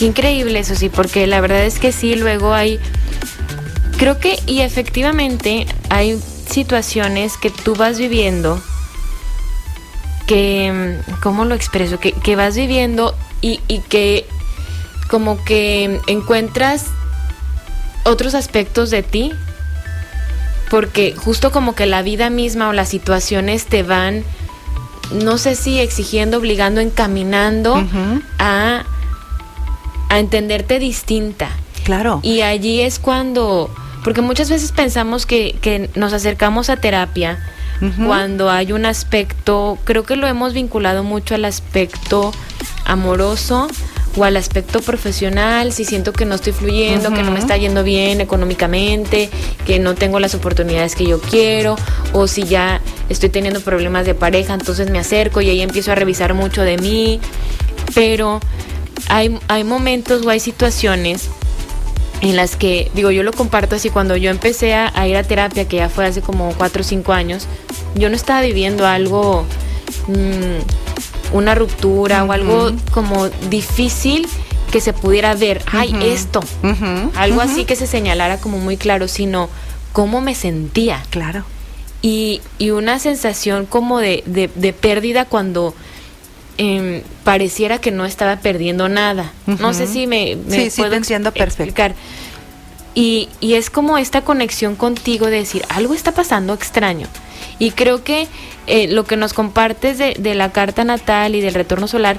Qué 0.00 0.06
increíble 0.06 0.58
eso 0.58 0.74
sí, 0.74 0.88
porque 0.88 1.26
la 1.26 1.42
verdad 1.42 1.62
es 1.66 1.78
que 1.78 1.92
sí, 1.92 2.16
luego 2.16 2.54
hay, 2.54 2.80
creo 3.98 4.18
que 4.18 4.38
y 4.46 4.62
efectivamente 4.62 5.66
hay 5.90 6.18
situaciones 6.48 7.36
que 7.36 7.50
tú 7.50 7.74
vas 7.76 7.98
viviendo 7.98 8.62
que, 10.26 10.96
¿cómo 11.22 11.44
lo 11.44 11.54
expreso? 11.54 12.00
Que, 12.00 12.12
que 12.12 12.34
vas 12.34 12.56
viviendo 12.56 13.14
y, 13.42 13.60
y 13.68 13.80
que 13.80 14.26
como 15.10 15.44
que 15.44 16.00
encuentras 16.06 16.86
otros 18.04 18.34
aspectos 18.34 18.88
de 18.88 19.02
ti 19.02 19.34
porque 20.70 21.14
justo 21.14 21.52
como 21.52 21.74
que 21.74 21.84
la 21.84 22.00
vida 22.00 22.30
misma 22.30 22.70
o 22.70 22.72
las 22.72 22.88
situaciones 22.88 23.66
te 23.66 23.82
van, 23.82 24.24
no 25.12 25.36
sé 25.36 25.56
si 25.56 25.78
exigiendo, 25.78 26.38
obligando, 26.38 26.80
encaminando 26.80 27.84
a, 28.38 28.84
a 30.10 30.18
entenderte 30.18 30.78
distinta. 30.78 31.48
Claro. 31.84 32.20
Y 32.22 32.42
allí 32.42 32.80
es 32.80 32.98
cuando, 32.98 33.70
porque 34.04 34.20
muchas 34.20 34.50
veces 34.50 34.72
pensamos 34.72 35.24
que, 35.24 35.56
que 35.62 35.88
nos 35.94 36.12
acercamos 36.12 36.68
a 36.68 36.76
terapia 36.76 37.38
cuando 38.06 38.50
hay 38.50 38.72
un 38.72 38.84
aspecto, 38.84 39.78
creo 39.84 40.02
que 40.02 40.14
lo 40.14 40.26
hemos 40.26 40.52
vinculado 40.52 41.02
mucho 41.02 41.34
al 41.34 41.46
aspecto 41.46 42.30
amoroso 42.84 43.68
o 44.16 44.24
al 44.24 44.36
aspecto 44.36 44.82
profesional, 44.82 45.72
si 45.72 45.86
siento 45.86 46.12
que 46.12 46.26
no 46.26 46.34
estoy 46.34 46.52
fluyendo, 46.52 47.10
que 47.10 47.22
no 47.22 47.30
me 47.30 47.38
está 47.38 47.56
yendo 47.56 47.82
bien 47.82 48.20
económicamente, 48.20 49.30
que 49.64 49.78
no 49.78 49.94
tengo 49.94 50.20
las 50.20 50.34
oportunidades 50.34 50.94
que 50.94 51.06
yo 51.06 51.22
quiero, 51.22 51.76
o 52.12 52.26
si 52.26 52.42
ya 52.42 52.82
estoy 53.08 53.30
teniendo 53.30 53.60
problemas 53.60 54.04
de 54.04 54.14
pareja, 54.14 54.52
entonces 54.52 54.90
me 54.90 54.98
acerco 54.98 55.40
y 55.40 55.48
ahí 55.48 55.62
empiezo 55.62 55.92
a 55.92 55.94
revisar 55.94 56.34
mucho 56.34 56.62
de 56.62 56.76
mí, 56.76 57.18
pero 57.94 58.40
hay, 59.10 59.38
hay 59.48 59.64
momentos 59.64 60.24
o 60.24 60.30
hay 60.30 60.40
situaciones 60.40 61.28
en 62.22 62.36
las 62.36 62.56
que, 62.56 62.90
digo, 62.94 63.10
yo 63.10 63.22
lo 63.22 63.32
comparto 63.32 63.76
así, 63.76 63.88
cuando 63.90 64.16
yo 64.16 64.30
empecé 64.30 64.74
a, 64.74 64.92
a 64.94 65.06
ir 65.08 65.16
a 65.16 65.22
terapia, 65.22 65.66
que 65.66 65.76
ya 65.76 65.88
fue 65.88 66.04
hace 66.06 66.20
como 66.20 66.52
4 66.56 66.82
o 66.82 66.84
5 66.84 67.12
años, 67.12 67.46
yo 67.94 68.08
no 68.10 68.16
estaba 68.16 68.42
viviendo 68.42 68.86
algo, 68.86 69.44
mm, 70.06 71.34
una 71.36 71.54
ruptura 71.54 72.24
o 72.24 72.32
algo 72.32 72.72
como 72.92 73.28
difícil 73.48 74.26
que 74.70 74.80
se 74.80 74.92
pudiera 74.92 75.34
ver, 75.34 75.62
ay, 75.72 75.94
esto, 76.04 76.40
algo 77.16 77.40
así 77.40 77.64
que 77.64 77.74
se 77.74 77.86
señalara 77.86 78.38
como 78.38 78.58
muy 78.58 78.76
claro, 78.76 79.08
sino 79.08 79.48
cómo 79.92 80.20
me 80.20 80.34
sentía. 80.34 81.02
Claro. 81.10 81.44
y, 82.02 82.40
y 82.58 82.70
una 82.70 82.98
sensación 82.98 83.66
como 83.66 83.98
de, 83.98 84.22
de- 84.26 84.50
de 84.54 84.72
pérdida 84.72 85.24
cuando 85.24 85.74
em, 86.58 87.02
pareciera 87.24 87.78
que 87.80 87.90
no 87.90 88.04
estaba 88.04 88.36
perdiendo 88.36 88.88
nada. 88.88 89.32
No 89.46 89.72
sé 89.74 89.86
si 89.86 90.06
me, 90.06 90.36
me 90.46 90.56
Sí, 90.56 90.70
sí, 90.70 90.76
puedo 90.80 90.90
te 90.90 90.96
ex- 90.96 91.06
entiendo 91.06 91.32
perfecto. 91.32 91.62
explicar. 91.62 91.94
Y, 92.94 93.28
y 93.40 93.54
es 93.54 93.70
como 93.70 93.98
esta 93.98 94.22
conexión 94.22 94.74
contigo 94.76 95.26
de 95.26 95.36
decir, 95.38 95.64
algo 95.68 95.94
está 95.94 96.12
pasando 96.12 96.52
extraño. 96.54 97.06
Y 97.58 97.70
creo 97.70 98.02
que 98.04 98.26
eh, 98.66 98.88
lo 98.88 99.04
que 99.04 99.16
nos 99.16 99.32
compartes 99.32 99.96
de, 99.98 100.14
de 100.18 100.34
la 100.34 100.50
carta 100.52 100.84
natal 100.84 101.34
y 101.34 101.40
del 101.40 101.54
retorno 101.54 101.86
solar 101.88 102.18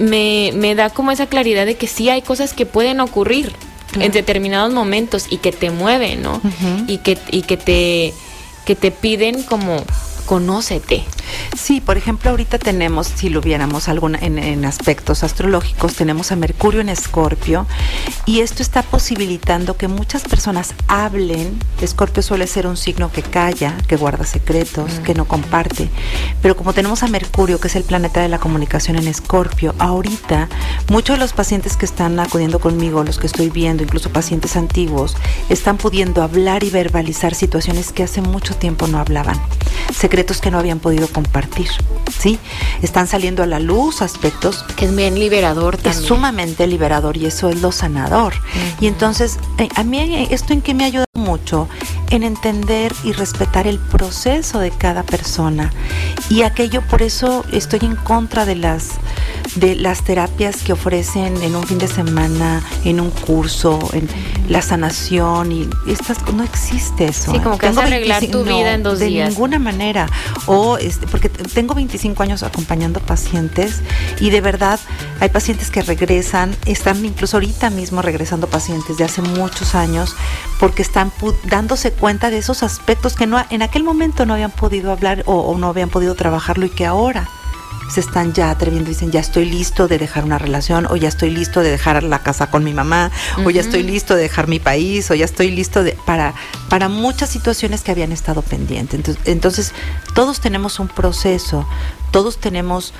me, 0.00 0.52
me 0.54 0.74
da 0.74 0.90
como 0.90 1.10
esa 1.10 1.26
claridad 1.26 1.66
de 1.66 1.74
que 1.76 1.86
sí 1.86 2.08
hay 2.08 2.22
cosas 2.22 2.54
que 2.54 2.66
pueden 2.66 3.00
ocurrir 3.00 3.52
Claro. 3.92 4.06
en 4.06 4.12
determinados 4.12 4.72
momentos 4.72 5.26
y 5.28 5.36
que 5.36 5.52
te 5.52 5.70
mueven, 5.70 6.22
¿no? 6.22 6.40
Y, 6.86 6.96
que, 6.98 7.18
y 7.30 7.42
que, 7.42 7.58
te, 7.58 8.14
que 8.64 8.74
te 8.74 8.90
piden 8.90 9.42
como, 9.42 9.84
conócete. 10.22 11.04
Sí, 11.56 11.80
por 11.80 11.96
ejemplo, 11.96 12.30
ahorita 12.30 12.58
tenemos, 12.58 13.06
si 13.06 13.28
lo 13.28 13.40
viéramos 13.40 13.88
alguna, 13.88 14.18
en, 14.20 14.38
en 14.38 14.64
aspectos 14.64 15.22
astrológicos, 15.22 15.94
tenemos 15.94 16.32
a 16.32 16.36
Mercurio 16.36 16.80
en 16.80 16.88
Escorpio 16.88 17.66
y 18.26 18.40
esto 18.40 18.62
está 18.62 18.82
posibilitando 18.82 19.76
que 19.76 19.88
muchas 19.88 20.22
personas 20.24 20.74
hablen. 20.88 21.58
Escorpio 21.80 22.22
suele 22.22 22.46
ser 22.46 22.66
un 22.66 22.76
signo 22.76 23.10
que 23.12 23.22
calla, 23.22 23.76
que 23.88 23.96
guarda 23.96 24.24
secretos, 24.24 25.00
Mm. 25.00 25.02
que 25.02 25.14
no 25.14 25.26
comparte. 25.26 25.88
Pero 26.42 26.56
como 26.56 26.72
tenemos 26.72 27.02
a 27.02 27.08
Mercurio, 27.08 27.60
que 27.60 27.68
es 27.68 27.76
el 27.76 27.84
planeta 27.84 28.20
de 28.20 28.28
la 28.28 28.38
comunicación 28.38 28.96
en 28.96 29.08
Escorpio, 29.08 29.74
ahorita 29.78 30.48
muchos 30.90 31.16
de 31.16 31.20
los 31.20 31.32
pacientes 31.32 31.76
que 31.76 31.86
están 31.86 32.18
acudiendo 32.20 32.58
conmigo, 32.58 33.04
los 33.04 33.18
que 33.18 33.26
estoy 33.26 33.50
viendo, 33.50 33.82
incluso 33.82 34.10
pacientes 34.10 34.56
antiguos, 34.56 35.16
están 35.48 35.76
pudiendo 35.78 36.22
hablar 36.22 36.64
y 36.64 36.70
verbalizar 36.70 37.34
situaciones 37.34 37.92
que 37.92 38.02
hace 38.02 38.20
mucho 38.22 38.54
tiempo 38.56 38.86
no 38.86 38.98
hablaban, 38.98 39.40
secretos 40.12 40.42
que 40.42 40.50
no 40.50 40.58
habían 40.58 40.78
podido 40.78 41.08
compartir, 41.08 41.68
¿sí? 42.14 42.38
Están 42.82 43.06
saliendo 43.06 43.42
a 43.42 43.46
la 43.46 43.60
luz 43.60 44.02
aspectos 44.02 44.62
Que 44.76 44.84
es 44.84 44.94
bien 44.94 45.18
liberador 45.18 45.78
es 45.84 45.96
sumamente 45.96 46.66
liberador 46.66 47.16
y 47.16 47.24
eso 47.24 47.48
es 47.48 47.62
lo 47.62 47.72
sanador. 47.72 48.34
Y 48.78 48.88
entonces, 48.88 49.38
eh, 49.56 49.70
a 49.74 49.84
mí 49.84 50.26
esto 50.30 50.52
en 50.52 50.60
que 50.60 50.74
me 50.74 50.84
ayuda 50.84 51.06
mucho 51.22 51.68
en 52.10 52.22
entender 52.22 52.92
y 53.04 53.12
respetar 53.12 53.66
el 53.66 53.78
proceso 53.78 54.58
de 54.58 54.70
cada 54.70 55.02
persona. 55.02 55.72
Y 56.28 56.42
aquello, 56.42 56.82
por 56.82 57.02
eso 57.02 57.44
estoy 57.52 57.80
en 57.82 57.96
contra 57.96 58.44
de 58.44 58.56
las 58.56 58.90
de 59.56 59.74
las 59.74 60.02
terapias 60.02 60.62
que 60.62 60.72
ofrecen 60.72 61.42
en 61.42 61.54
un 61.56 61.64
fin 61.64 61.78
de 61.78 61.88
semana, 61.88 62.62
en 62.84 63.00
un 63.00 63.10
curso, 63.10 63.78
en 63.92 64.08
la 64.48 64.62
sanación 64.62 65.52
y 65.52 65.68
estas 65.86 66.18
no 66.32 66.42
existe 66.42 67.06
eso. 67.06 67.32
Sí, 67.32 67.38
¿eh? 67.38 67.40
como 67.42 67.58
que 67.58 67.66
vas 67.66 67.76
a 67.78 67.82
arreglar 67.82 68.20
25 68.20 68.38
tu 68.38 68.56
vida 68.56 68.74
en 68.74 68.82
dos 68.82 68.98
de 68.98 69.06
días. 69.06 69.30
ninguna 69.30 69.58
manera. 69.58 70.08
O 70.46 70.78
este, 70.78 71.06
porque 71.06 71.28
tengo 71.28 71.74
25 71.74 72.22
años 72.22 72.42
acompañando 72.42 73.00
pacientes 73.00 73.82
y 74.20 74.30
de 74.30 74.40
verdad 74.40 74.80
hay 75.22 75.28
pacientes 75.28 75.70
que 75.70 75.82
regresan, 75.82 76.56
están 76.66 77.04
incluso 77.04 77.36
ahorita 77.36 77.70
mismo 77.70 78.02
regresando 78.02 78.48
pacientes 78.48 78.96
de 78.96 79.04
hace 79.04 79.22
muchos 79.22 79.76
años 79.76 80.16
porque 80.58 80.82
están 80.82 81.12
dándose 81.44 81.92
cuenta 81.92 82.28
de 82.28 82.38
esos 82.38 82.64
aspectos 82.64 83.14
que 83.14 83.28
no 83.28 83.40
en 83.50 83.62
aquel 83.62 83.84
momento 83.84 84.26
no 84.26 84.34
habían 84.34 84.50
podido 84.50 84.90
hablar 84.90 85.22
o, 85.26 85.34
o 85.34 85.56
no 85.56 85.68
habían 85.68 85.90
podido 85.90 86.16
trabajarlo 86.16 86.66
y 86.66 86.70
que 86.70 86.86
ahora 86.86 87.28
se 87.88 88.00
están 88.00 88.32
ya 88.32 88.50
atreviendo 88.50 88.90
y 88.90 88.94
dicen 88.94 89.12
ya 89.12 89.20
estoy 89.20 89.44
listo 89.44 89.86
de 89.86 89.98
dejar 89.98 90.24
una 90.24 90.38
relación 90.38 90.86
o 90.90 90.96
ya 90.96 91.08
estoy 91.08 91.30
listo 91.30 91.60
de 91.60 91.70
dejar 91.70 92.02
la 92.02 92.18
casa 92.18 92.50
con 92.50 92.64
mi 92.64 92.74
mamá 92.74 93.12
o 93.44 93.50
ya 93.50 93.60
estoy 93.60 93.84
listo 93.84 94.16
de 94.16 94.22
dejar 94.22 94.48
mi 94.48 94.58
país 94.58 95.08
o 95.12 95.14
ya 95.14 95.24
estoy 95.24 95.52
listo 95.52 95.84
de, 95.84 95.92
para, 96.04 96.34
para 96.68 96.88
muchas 96.88 97.30
situaciones 97.30 97.82
que 97.82 97.92
habían 97.92 98.10
estado 98.10 98.42
pendientes. 98.42 98.98
Entonces, 98.98 99.22
entonces, 99.26 99.72
todos 100.14 100.40
tenemos 100.40 100.80
un 100.80 100.88
proceso, 100.88 101.64
todos 102.10 102.38
tenemos 102.38 102.92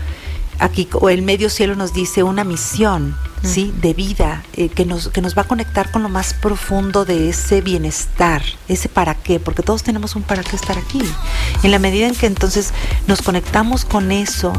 aquí, 0.58 0.88
o 0.92 1.08
el 1.08 1.22
medio 1.22 1.50
cielo 1.50 1.74
nos 1.74 1.92
dice 1.92 2.22
una 2.22 2.44
misión, 2.44 3.16
¿sí? 3.42 3.74
De 3.80 3.94
vida, 3.94 4.44
eh, 4.54 4.68
que, 4.68 4.84
nos, 4.84 5.08
que 5.08 5.20
nos 5.20 5.36
va 5.36 5.42
a 5.42 5.48
conectar 5.48 5.90
con 5.90 6.02
lo 6.02 6.08
más 6.08 6.34
profundo 6.34 7.04
de 7.04 7.28
ese 7.28 7.60
bienestar, 7.60 8.42
ese 8.68 8.88
para 8.88 9.14
qué, 9.14 9.40
porque 9.40 9.62
todos 9.62 9.82
tenemos 9.82 10.14
un 10.16 10.22
para 10.22 10.42
qué 10.42 10.56
estar 10.56 10.78
aquí. 10.78 11.02
En 11.62 11.70
la 11.70 11.78
medida 11.78 12.06
en 12.06 12.14
que 12.14 12.26
entonces 12.26 12.72
nos 13.06 13.22
conectamos 13.22 13.84
con 13.84 14.12
eso, 14.12 14.52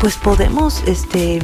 pues 0.00 0.16
podemos, 0.16 0.82
este 0.86 1.40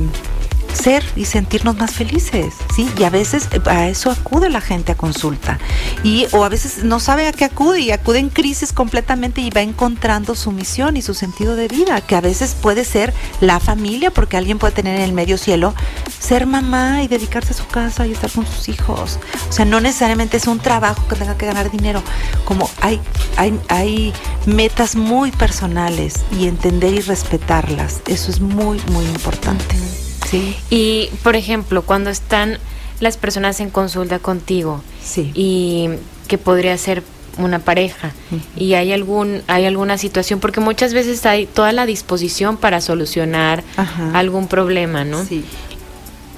ser 0.76 1.02
y 1.16 1.24
sentirnos 1.24 1.76
más 1.76 1.92
felices, 1.92 2.54
¿sí? 2.74 2.88
Y 2.98 3.04
a 3.04 3.10
veces 3.10 3.48
eh, 3.52 3.60
a 3.66 3.88
eso 3.88 4.10
acude 4.10 4.50
la 4.50 4.60
gente 4.60 4.92
a 4.92 4.94
consulta. 4.94 5.58
Y 6.04 6.26
o 6.32 6.44
a 6.44 6.48
veces 6.48 6.84
no 6.84 7.00
sabe 7.00 7.26
a 7.26 7.32
qué 7.32 7.44
acude 7.46 7.80
y 7.80 7.90
acude 7.90 8.18
en 8.18 8.28
crisis 8.28 8.72
completamente 8.72 9.40
y 9.40 9.50
va 9.50 9.62
encontrando 9.62 10.34
su 10.34 10.52
misión 10.52 10.96
y 10.96 11.02
su 11.02 11.14
sentido 11.14 11.56
de 11.56 11.68
vida, 11.68 12.00
que 12.00 12.16
a 12.16 12.20
veces 12.20 12.54
puede 12.54 12.84
ser 12.84 13.12
la 13.40 13.60
familia, 13.60 14.10
porque 14.10 14.36
alguien 14.36 14.58
puede 14.58 14.74
tener 14.74 14.96
en 14.96 15.02
el 15.02 15.12
medio 15.12 15.38
cielo 15.38 15.74
ser 16.18 16.46
mamá 16.46 17.02
y 17.02 17.08
dedicarse 17.08 17.52
a 17.52 17.56
su 17.56 17.66
casa 17.66 18.06
y 18.06 18.12
estar 18.12 18.30
con 18.30 18.46
sus 18.46 18.68
hijos. 18.68 19.18
O 19.48 19.52
sea, 19.52 19.64
no 19.64 19.80
necesariamente 19.80 20.36
es 20.36 20.46
un 20.46 20.58
trabajo 20.58 21.06
que 21.08 21.16
tenga 21.16 21.36
que 21.36 21.46
ganar 21.46 21.70
dinero, 21.70 22.02
como 22.44 22.68
hay 22.80 23.00
hay 23.36 23.58
hay 23.68 24.12
metas 24.46 24.96
muy 24.96 25.30
personales 25.32 26.24
y 26.38 26.46
entender 26.46 26.94
y 26.94 27.00
respetarlas. 27.00 28.00
Eso 28.06 28.30
es 28.30 28.40
muy 28.40 28.80
muy 28.92 29.04
importante. 29.06 30.05
Sí. 30.28 30.54
Y, 30.70 31.08
por 31.22 31.36
ejemplo, 31.36 31.82
cuando 31.82 32.10
están 32.10 32.58
las 33.00 33.16
personas 33.16 33.60
en 33.60 33.70
consulta 33.70 34.18
contigo 34.18 34.82
Sí. 35.02 35.30
y 35.34 35.90
que 36.28 36.38
podría 36.38 36.76
ser 36.78 37.02
una 37.38 37.58
pareja 37.58 38.12
y 38.56 38.72
hay 38.74 38.92
algún 38.94 39.42
hay 39.46 39.66
alguna 39.66 39.98
situación 39.98 40.40
porque 40.40 40.60
muchas 40.60 40.94
veces 40.94 41.26
hay 41.26 41.44
toda 41.44 41.70
la 41.72 41.84
disposición 41.84 42.56
para 42.56 42.80
solucionar 42.80 43.62
Ajá. 43.76 44.10
algún 44.18 44.48
problema, 44.48 45.04
¿no? 45.04 45.22
Sí. 45.22 45.44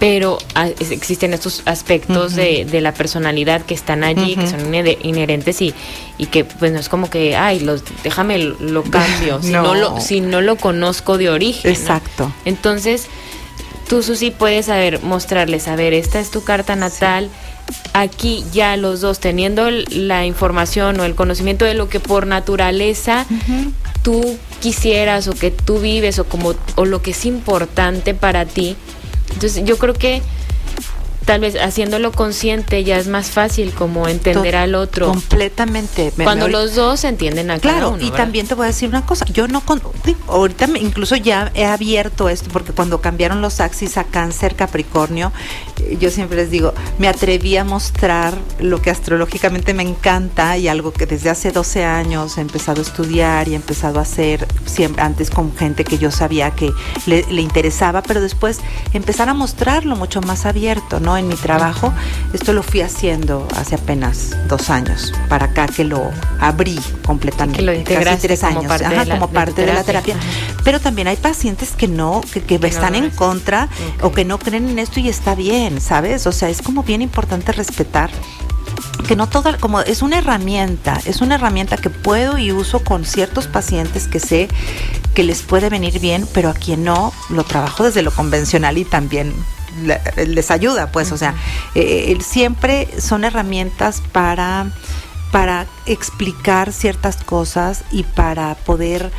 Pero 0.01 0.39
ah, 0.55 0.68
existen 0.68 1.34
estos 1.34 1.62
aspectos 1.64 2.36
de, 2.36 2.64
de 2.64 2.80
la 2.80 2.95
personalidad 2.95 3.62
que 3.62 3.74
están 3.74 4.05
allí, 4.05 4.36
que 4.36 4.47
son 4.49 4.61
inhe- 4.72 4.97
inherentes 5.03 5.61
y, 5.61 5.74
y 6.18 6.26
que 6.26 6.45
pues 6.45 6.70
no 6.70 6.78
es 6.78 6.89
como 6.89 7.11
que, 7.11 7.34
ay, 7.36 7.59
los, 7.61 7.82
déjame 8.05 8.39
lo, 8.39 8.84
cambio, 8.84 9.41
si 9.43 9.51
no. 9.51 9.74
Lo, 9.74 10.01
si 10.01 10.20
no 10.20 10.41
lo 10.41 10.55
conozco 10.55 11.18
de 11.18 11.30
origen. 11.30 11.72
¿no? 11.72 11.76
Exacto. 11.78 12.32
Entonces, 12.45 13.07
tú, 13.89 14.03
Susi, 14.03 14.30
puedes 14.30 14.66
saber, 14.66 15.03
mostrarles, 15.03 15.66
a 15.68 15.76
ver, 15.76 15.95
esta 15.95 16.20
es 16.20 16.30
tu 16.30 16.45
carta 16.45 16.76
natal. 16.76 17.30
Aquí 17.93 18.45
ya 18.53 18.76
los 18.76 19.01
dos 19.01 19.18
teniendo 19.18 19.68
la 19.70 20.24
información 20.24 21.01
o 21.01 21.05
el 21.05 21.14
conocimiento 21.14 21.64
de 21.64 21.74
lo 21.74 21.89
que 21.89 22.01
por 22.01 22.26
naturaleza 22.26 23.26
tú 24.03 24.39
quisieras 24.61 25.28
o 25.28 25.32
que 25.32 25.51
tú 25.51 25.78
vives 25.78 26.18
o 26.18 26.24
como 26.24 26.55
o 26.76 26.84
lo 26.84 27.03
que 27.03 27.11
es 27.11 27.26
importante 27.26 28.14
para 28.14 28.47
ti. 28.47 28.76
Entonces, 29.32 29.64
yo 29.64 29.76
creo 29.76 29.95
que 29.95 30.22
tal 31.29 31.41
vez 31.43 31.57
haciéndolo 31.61 32.11
consciente 32.11 32.85
ya 32.85 32.97
es 32.97 33.07
más 33.07 33.31
fácil 33.31 33.74
como 33.74 34.09
entender 34.09 34.53
To- 34.53 34.59
al 34.59 34.74
otro. 34.74 35.09
Completamente. 35.09 36.11
Me- 36.16 36.24
Cuando 36.24 36.47
me- 36.47 36.53
los 36.53 36.74
dos 36.74 37.05
entienden 37.05 37.51
a 37.51 37.59
cada 37.61 37.74
Claro, 37.74 37.89
uno, 37.91 37.99
y 37.99 38.05
¿verdad? 38.05 38.16
también 38.16 38.47
te 38.47 38.55
voy 38.55 38.64
a 38.64 38.68
decir 38.68 38.89
una 38.89 39.05
cosa, 39.05 39.26
yo 39.26 39.47
no 39.47 39.61
con, 39.61 39.83
ahorita 40.26 40.66
me- 40.68 40.79
incluso 40.79 41.16
ya 41.16 41.53
he 41.55 41.66
abierto 41.66 42.31
esto 42.31 42.49
porque 42.51 42.72
cuando 42.72 43.03
cambiaron 43.03 43.43
los 43.43 43.61
axis 43.61 43.99
a 43.99 44.05
cáncer 44.05 44.55
Capricornio, 44.57 45.31
yo 46.01 46.11
siempre 46.11 46.37
les 46.37 46.51
digo, 46.51 46.72
me 46.99 47.09
atreví 47.09 47.57
a 47.57 47.64
mostrar 47.64 48.35
lo 48.61 48.81
que 48.81 48.91
astrológicamente 48.91 49.74
me 49.74 49.83
encanta 49.83 50.57
y 50.57 50.68
algo 50.68 50.93
que 50.93 51.07
desde 51.07 51.31
hace 51.31 51.53
12 51.53 51.85
años 51.85 52.39
he 52.39 52.41
empezado 52.41 52.81
a 52.81 52.83
estudiar 52.83 53.49
y 53.49 53.53
he 53.53 53.57
empezado 53.57 53.99
a 53.99 54.03
hacer 54.03 54.47
siempre 54.66 55.03
antes 55.03 55.31
con 55.31 55.57
gente 55.57 55.85
que 55.85 55.99
yo 55.99 56.11
sabía 56.11 56.51
que 56.53 56.72
le, 57.07 57.24
interesaba, 57.41 58.03
pero 58.03 58.20
después 58.20 58.61
empezar 58.93 59.29
a 59.29 59.35
mostrarlo 59.35 59.97
mucho 59.97 60.20
más 60.20 60.47
abierto, 60.47 61.01
¿no? 61.01 61.16
En 61.16 61.29
mi 61.29 61.37
trabajo, 61.37 61.93
esto 62.33 62.53
lo 62.53 62.62
fui 62.62 62.81
haciendo 62.81 63.47
hace 63.57 63.76
apenas 63.76 64.37
dos 64.49 64.70
años, 64.70 65.12
para 65.29 65.47
acá 65.47 65.66
que 65.66 65.85
lo 65.85 66.11
abrí 66.41 66.79
completamente. 67.05 67.85
Que 67.85 67.97
lo 67.97 68.05
casi 68.05 68.26
tres 68.26 68.45
años, 68.45 68.64
como 68.64 68.68
parte, 68.68 68.89
de, 68.89 68.97
la, 68.97 69.14
como 69.14 69.31
parte 69.31 69.66
de, 69.66 69.72
la 69.72 69.85
terapia. 69.85 70.16
Pero 70.64 70.81
también 70.81 71.09
hay 71.09 71.16
pacientes 71.16 71.72
que 71.72 71.89
no, 71.89 72.20
que, 72.33 72.43
que 72.43 72.55
están 72.66 72.95
en 72.95 73.11
contra 73.11 73.68
o 74.03 74.12
que 74.12 74.24
no 74.24 74.39
creen 74.39 74.68
en 74.68 74.79
esto 74.79 75.01
y 75.01 75.09
está 75.09 75.35
bien, 75.35 75.68
¿sabes? 75.81 76.27
O 76.27 76.33
sea, 76.33 76.49
es 76.49 76.62
como 76.62 76.83
bien 76.83 77.03
importante 77.03 77.53
respetar 77.53 78.11
que 79.07 79.16
no 79.16 79.29
todo, 79.29 79.57
como 79.59 79.81
es 79.81 80.03
una 80.03 80.19
herramienta, 80.19 81.01
es 81.07 81.21
una 81.21 81.37
herramienta 81.37 81.77
que 81.77 81.91
puedo 81.91 82.39
y 82.39 82.53
uso 82.53 82.81
con 82.81 83.05
ciertos 83.05 83.47
pacientes 83.47 84.07
que 84.07 84.21
sé 84.21 84.49
que 85.14 85.23
les 85.23 85.43
puede 85.43 85.69
venir 85.71 85.99
bien, 86.01 86.27
pero 86.35 86.51
a 86.51 86.55
quien 86.55 86.85
no, 86.85 87.12
lo 87.31 87.45
trabajo 87.45 87.85
desde 87.85 88.03
lo 88.03 88.11
convencional 88.11 88.77
y 88.79 88.85
también 88.85 89.33
les 90.16 90.51
ayuda, 90.51 90.91
pues, 90.91 91.12
o 91.12 91.16
sea, 91.16 91.35
eh, 91.75 92.16
siempre 92.21 92.89
son 93.01 93.25
herramientas 93.25 94.03
para 94.12 94.66
para 95.31 95.66
explicar 95.87 96.72
ciertas 96.72 97.16
cosas 97.22 97.85
y 97.91 98.03
para 98.03 98.55
poder 98.55 99.11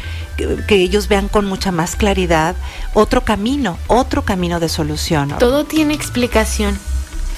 que, 0.68 0.76
ellos 0.76 1.07
vean 1.07 1.28
con 1.28 1.45
mucha 1.45 1.72
más 1.72 1.95
claridad 1.95 2.55
otro 2.93 3.24
camino, 3.24 3.78
otro 3.88 4.24
camino 4.24 4.60
de 4.60 4.70
solución. 4.70 5.36
Todo 5.39 5.66
tiene 5.66 5.93
explicación. 5.93 6.78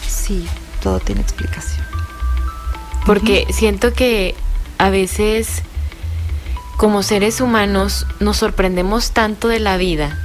Sí, 0.08 0.48
todo 0.82 1.00
tiene 1.00 1.22
explicación. 1.22 1.86
Porque 3.06 3.48
siento 3.52 3.94
que 3.94 4.36
a 4.78 4.90
veces 4.90 5.64
como 6.78 7.04
seres 7.04 7.42
humanos 7.42 8.08
nos 8.20 8.38
sorprendemos 8.38 9.12
tanto 9.12 9.48
de 9.48 9.60
la 9.60 9.78
vida. 9.78 10.18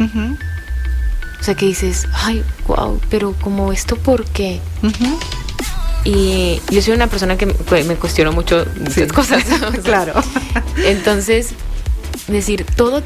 O 1.41 1.45
sea, 1.45 1.55
que 1.55 1.67
dices, 1.67 2.09
ay, 2.13 2.43
wow, 2.67 3.01
pero 3.11 3.35
como 3.35 3.73
esto, 3.73 3.97
¿por 3.97 4.25
qué? 4.25 4.61
Y 6.07 6.61
yo 6.71 6.81
soy 6.83 6.95
una 6.95 7.09
persona 7.09 7.37
que 7.37 7.47
me, 7.47 7.97
cuestiono 7.97 8.31
mucho 8.31 8.65
muchas 8.79 9.13
cosas. 9.13 9.45
claro. 9.83 10.15
Entonces, 10.85 11.51
decir, 12.29 12.65
todo, 12.77 13.03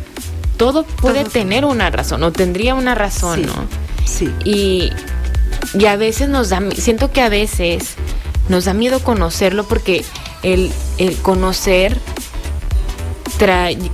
todo 0.58 0.84
puede 0.84 1.24
tener 1.24 1.64
una 1.64 1.90
razón, 1.90 2.22
o 2.22 2.30
tendría 2.30 2.74
una 2.74 2.94
razón, 2.94 3.46
¿no? 3.46 3.54
Sí. 4.04 4.30
Y, 4.44 4.90
y 5.72 5.86
a 5.86 5.96
veces 5.96 6.28
nos 6.28 6.50
da, 6.50 6.60
siento 6.76 7.10
que 7.10 7.22
a 7.22 7.30
veces 7.30 7.94
nos 8.50 8.66
da 8.66 8.74
miedo 8.74 9.00
conocerlo 9.00 9.66
porque 9.66 10.04
el, 10.42 10.70
el 10.98 11.16
conocer 11.16 11.96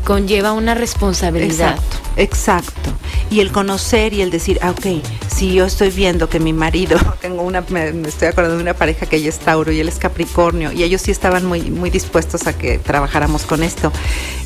conlleva 0.05 0.53
una 0.53 0.74
responsabilidad. 0.74 1.76
Exacto, 1.76 1.97
exacto 2.16 2.97
y 3.30 3.40
el 3.40 3.51
conocer 3.51 4.12
y 4.12 4.22
el 4.22 4.30
decir, 4.30 4.59
ah, 4.62 4.70
ok, 4.70 5.03
si 5.28 5.55
yo 5.55 5.64
estoy 5.64 5.90
viendo 5.90 6.28
que 6.28 6.40
mi 6.40 6.53
marido, 6.53 6.99
tengo 7.20 7.42
una, 7.42 7.62
me, 7.68 7.88
estoy 8.07 8.28
acordando 8.28 8.57
de 8.57 8.62
una 8.62 8.74
pareja 8.74 9.07
que 9.07 9.16
ella 9.16 9.28
es 9.28 9.38
Tauro 9.38 9.72
y 9.72 9.80
él 9.80 9.88
es 9.88 9.99
Capricornio, 9.99 10.72
y 10.72 10.82
ellos 10.82 11.03
sí 11.03 11.11
estaban 11.11 11.44
muy, 11.44 11.62
muy 11.62 11.90
dispuestos 11.90 12.47
a 12.47 12.57
que 12.57 12.78
trabajáramos 12.78 13.44
con 13.44 13.62
esto. 13.62 13.92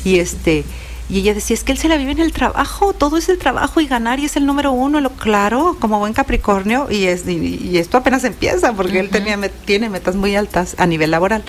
Y 0.03 0.19
este, 0.19 0.63
y 1.11 1.19
ella 1.19 1.33
decía, 1.33 1.55
es 1.55 1.65
que 1.65 1.73
él 1.73 1.77
se 1.77 1.89
la 1.89 1.97
vive 1.97 2.13
en 2.13 2.19
el 2.19 2.31
trabajo, 2.31 2.93
todo 2.93 3.17
es 3.17 3.27
el 3.27 3.37
trabajo 3.37 3.81
y 3.81 3.85
ganar 3.85 4.21
y 4.21 4.25
es 4.25 4.37
el 4.37 4.45
número 4.45 4.71
uno, 4.71 5.01
lo 5.01 5.09
claro, 5.09 5.75
como 5.77 5.99
buen 5.99 6.13
Capricornio, 6.13 6.87
y, 6.89 7.07
es, 7.07 7.27
y, 7.27 7.77
esto 7.77 7.97
apenas 7.97 8.23
empieza, 8.23 8.71
porque 8.71 8.99
él 8.99 9.09
tenía, 9.09 9.37
tiene 9.65 9.89
metas 9.89 10.15
muy 10.15 10.37
altas 10.37 10.75
a 10.77 10.85
nivel 10.85 11.11
laboral. 11.11 11.43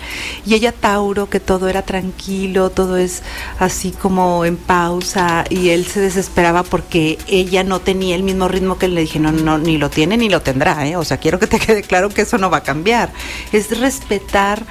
Y 0.45 0.55
ella 0.55 0.73
Tauro, 0.73 1.31
que 1.31 1.39
todo 1.39 1.69
era 1.69 1.83
tranquilo, 1.83 2.71
todo 2.71 2.97
es 2.97 3.23
así 3.61 3.93
como 3.93 4.45
en 4.45 4.57
pausa, 4.57 5.45
y 5.49 5.69
él 5.69 5.87
se 5.87 6.01
desesperaba 6.01 6.65
porque 6.65 7.19
ella 7.29 7.63
no 7.63 7.81
tenía 7.81 8.17
el 8.17 8.25
mismo 8.25 8.49
ritmo 8.49 8.79
que 8.79 8.87
él. 8.87 8.97
Le 8.97 9.03
dije, 9.03 9.21
no, 9.21 9.31
no, 9.31 9.59
ni 9.59 9.79
lo 9.79 9.91
tiene 9.91 10.17
ni 10.17 10.29
lo 10.29 10.43
tendrá, 10.43 10.89
¿eh? 10.89 10.97
o 10.97 11.05
sea, 11.05 11.19
quiero 11.19 11.39
que 11.39 11.47
te 11.47 11.61
quede 11.61 11.83
claro 11.83 12.09
que 12.09 12.23
eso 12.23 12.37
no 12.37 12.51
va 12.51 12.59
a 12.59 12.63
cambiar. 12.65 13.13
Es 13.53 13.79
respetar 13.79 14.67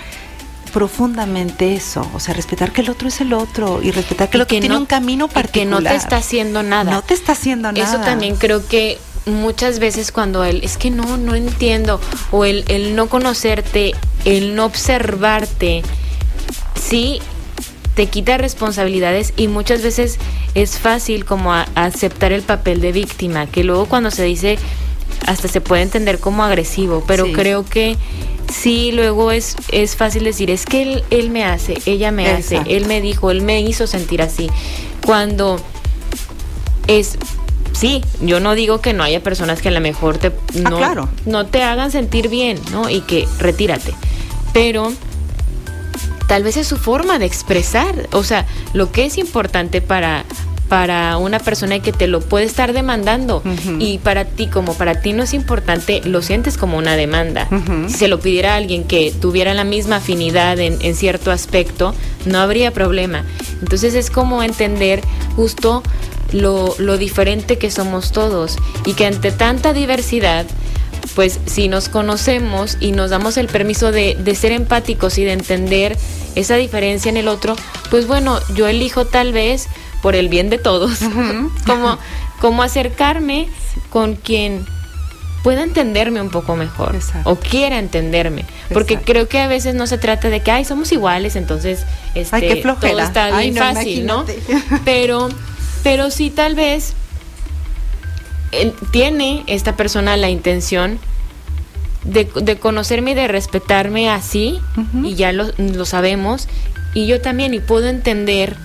profundamente 0.71 1.75
eso, 1.75 2.09
o 2.13 2.19
sea, 2.19 2.33
respetar 2.33 2.71
que 2.71 2.81
el 2.81 2.89
otro 2.89 3.07
es 3.07 3.21
el 3.21 3.33
otro 3.33 3.81
y 3.81 3.91
respetar 3.91 4.29
que 4.29 4.37
el 4.37 4.41
otro 4.41 4.59
tiene 4.59 4.75
un 4.75 4.85
camino 4.85 5.27
particular. 5.27 5.51
que 5.51 5.65
no 5.65 5.89
te 5.89 5.95
está 5.95 6.17
haciendo 6.17 6.63
nada. 6.63 6.91
No 6.91 7.01
te 7.01 7.13
está 7.13 7.33
haciendo 7.33 7.71
nada. 7.71 7.83
Eso 7.83 8.01
también 8.03 8.35
creo 8.35 8.67
que 8.67 8.97
muchas 9.25 9.79
veces 9.79 10.11
cuando 10.11 10.43
él, 10.43 10.61
es 10.63 10.77
que 10.77 10.89
no, 10.89 11.17
no 11.17 11.35
entiendo, 11.35 11.99
o 12.31 12.45
el, 12.45 12.65
el 12.67 12.95
no 12.95 13.07
conocerte, 13.07 13.93
el 14.25 14.55
no 14.55 14.65
observarte, 14.65 15.83
sí 16.75 17.21
te 17.95 18.07
quita 18.07 18.37
responsabilidades 18.37 19.33
y 19.35 19.47
muchas 19.47 19.81
veces 19.81 20.17
es 20.55 20.77
fácil 20.77 21.25
como 21.25 21.53
aceptar 21.75 22.31
el 22.31 22.41
papel 22.41 22.81
de 22.81 22.91
víctima, 22.91 23.47
que 23.47 23.63
luego 23.63 23.85
cuando 23.85 24.11
se 24.11 24.23
dice 24.23 24.57
hasta 25.27 25.47
se 25.47 25.61
puede 25.61 25.83
entender 25.83 26.19
como 26.19 26.43
agresivo, 26.43 27.03
pero 27.05 27.31
creo 27.31 27.65
que 27.65 27.97
sí, 28.51 28.91
luego 28.91 29.31
es, 29.31 29.55
es 29.71 29.95
fácil 29.95 30.23
decir, 30.23 30.49
es 30.51 30.65
que 30.65 30.81
él, 30.83 31.03
él 31.09 31.29
me 31.29 31.43
hace, 31.43 31.81
ella 31.85 32.11
me 32.11 32.29
hace, 32.29 32.61
él 32.67 32.85
me 32.85 33.01
dijo, 33.01 33.31
él 33.31 33.41
me 33.41 33.61
hizo 33.61 33.87
sentir 33.87 34.21
así. 34.21 34.49
Cuando 35.05 35.59
es 36.87 37.17
sí, 37.73 38.03
yo 38.21 38.39
no 38.39 38.53
digo 38.53 38.81
que 38.81 38.93
no 38.93 39.03
haya 39.03 39.23
personas 39.23 39.61
que 39.61 39.69
a 39.69 39.71
lo 39.71 39.81
mejor 39.81 40.17
te 40.17 40.27
ah, 40.27 40.93
no, 40.95 41.09
no 41.25 41.45
te 41.47 41.63
hagan 41.63 41.91
sentir 41.91 42.29
bien, 42.29 42.59
¿no? 42.71 42.89
Y 42.89 43.01
que 43.01 43.27
retírate. 43.39 43.93
Pero 44.53 44.93
tal 46.27 46.43
vez 46.43 46.57
es 46.57 46.67
su 46.67 46.77
forma 46.77 47.19
de 47.19 47.25
expresar, 47.25 48.07
o 48.11 48.23
sea, 48.23 48.45
lo 48.73 48.91
que 48.91 49.05
es 49.05 49.17
importante 49.17 49.81
para 49.81 50.25
para 50.71 51.17
una 51.17 51.39
persona 51.39 51.79
que 51.79 51.91
te 51.91 52.07
lo 52.07 52.21
puede 52.21 52.45
estar 52.45 52.71
demandando 52.71 53.43
y 53.77 53.97
para 53.97 54.23
ti 54.23 54.47
como 54.47 54.73
para 54.73 55.01
ti 55.01 55.11
no 55.11 55.21
es 55.21 55.33
importante, 55.33 55.99
lo 56.05 56.21
sientes 56.21 56.57
como 56.57 56.77
una 56.77 56.95
demanda. 56.95 57.49
Si 57.89 57.95
se 57.95 58.07
lo 58.07 58.21
pidiera 58.21 58.53
a 58.53 58.55
alguien 58.55 58.85
que 58.85 59.11
tuviera 59.11 59.53
la 59.53 59.65
misma 59.65 59.97
afinidad 59.97 60.57
en, 60.61 60.95
cierto 60.95 61.29
aspecto, 61.29 61.93
no 62.25 62.39
habría 62.39 62.71
problema. 62.71 63.25
Entonces 63.61 63.95
es 63.95 64.09
como 64.09 64.43
entender 64.43 65.01
justo 65.35 65.83
lo, 66.31 66.97
diferente 66.97 67.57
que 67.57 67.69
somos 67.69 68.13
todos 68.13 68.55
y 68.85 68.93
que 68.93 69.05
ante 69.05 69.33
tanta 69.33 69.73
diversidad, 69.73 70.45
pues 71.15 71.41
si 71.47 71.67
nos 71.67 71.89
conocemos 71.89 72.77
y 72.79 72.93
nos 72.93 73.09
damos 73.09 73.35
el 73.35 73.47
permiso 73.47 73.91
de, 73.91 74.15
de, 74.15 74.35
ser 74.35 74.53
empáticos 74.53 75.17
y 75.17 75.25
de 75.25 75.33
entender 75.33 75.97
esa 76.35 76.55
diferencia 76.55 77.09
en 77.09 77.17
el 77.17 77.27
otro, 77.27 77.57
pues 77.89 78.07
bueno, 78.07 78.39
yo 78.55 78.69
elijo 78.69 79.03
tal 79.03 79.33
vez 79.33 79.67
por 80.01 80.15
el 80.15 80.29
bien 80.29 80.49
de 80.49 80.57
todos, 80.57 80.99
como, 81.65 81.97
como 82.39 82.63
acercarme 82.63 83.47
con 83.89 84.15
quien 84.15 84.65
pueda 85.43 85.63
entenderme 85.63 86.21
un 86.21 86.29
poco 86.29 86.55
mejor 86.55 86.95
o 87.23 87.35
quiera 87.35 87.79
entenderme, 87.79 88.45
porque 88.71 88.97
creo 88.97 89.27
que 89.27 89.39
a 89.39 89.47
veces 89.47 89.73
no 89.73 89.87
se 89.87 89.97
trata 89.97 90.29
de 90.29 90.41
que 90.41 90.51
ay 90.51 90.65
somos 90.65 90.91
iguales, 90.91 91.35
entonces 91.35 91.85
este 92.13 92.57
todo 92.57 92.99
está 92.99 93.39
bien 93.39 93.55
fácil, 93.55 94.05
¿no? 94.05 94.25
Pero 94.85 95.29
pero 95.83 96.11
sí 96.11 96.29
tal 96.29 96.53
vez 96.53 96.93
tiene 98.91 99.43
esta 99.47 99.75
persona 99.75 100.15
la 100.17 100.29
intención 100.29 100.99
de, 102.03 102.57
conocerme 102.57 103.11
y 103.11 103.13
de 103.13 103.27
respetarme 103.27 104.09
así, 104.09 104.59
y 105.03 105.15
ya 105.15 105.31
lo, 105.31 105.47
lo 105.57 105.85
sabemos, 105.85 106.47
y 106.93 107.07
yo 107.07 107.21
también, 107.21 107.53
y 107.53 107.59
puedo 107.59 107.87
entender 107.87 108.57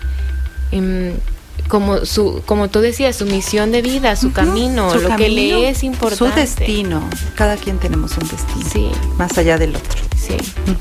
como 1.68 2.04
su 2.04 2.42
como 2.46 2.68
tú 2.68 2.80
decías 2.80 3.16
su 3.16 3.26
misión 3.26 3.72
de 3.72 3.82
vida 3.82 4.14
su 4.14 4.32
camino 4.32 4.94
lo 4.94 5.16
que 5.16 5.28
le 5.28 5.68
es 5.68 5.82
importante. 5.82 6.32
su 6.32 6.40
destino. 6.40 7.08
Cada 7.34 7.56
quien 7.56 7.78
tenemos 7.78 8.16
un 8.18 8.28
destino 8.28 8.68
sí. 8.72 8.90
más 9.18 9.36
allá 9.38 9.58
del 9.58 9.74
otro. 9.74 10.00
Sí 10.16 10.36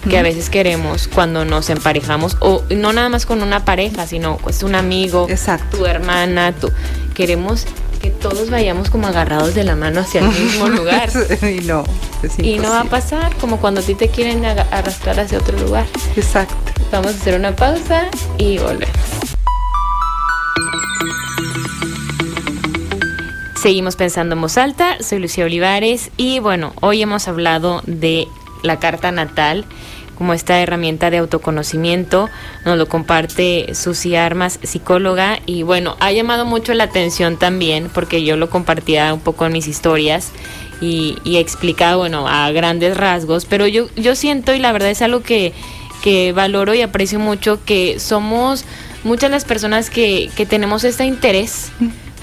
que 0.10 0.18
a 0.18 0.24
veces 0.24 0.50
queremos 0.50 1.08
cuando 1.08 1.46
nos 1.46 1.70
emparejamos 1.70 2.38
o 2.40 2.64
no 2.70 2.94
nada 2.94 3.10
más 3.10 3.26
con 3.26 3.42
una 3.42 3.66
pareja 3.66 4.06
sino 4.08 4.38
pues 4.38 4.64
un 4.64 4.76
amigo 4.76 5.28
Exacto. 5.30 5.78
tu 5.78 5.86
hermana 5.86 6.52
tu 6.54 6.72
queremos 7.14 7.66
que 8.02 8.10
todos 8.10 8.50
vayamos 8.50 8.90
como 8.90 9.08
agarrados 9.08 9.56
de 9.56 9.64
la 9.64 9.76
mano 9.76 10.02
hacia 10.02 10.22
el 10.22 10.28
mismo 10.28 10.68
lugar. 10.70 11.10
Y 11.42 11.62
no 11.62 11.84
y 12.38 12.58
no 12.60 12.70
va 12.70 12.82
a 12.82 12.86
pasar 12.86 13.36
como 13.38 13.58
cuando 13.60 13.82
a 13.82 13.84
ti 13.84 13.96
te 13.96 14.10
quieren 14.10 14.46
arrastrar 14.46 15.20
hacia 15.20 15.40
otro 15.40 15.58
lugar. 15.60 15.86
Exacto. 16.16 16.56
Vamos 16.92 17.14
a 17.14 17.16
hacer 17.16 17.36
una 17.40 17.56
pausa 17.56 18.08
y 18.38 18.58
volvemos 18.58 19.25
Seguimos 23.66 23.96
pensando 23.96 24.36
en 24.36 24.42
voz 24.42 24.60
alta, 24.60 25.02
soy 25.02 25.18
Lucía 25.18 25.46
Olivares 25.46 26.12
y 26.18 26.38
bueno, 26.38 26.74
hoy 26.82 27.02
hemos 27.02 27.28
hablado 27.28 27.82
de 27.88 28.28
la 28.62 28.78
carta 28.78 29.12
natal 29.12 29.66
como 30.14 30.36
esta 30.36 30.62
herramienta 30.62 31.10
de 31.10 31.18
autoconocimiento. 31.18 32.30
Nos 32.64 32.78
lo 32.78 32.88
comparte 32.88 33.74
Susi 33.74 34.16
Armas, 34.16 34.60
psicóloga, 34.62 35.40
y 35.48 35.64
bueno, 35.64 35.98
ha 36.00 36.12
llamado 36.12 36.46
mucho 36.46 36.76
la 36.76 36.84
atención 36.84 37.38
también 37.38 37.90
porque 37.92 38.24
yo 38.24 38.38
lo 38.38 38.52
compartía 38.52 39.12
un 39.12 39.20
poco 39.20 39.48
en 39.48 39.54
mis 39.54 39.68
historias 39.68 40.32
y, 40.80 41.18
y 41.24 41.38
explica, 41.38 41.96
bueno, 41.96 42.28
a 42.28 42.52
grandes 42.52 42.96
rasgos, 42.96 43.46
pero 43.46 43.66
yo, 43.66 43.88
yo 43.96 44.14
siento 44.14 44.54
y 44.54 44.60
la 44.60 44.74
verdad 44.74 44.92
es 44.92 45.02
algo 45.02 45.24
que, 45.24 45.54
que 46.04 46.34
valoro 46.34 46.76
y 46.76 46.84
aprecio 46.84 47.18
mucho, 47.18 47.66
que 47.66 48.00
somos 48.00 48.64
muchas 49.04 49.32
las 49.32 49.44
personas 49.44 49.90
que, 49.90 50.30
que 50.36 50.46
tenemos 50.46 50.84
este 50.84 51.06
interés 51.06 51.72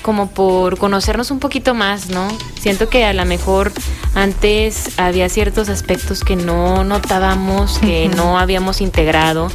como 0.03 0.31
por 0.31 0.79
conocernos 0.79 1.31
un 1.31 1.39
poquito 1.39 1.75
más, 1.75 2.09
¿no? 2.09 2.29
Siento 2.61 2.89
que 2.89 3.05
a 3.05 3.13
lo 3.13 3.25
mejor 3.25 3.73
antes 4.15 4.99
había 4.99 5.29
ciertos 5.29 5.69
aspectos 5.69 6.23
que 6.25 6.37
no 6.37 6.85
notábamos, 6.85 7.79
que 7.79 8.09
no 8.09 8.39
habíamos 8.39 8.81
integrado 8.81 9.49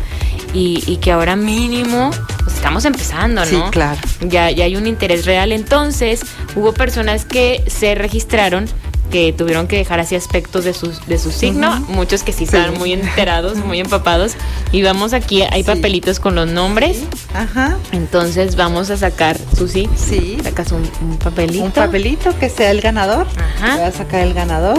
y, 0.53 0.83
y 0.87 0.97
que 0.97 1.11
ahora 1.11 1.35
mínimo 1.35 2.11
pues 2.43 2.55
estamos 2.55 2.85
empezando, 2.85 3.41
¿no? 3.41 3.45
Sí, 3.45 3.61
claro. 3.71 3.99
Ya, 4.21 4.49
ya 4.51 4.65
hay 4.65 4.75
un 4.75 4.87
interés 4.87 5.25
real. 5.25 5.51
Entonces, 5.51 6.21
hubo 6.55 6.73
personas 6.73 7.25
que 7.25 7.63
se 7.67 7.93
registraron 7.93 8.67
que 9.11 9.31
tuvieron 9.33 9.67
que 9.67 9.77
dejar 9.77 9.99
así 9.99 10.15
aspectos 10.15 10.65
de 10.65 10.73
su, 10.73 10.91
de 11.07 11.17
su 11.17 11.31
signo, 11.31 11.79
muchos 11.87 12.23
que 12.23 12.31
sí 12.33 12.39
Sí. 12.39 12.43
estaban 12.45 12.77
muy 12.77 12.91
enterados, 12.93 13.57
muy 13.57 13.79
empapados. 13.79 14.33
Y 14.71 14.81
vamos 14.83 15.13
aquí, 15.13 15.43
hay 15.43 15.63
Sí. 15.63 15.67
papelitos 15.67 16.19
con 16.19 16.35
los 16.35 16.47
nombres. 16.49 16.99
Ajá. 17.33 17.77
Entonces 17.93 18.55
vamos 18.57 18.89
a 18.89 18.97
sacar, 18.97 19.37
Susi, 19.57 19.89
Sí. 19.95 20.37
sacas 20.43 20.71
un, 20.71 20.89
un 21.01 21.17
papelito. 21.17 21.63
Un 21.63 21.71
papelito 21.71 22.37
que 22.37 22.49
sea 22.49 22.71
el 22.71 22.81
ganador. 22.81 23.27
Ajá. 23.37 23.75
Voy 23.77 23.85
a 23.85 23.91
sacar 23.91 24.21
el 24.21 24.33
ganador, 24.33 24.77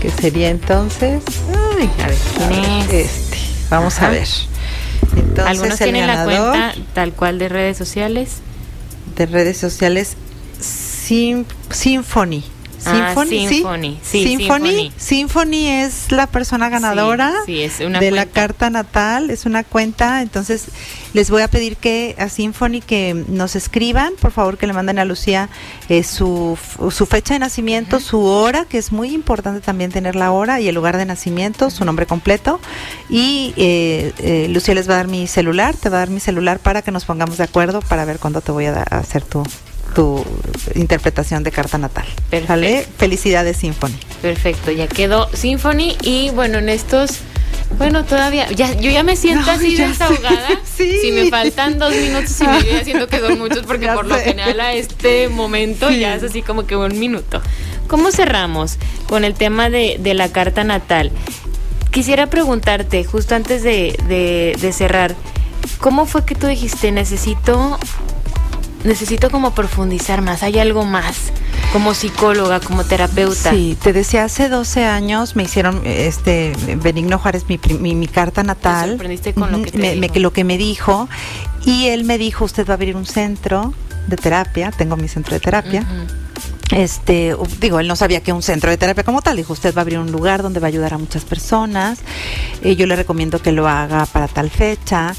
que 0.00 0.10
sería 0.10 0.50
entonces. 0.50 1.22
Ay, 1.78 1.90
A 2.02 2.06
ver, 2.08 2.16
¿quién 2.36 2.64
a 2.64 2.86
ver, 2.86 2.94
es? 2.94 3.06
Este. 3.06 3.38
Vamos 3.70 3.96
Ajá. 3.96 4.08
a 4.08 4.10
ver. 4.10 4.28
Entonces, 5.16 5.46
Algunos 5.46 5.80
el 5.80 5.84
tienen 5.84 6.06
la 6.06 6.16
ganador 6.24 6.50
cuenta 6.50 6.74
tal 6.94 7.12
cual 7.14 7.38
de 7.38 7.48
redes 7.48 7.76
sociales. 7.78 8.28
de 9.16 9.26
redes 9.26 9.56
sociales 9.56 10.16
Sim- 10.60 11.44
Symphony. 11.70 12.44
Ah, 12.84 13.14
Symphony, 13.14 13.48
¿sí? 13.48 13.54
Symphony, 13.56 13.98
sí, 14.02 14.92
Symphony. 14.96 15.68
Es 15.68 16.12
la 16.12 16.26
persona 16.26 16.68
ganadora 16.68 17.32
Sí, 17.46 17.54
sí, 17.54 17.62
es 17.62 17.80
una 17.80 18.00
de 18.00 18.10
la 18.10 18.26
carta 18.26 18.70
natal, 18.70 19.30
es 19.30 19.46
una 19.46 19.64
cuenta, 19.64 20.22
entonces 20.22 20.68
les 21.12 21.30
voy 21.30 21.42
a 21.42 21.48
pedir 21.48 21.76
que 21.76 22.14
a 22.18 22.28
Symphony 22.28 22.80
que 22.80 23.24
nos 23.28 23.56
escriban, 23.56 24.12
por 24.20 24.30
favor 24.30 24.58
que 24.58 24.66
le 24.66 24.72
manden 24.72 24.98
a 24.98 25.04
Lucía 25.04 25.48
eh, 25.88 26.02
su, 26.04 26.56
su 26.90 27.06
fecha 27.06 27.34
de 27.34 27.40
nacimiento, 27.40 28.00
su 28.00 28.22
hora, 28.22 28.64
que 28.64 28.78
es 28.78 28.92
muy 28.92 29.12
importante 29.12 29.60
también 29.60 29.90
tener 29.90 30.14
la 30.16 30.30
hora 30.32 30.60
y 30.60 30.68
el 30.68 30.74
lugar 30.74 30.96
de 30.96 31.04
nacimiento, 31.04 31.70
su 31.70 31.84
nombre 31.84 32.06
completo. 32.06 32.60
Y 33.08 33.52
eh, 33.56 34.12
eh, 34.18 34.46
Lucía 34.50 34.74
les 34.74 34.88
va 34.88 34.94
a 34.94 34.96
dar 34.98 35.08
mi 35.08 35.26
celular, 35.26 35.74
te 35.76 35.88
va 35.88 35.96
a 35.98 36.00
dar 36.00 36.10
mi 36.10 36.20
celular 36.20 36.58
para 36.60 36.82
que 36.82 36.90
nos 36.92 37.04
pongamos 37.04 37.38
de 37.38 37.44
acuerdo 37.44 37.80
para 37.80 38.04
ver 38.04 38.18
cuándo 38.18 38.40
te 38.40 38.52
voy 38.52 38.66
a, 38.66 38.84
a 38.88 38.98
hacer 38.98 39.22
tu 39.22 39.42
tu 39.94 40.24
interpretación 40.74 41.42
de 41.42 41.50
carta 41.52 41.78
natal. 41.78 42.06
Perfecto. 42.30 42.52
¿Vale? 42.52 42.86
Felicidades 42.98 43.56
Symphony. 43.56 43.94
Perfecto, 44.22 44.70
ya 44.70 44.86
quedó 44.86 45.28
Symphony 45.34 45.96
y 46.02 46.30
bueno, 46.30 46.58
en 46.58 46.68
estos, 46.68 47.10
bueno, 47.78 48.04
todavía, 48.04 48.50
ya, 48.52 48.72
yo 48.74 48.90
ya 48.90 49.02
me 49.02 49.16
siento 49.16 49.50
así 49.50 49.76
desahogada. 49.76 50.48
Sí. 50.80 50.98
Si 51.02 51.12
me 51.12 51.28
faltan 51.28 51.78
dos 51.78 51.94
minutos 51.94 52.40
y 52.40 52.44
medio, 52.46 52.72
ya 52.72 52.84
siento 52.84 53.06
que 53.06 53.18
son 53.20 53.38
muchos 53.38 53.66
porque 53.66 53.84
Ya 53.84 53.94
por 53.94 54.06
lo 54.06 54.14
general 54.16 54.58
a 54.60 54.72
este 54.72 55.28
momento 55.28 55.90
Sí. 55.90 56.00
ya 56.00 56.14
es 56.14 56.22
así 56.22 56.40
como 56.40 56.66
que 56.66 56.74
un 56.74 56.98
minuto. 56.98 57.42
¿Cómo 57.86 58.10
cerramos 58.12 58.78
con 59.06 59.24
el 59.24 59.34
tema 59.34 59.68
de, 59.68 59.96
de 60.00 60.14
la 60.14 60.30
carta 60.32 60.64
natal? 60.64 61.10
Quisiera 61.90 62.28
preguntarte, 62.28 63.04
justo 63.04 63.34
antes 63.34 63.62
de, 63.62 63.94
de- 64.08 64.56
de 64.58 64.72
cerrar, 64.72 65.14
¿cómo 65.80 66.06
fue 66.06 66.24
que 66.24 66.34
tú 66.34 66.46
dijiste, 66.46 66.92
necesito, 66.92 67.78
necesito 68.84 69.30
como 69.30 69.52
profundizar 69.54 70.22
más, 70.22 70.42
hay 70.42 70.58
algo 70.58 70.84
más, 70.84 71.16
como 71.72 71.94
psicóloga, 71.94 72.60
como 72.60 72.84
terapeuta? 72.84 73.50
Sí, 73.50 73.76
te 73.82 73.92
decía, 73.92 74.24
hace 74.24 74.48
12 74.48 74.84
años 74.84 75.36
me 75.36 75.42
hicieron, 75.44 75.82
este, 75.84 76.52
Benigno 76.82 77.18
Juárez, 77.18 77.44
mi, 77.48 77.58
mi, 77.78 77.94
mi 77.94 78.06
carta 78.08 78.42
natal. 78.42 78.90
sorprendiste 78.90 79.34
con 79.34 79.52
lo 79.52 79.62
que 79.62 79.70
te 79.72 79.78
me- 79.78 79.94
me- 79.96 80.08
dijo. 80.08 80.18
lo 80.20 80.32
que 80.32 80.44
me 80.44 80.56
dijo. 80.58 81.08
Y 81.64 81.86
él 81.88 82.04
me 82.04 82.16
dijo, 82.18 82.44
usted 82.44 82.66
va 82.66 82.72
a 82.72 82.76
abrir 82.76 82.96
un 82.96 83.06
centro 83.06 83.74
de 84.06 84.16
terapia, 84.16 84.70
tengo 84.72 84.96
mi 84.96 85.08
centro 85.08 85.34
de 85.34 85.40
terapia. 85.40 85.84
Este, 86.72 87.34
digo, 87.60 87.80
él 87.80 87.88
no 87.88 87.96
sabía 87.96 88.22
que 88.22 88.32
un 88.32 88.42
centro 88.42 88.70
de 88.70 88.76
terapia 88.78 89.02
como 89.02 89.22
tal, 89.22 89.36
dijo, 89.36 89.52
usted 89.52 89.74
va 89.74 89.80
a 89.80 89.82
abrir 89.82 89.98
un 89.98 90.12
lugar 90.12 90.40
donde 90.42 90.60
va 90.60 90.66
a 90.66 90.68
ayudar 90.68 90.94
a 90.94 90.98
muchas 90.98 91.24
personas, 91.24 91.98
Eh, 92.62 92.76
yo 92.76 92.86
le 92.86 92.94
recomiendo 92.94 93.40
que 93.40 93.52
lo 93.52 93.66
haga 93.68 94.04
para 94.06 94.28
tal 94.28 94.50
fecha, 94.50 95.14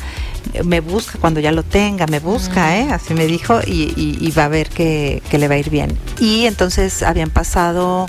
me 0.64 0.80
busca 0.82 1.18
cuando 1.20 1.40
ya 1.40 1.52
lo 1.52 1.64
tenga, 1.64 2.08
me 2.08 2.20
busca. 2.20 2.78
¿eh? 2.78 2.88
así 2.92 3.14
me 3.14 3.26
dijo, 3.26 3.60
y, 3.66 3.94
y- 3.96 4.18
y 4.22 4.32
va 4.32 4.46
a 4.46 4.48
ver 4.50 4.70
que, 4.70 5.22
que 5.30 5.38
le 5.38 5.48
va 5.48 5.56
a 5.56 5.58
ir 5.58 5.70
bien. 5.70 5.98
Y 6.20 6.46
entonces 6.46 7.04
habían 7.04 7.30
pasado, 7.30 8.08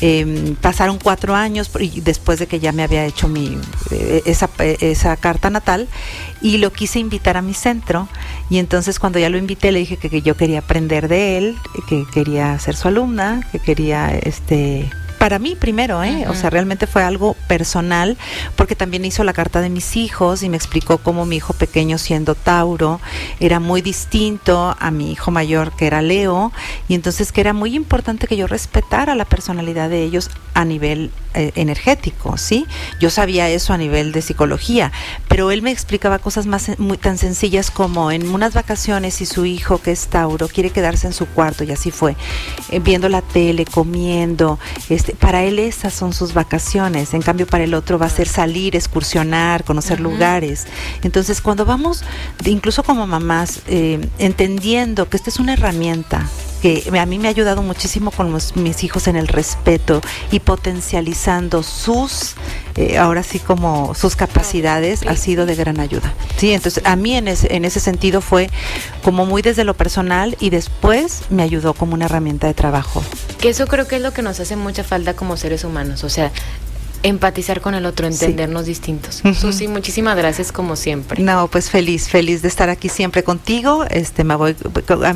em, 0.00 0.54
pasaron 0.56 0.98
cuatro 0.98 1.34
años 1.34 1.70
y 1.78 2.00
después 2.00 2.38
de 2.38 2.46
que 2.46 2.60
ya 2.60 2.72
me 2.72 2.82
había 2.82 3.04
hecho 3.04 3.28
mi, 3.28 3.58
eh, 3.90 4.22
esa, 4.26 4.48
esa 4.58 5.16
carta 5.16 5.50
natal, 5.50 5.88
y 6.42 6.56
lo 6.58 6.72
quise 6.72 6.98
invitar 6.98 7.36
a 7.36 7.42
mi 7.42 7.54
centro, 7.54 8.08
y 8.48 8.58
entonces 8.58 8.98
cuando 8.98 9.18
ya 9.18 9.28
lo 9.28 9.36
invité 9.38 9.72
le 9.72 9.80
dije 9.80 9.96
que, 9.96 10.08
que 10.10 10.22
yo 10.22 10.36
quería 10.36 10.60
aprender 10.60 11.08
de 11.08 11.38
él, 11.38 11.56
que 11.88 12.04
quería 12.12 12.58
ser 12.58 12.76
su 12.76 12.88
alumna, 12.88 13.46
que 13.52 13.58
quería 13.58 14.10
este 14.16 14.88
para 15.20 15.38
mí 15.38 15.54
primero, 15.54 16.02
¿eh? 16.02 16.24
O 16.28 16.34
sea, 16.34 16.48
realmente 16.48 16.86
fue 16.86 17.02
algo 17.04 17.34
personal, 17.46 18.16
porque 18.56 18.74
también 18.74 19.04
hizo 19.04 19.22
la 19.22 19.34
carta 19.34 19.60
de 19.60 19.68
mis 19.68 19.94
hijos 19.96 20.42
y 20.42 20.48
me 20.48 20.56
explicó 20.56 20.96
cómo 20.96 21.26
mi 21.26 21.36
hijo 21.36 21.52
pequeño, 21.52 21.98
siendo 21.98 22.34
Tauro, 22.34 23.00
era 23.38 23.60
muy 23.60 23.82
distinto 23.82 24.74
a 24.80 24.90
mi 24.90 25.12
hijo 25.12 25.30
mayor, 25.30 25.76
que 25.76 25.86
era 25.86 26.00
Leo, 26.00 26.52
y 26.88 26.94
entonces 26.94 27.32
que 27.32 27.42
era 27.42 27.52
muy 27.52 27.74
importante 27.76 28.26
que 28.26 28.38
yo 28.38 28.46
respetara 28.46 29.14
la 29.14 29.26
personalidad 29.26 29.90
de 29.90 30.04
ellos 30.04 30.30
a 30.54 30.64
nivel 30.64 31.10
eh, 31.34 31.52
energético, 31.54 32.38
¿sí? 32.38 32.66
Yo 32.98 33.10
sabía 33.10 33.48
eso 33.50 33.74
a 33.74 33.78
nivel 33.78 34.12
de 34.12 34.22
psicología, 34.22 34.90
pero 35.28 35.50
él 35.50 35.60
me 35.60 35.70
explicaba 35.70 36.18
cosas 36.18 36.46
más 36.46 36.68
sen- 36.70 36.78
muy 36.78 36.96
tan 36.96 37.18
sencillas 37.18 37.70
como 37.70 38.10
en 38.10 38.26
unas 38.30 38.54
vacaciones 38.54 39.20
y 39.20 39.26
su 39.26 39.44
hijo, 39.44 39.78
que 39.82 39.92
es 39.92 40.06
Tauro, 40.08 40.48
quiere 40.48 40.70
quedarse 40.70 41.06
en 41.06 41.12
su 41.12 41.26
cuarto, 41.26 41.62
y 41.62 41.72
así 41.72 41.90
fue, 41.90 42.16
eh, 42.70 42.80
viendo 42.80 43.10
la 43.10 43.20
tele, 43.20 43.66
comiendo, 43.66 44.58
este, 44.88 45.09
para 45.18 45.42
él 45.42 45.58
esas 45.58 45.92
son 45.94 46.12
sus 46.12 46.34
vacaciones, 46.34 47.14
en 47.14 47.22
cambio 47.22 47.46
para 47.46 47.64
el 47.64 47.74
otro 47.74 47.98
va 47.98 48.06
a 48.06 48.10
ser 48.10 48.28
salir, 48.28 48.76
excursionar, 48.76 49.64
conocer 49.64 50.00
lugares. 50.00 50.66
Entonces 51.02 51.40
cuando 51.40 51.64
vamos, 51.64 52.04
incluso 52.44 52.82
como 52.82 53.06
mamás, 53.06 53.62
eh, 53.66 54.00
entendiendo 54.18 55.08
que 55.08 55.16
esta 55.16 55.30
es 55.30 55.38
una 55.38 55.54
herramienta, 55.54 56.26
que 56.60 56.90
a 57.00 57.06
mí 57.06 57.18
me 57.18 57.28
ha 57.28 57.30
ayudado 57.30 57.62
muchísimo 57.62 58.10
con 58.10 58.32
los- 58.32 58.56
mis 58.56 58.84
hijos 58.84 59.08
en 59.08 59.16
el 59.16 59.28
respeto 59.28 60.00
y 60.30 60.40
potencializando 60.40 61.62
sus, 61.62 62.34
eh, 62.76 62.98
ahora 62.98 63.22
sí 63.22 63.38
como 63.38 63.94
sus 63.94 64.16
capacidades, 64.16 65.00
Sí. 65.00 65.08
ha 65.08 65.16
sido 65.16 65.46
de 65.46 65.54
gran 65.54 65.80
ayuda. 65.80 66.12
Sí, 66.36 66.52
entonces 66.52 66.82
a 66.86 66.96
mí 66.96 67.16
en 67.16 67.28
ese, 67.28 67.54
en 67.54 67.64
ese 67.64 67.80
sentido 67.80 68.20
fue 68.20 68.50
como 69.02 69.26
muy 69.26 69.42
desde 69.42 69.64
lo 69.64 69.74
personal 69.74 70.36
y 70.40 70.50
después 70.50 71.22
me 71.30 71.42
ayudó 71.42 71.74
como 71.74 71.94
una 71.94 72.06
herramienta 72.06 72.46
de 72.46 72.54
trabajo. 72.54 73.02
Que 73.38 73.48
eso 73.50 73.66
creo 73.66 73.86
que 73.88 73.96
es 73.96 74.02
lo 74.02 74.12
que 74.12 74.22
nos 74.22 74.40
hace 74.40 74.56
mucha 74.56 74.84
falta 74.84 75.14
como 75.14 75.36
seres 75.36 75.64
humanos, 75.64 76.04
o 76.04 76.08
sea, 76.10 76.30
empatizar 77.02 77.60
con 77.60 77.74
el 77.74 77.86
otro, 77.86 78.06
entendernos 78.06 78.66
distintos. 78.66 79.22
Ujú. 79.24 79.34
Susi, 79.34 79.68
muchísimas 79.68 80.16
gracias 80.16 80.52
como 80.52 80.76
siempre. 80.76 81.22
No, 81.22 81.48
pues 81.48 81.70
feliz, 81.70 82.08
feliz 82.08 82.42
de 82.42 82.48
estar 82.48 82.68
aquí 82.68 82.88
siempre 82.88 83.22
contigo. 83.22 83.84
Este, 83.90 84.24
me 84.24 84.34
voy, 84.34 84.56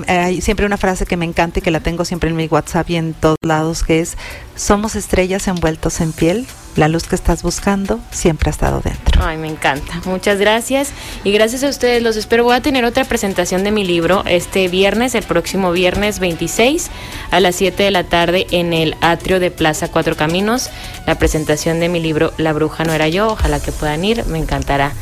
hay 0.07 0.41
siempre 0.41 0.67
una 0.67 0.77
frase 0.77 1.07
que 1.07 1.17
me 1.17 1.25
encanta 1.25 1.59
y 1.59 1.63
que 1.63 1.71
la 1.71 1.81
tengo 1.81 2.05
siempre 2.05 2.31
en 2.31 2.37
mi 2.37 2.47
WhatsApp 2.47 2.91
y 2.91 2.97
en 2.97 3.15
todos 3.15 3.37
lados 3.43 3.83
que 3.85 4.01
es 4.01 4.17
somos 4.57 4.97
estrellas 4.97 5.49
envueltos 5.49 6.01
en 6.01 6.13
piel. 6.13 6.47
La 6.77 6.89
luz 6.89 7.05
que 7.05 7.15
estás 7.15 7.43
buscando 7.43 8.01
siempre 8.11 8.49
ha 8.49 8.53
estado 8.53 8.81
dentro. 8.81 9.23
Ay, 9.25 9.37
me 9.37 9.49
encanta. 9.49 10.01
Muchas 10.07 10.39
gracias. 10.39 10.91
Y 11.23 11.31
gracias 11.33 11.63
a 11.63 11.69
ustedes. 11.69 12.03
Los 12.03 12.17
espero. 12.17 12.45
Voy 12.45 12.57
a 12.57 12.63
tener 12.63 12.85
otra 12.85 13.05
presentación 13.05 13.63
de 13.63 13.71
mi 13.71 13.85
libro 13.85 14.25
este 14.27 14.69
viernes, 14.69 15.15
el 15.15 15.23
próximo 15.23 15.71
viernes 15.71 16.19
26 16.19 16.91
a 17.31 17.41
las 17.41 17.55
7 17.57 17.83
de 17.85 17.91
la 17.91 18.05
tarde 18.05 18.47
en 18.51 18.73
el 18.73 18.97
atrio 19.01 19.39
de 19.39 19.51
Plaza 19.51 19.89
Cuatro 19.89 20.17
Caminos. 20.17 20.71
La 21.07 21.17
presentación 21.17 21.79
de 21.79 21.89
mi 21.89 22.01
libro 22.01 22.33
La 22.39 22.53
Bruja 22.53 22.85
no 22.85 22.93
era 22.93 23.09
yo. 23.09 23.29
Ojalá 23.29 23.61
que 23.61 23.71
puedan 23.71 24.05
ir. 24.05 24.25
Me 24.27 24.39
encantará. 24.39 24.93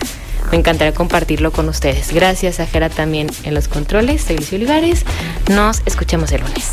Me 0.50 0.58
encantará 0.58 0.92
compartirlo 0.92 1.52
con 1.52 1.68
ustedes. 1.70 2.12
Gracias 2.12 2.60
a 2.60 2.66
Jera 2.66 2.90
también 2.90 3.30
en 3.44 3.54
los 3.54 3.68
controles. 3.68 4.22
Soy 4.22 4.36
Olivares. 4.52 5.04
Nos 5.48 5.80
escuchamos 5.86 6.30
el 6.32 6.42
lunes. 6.42 6.72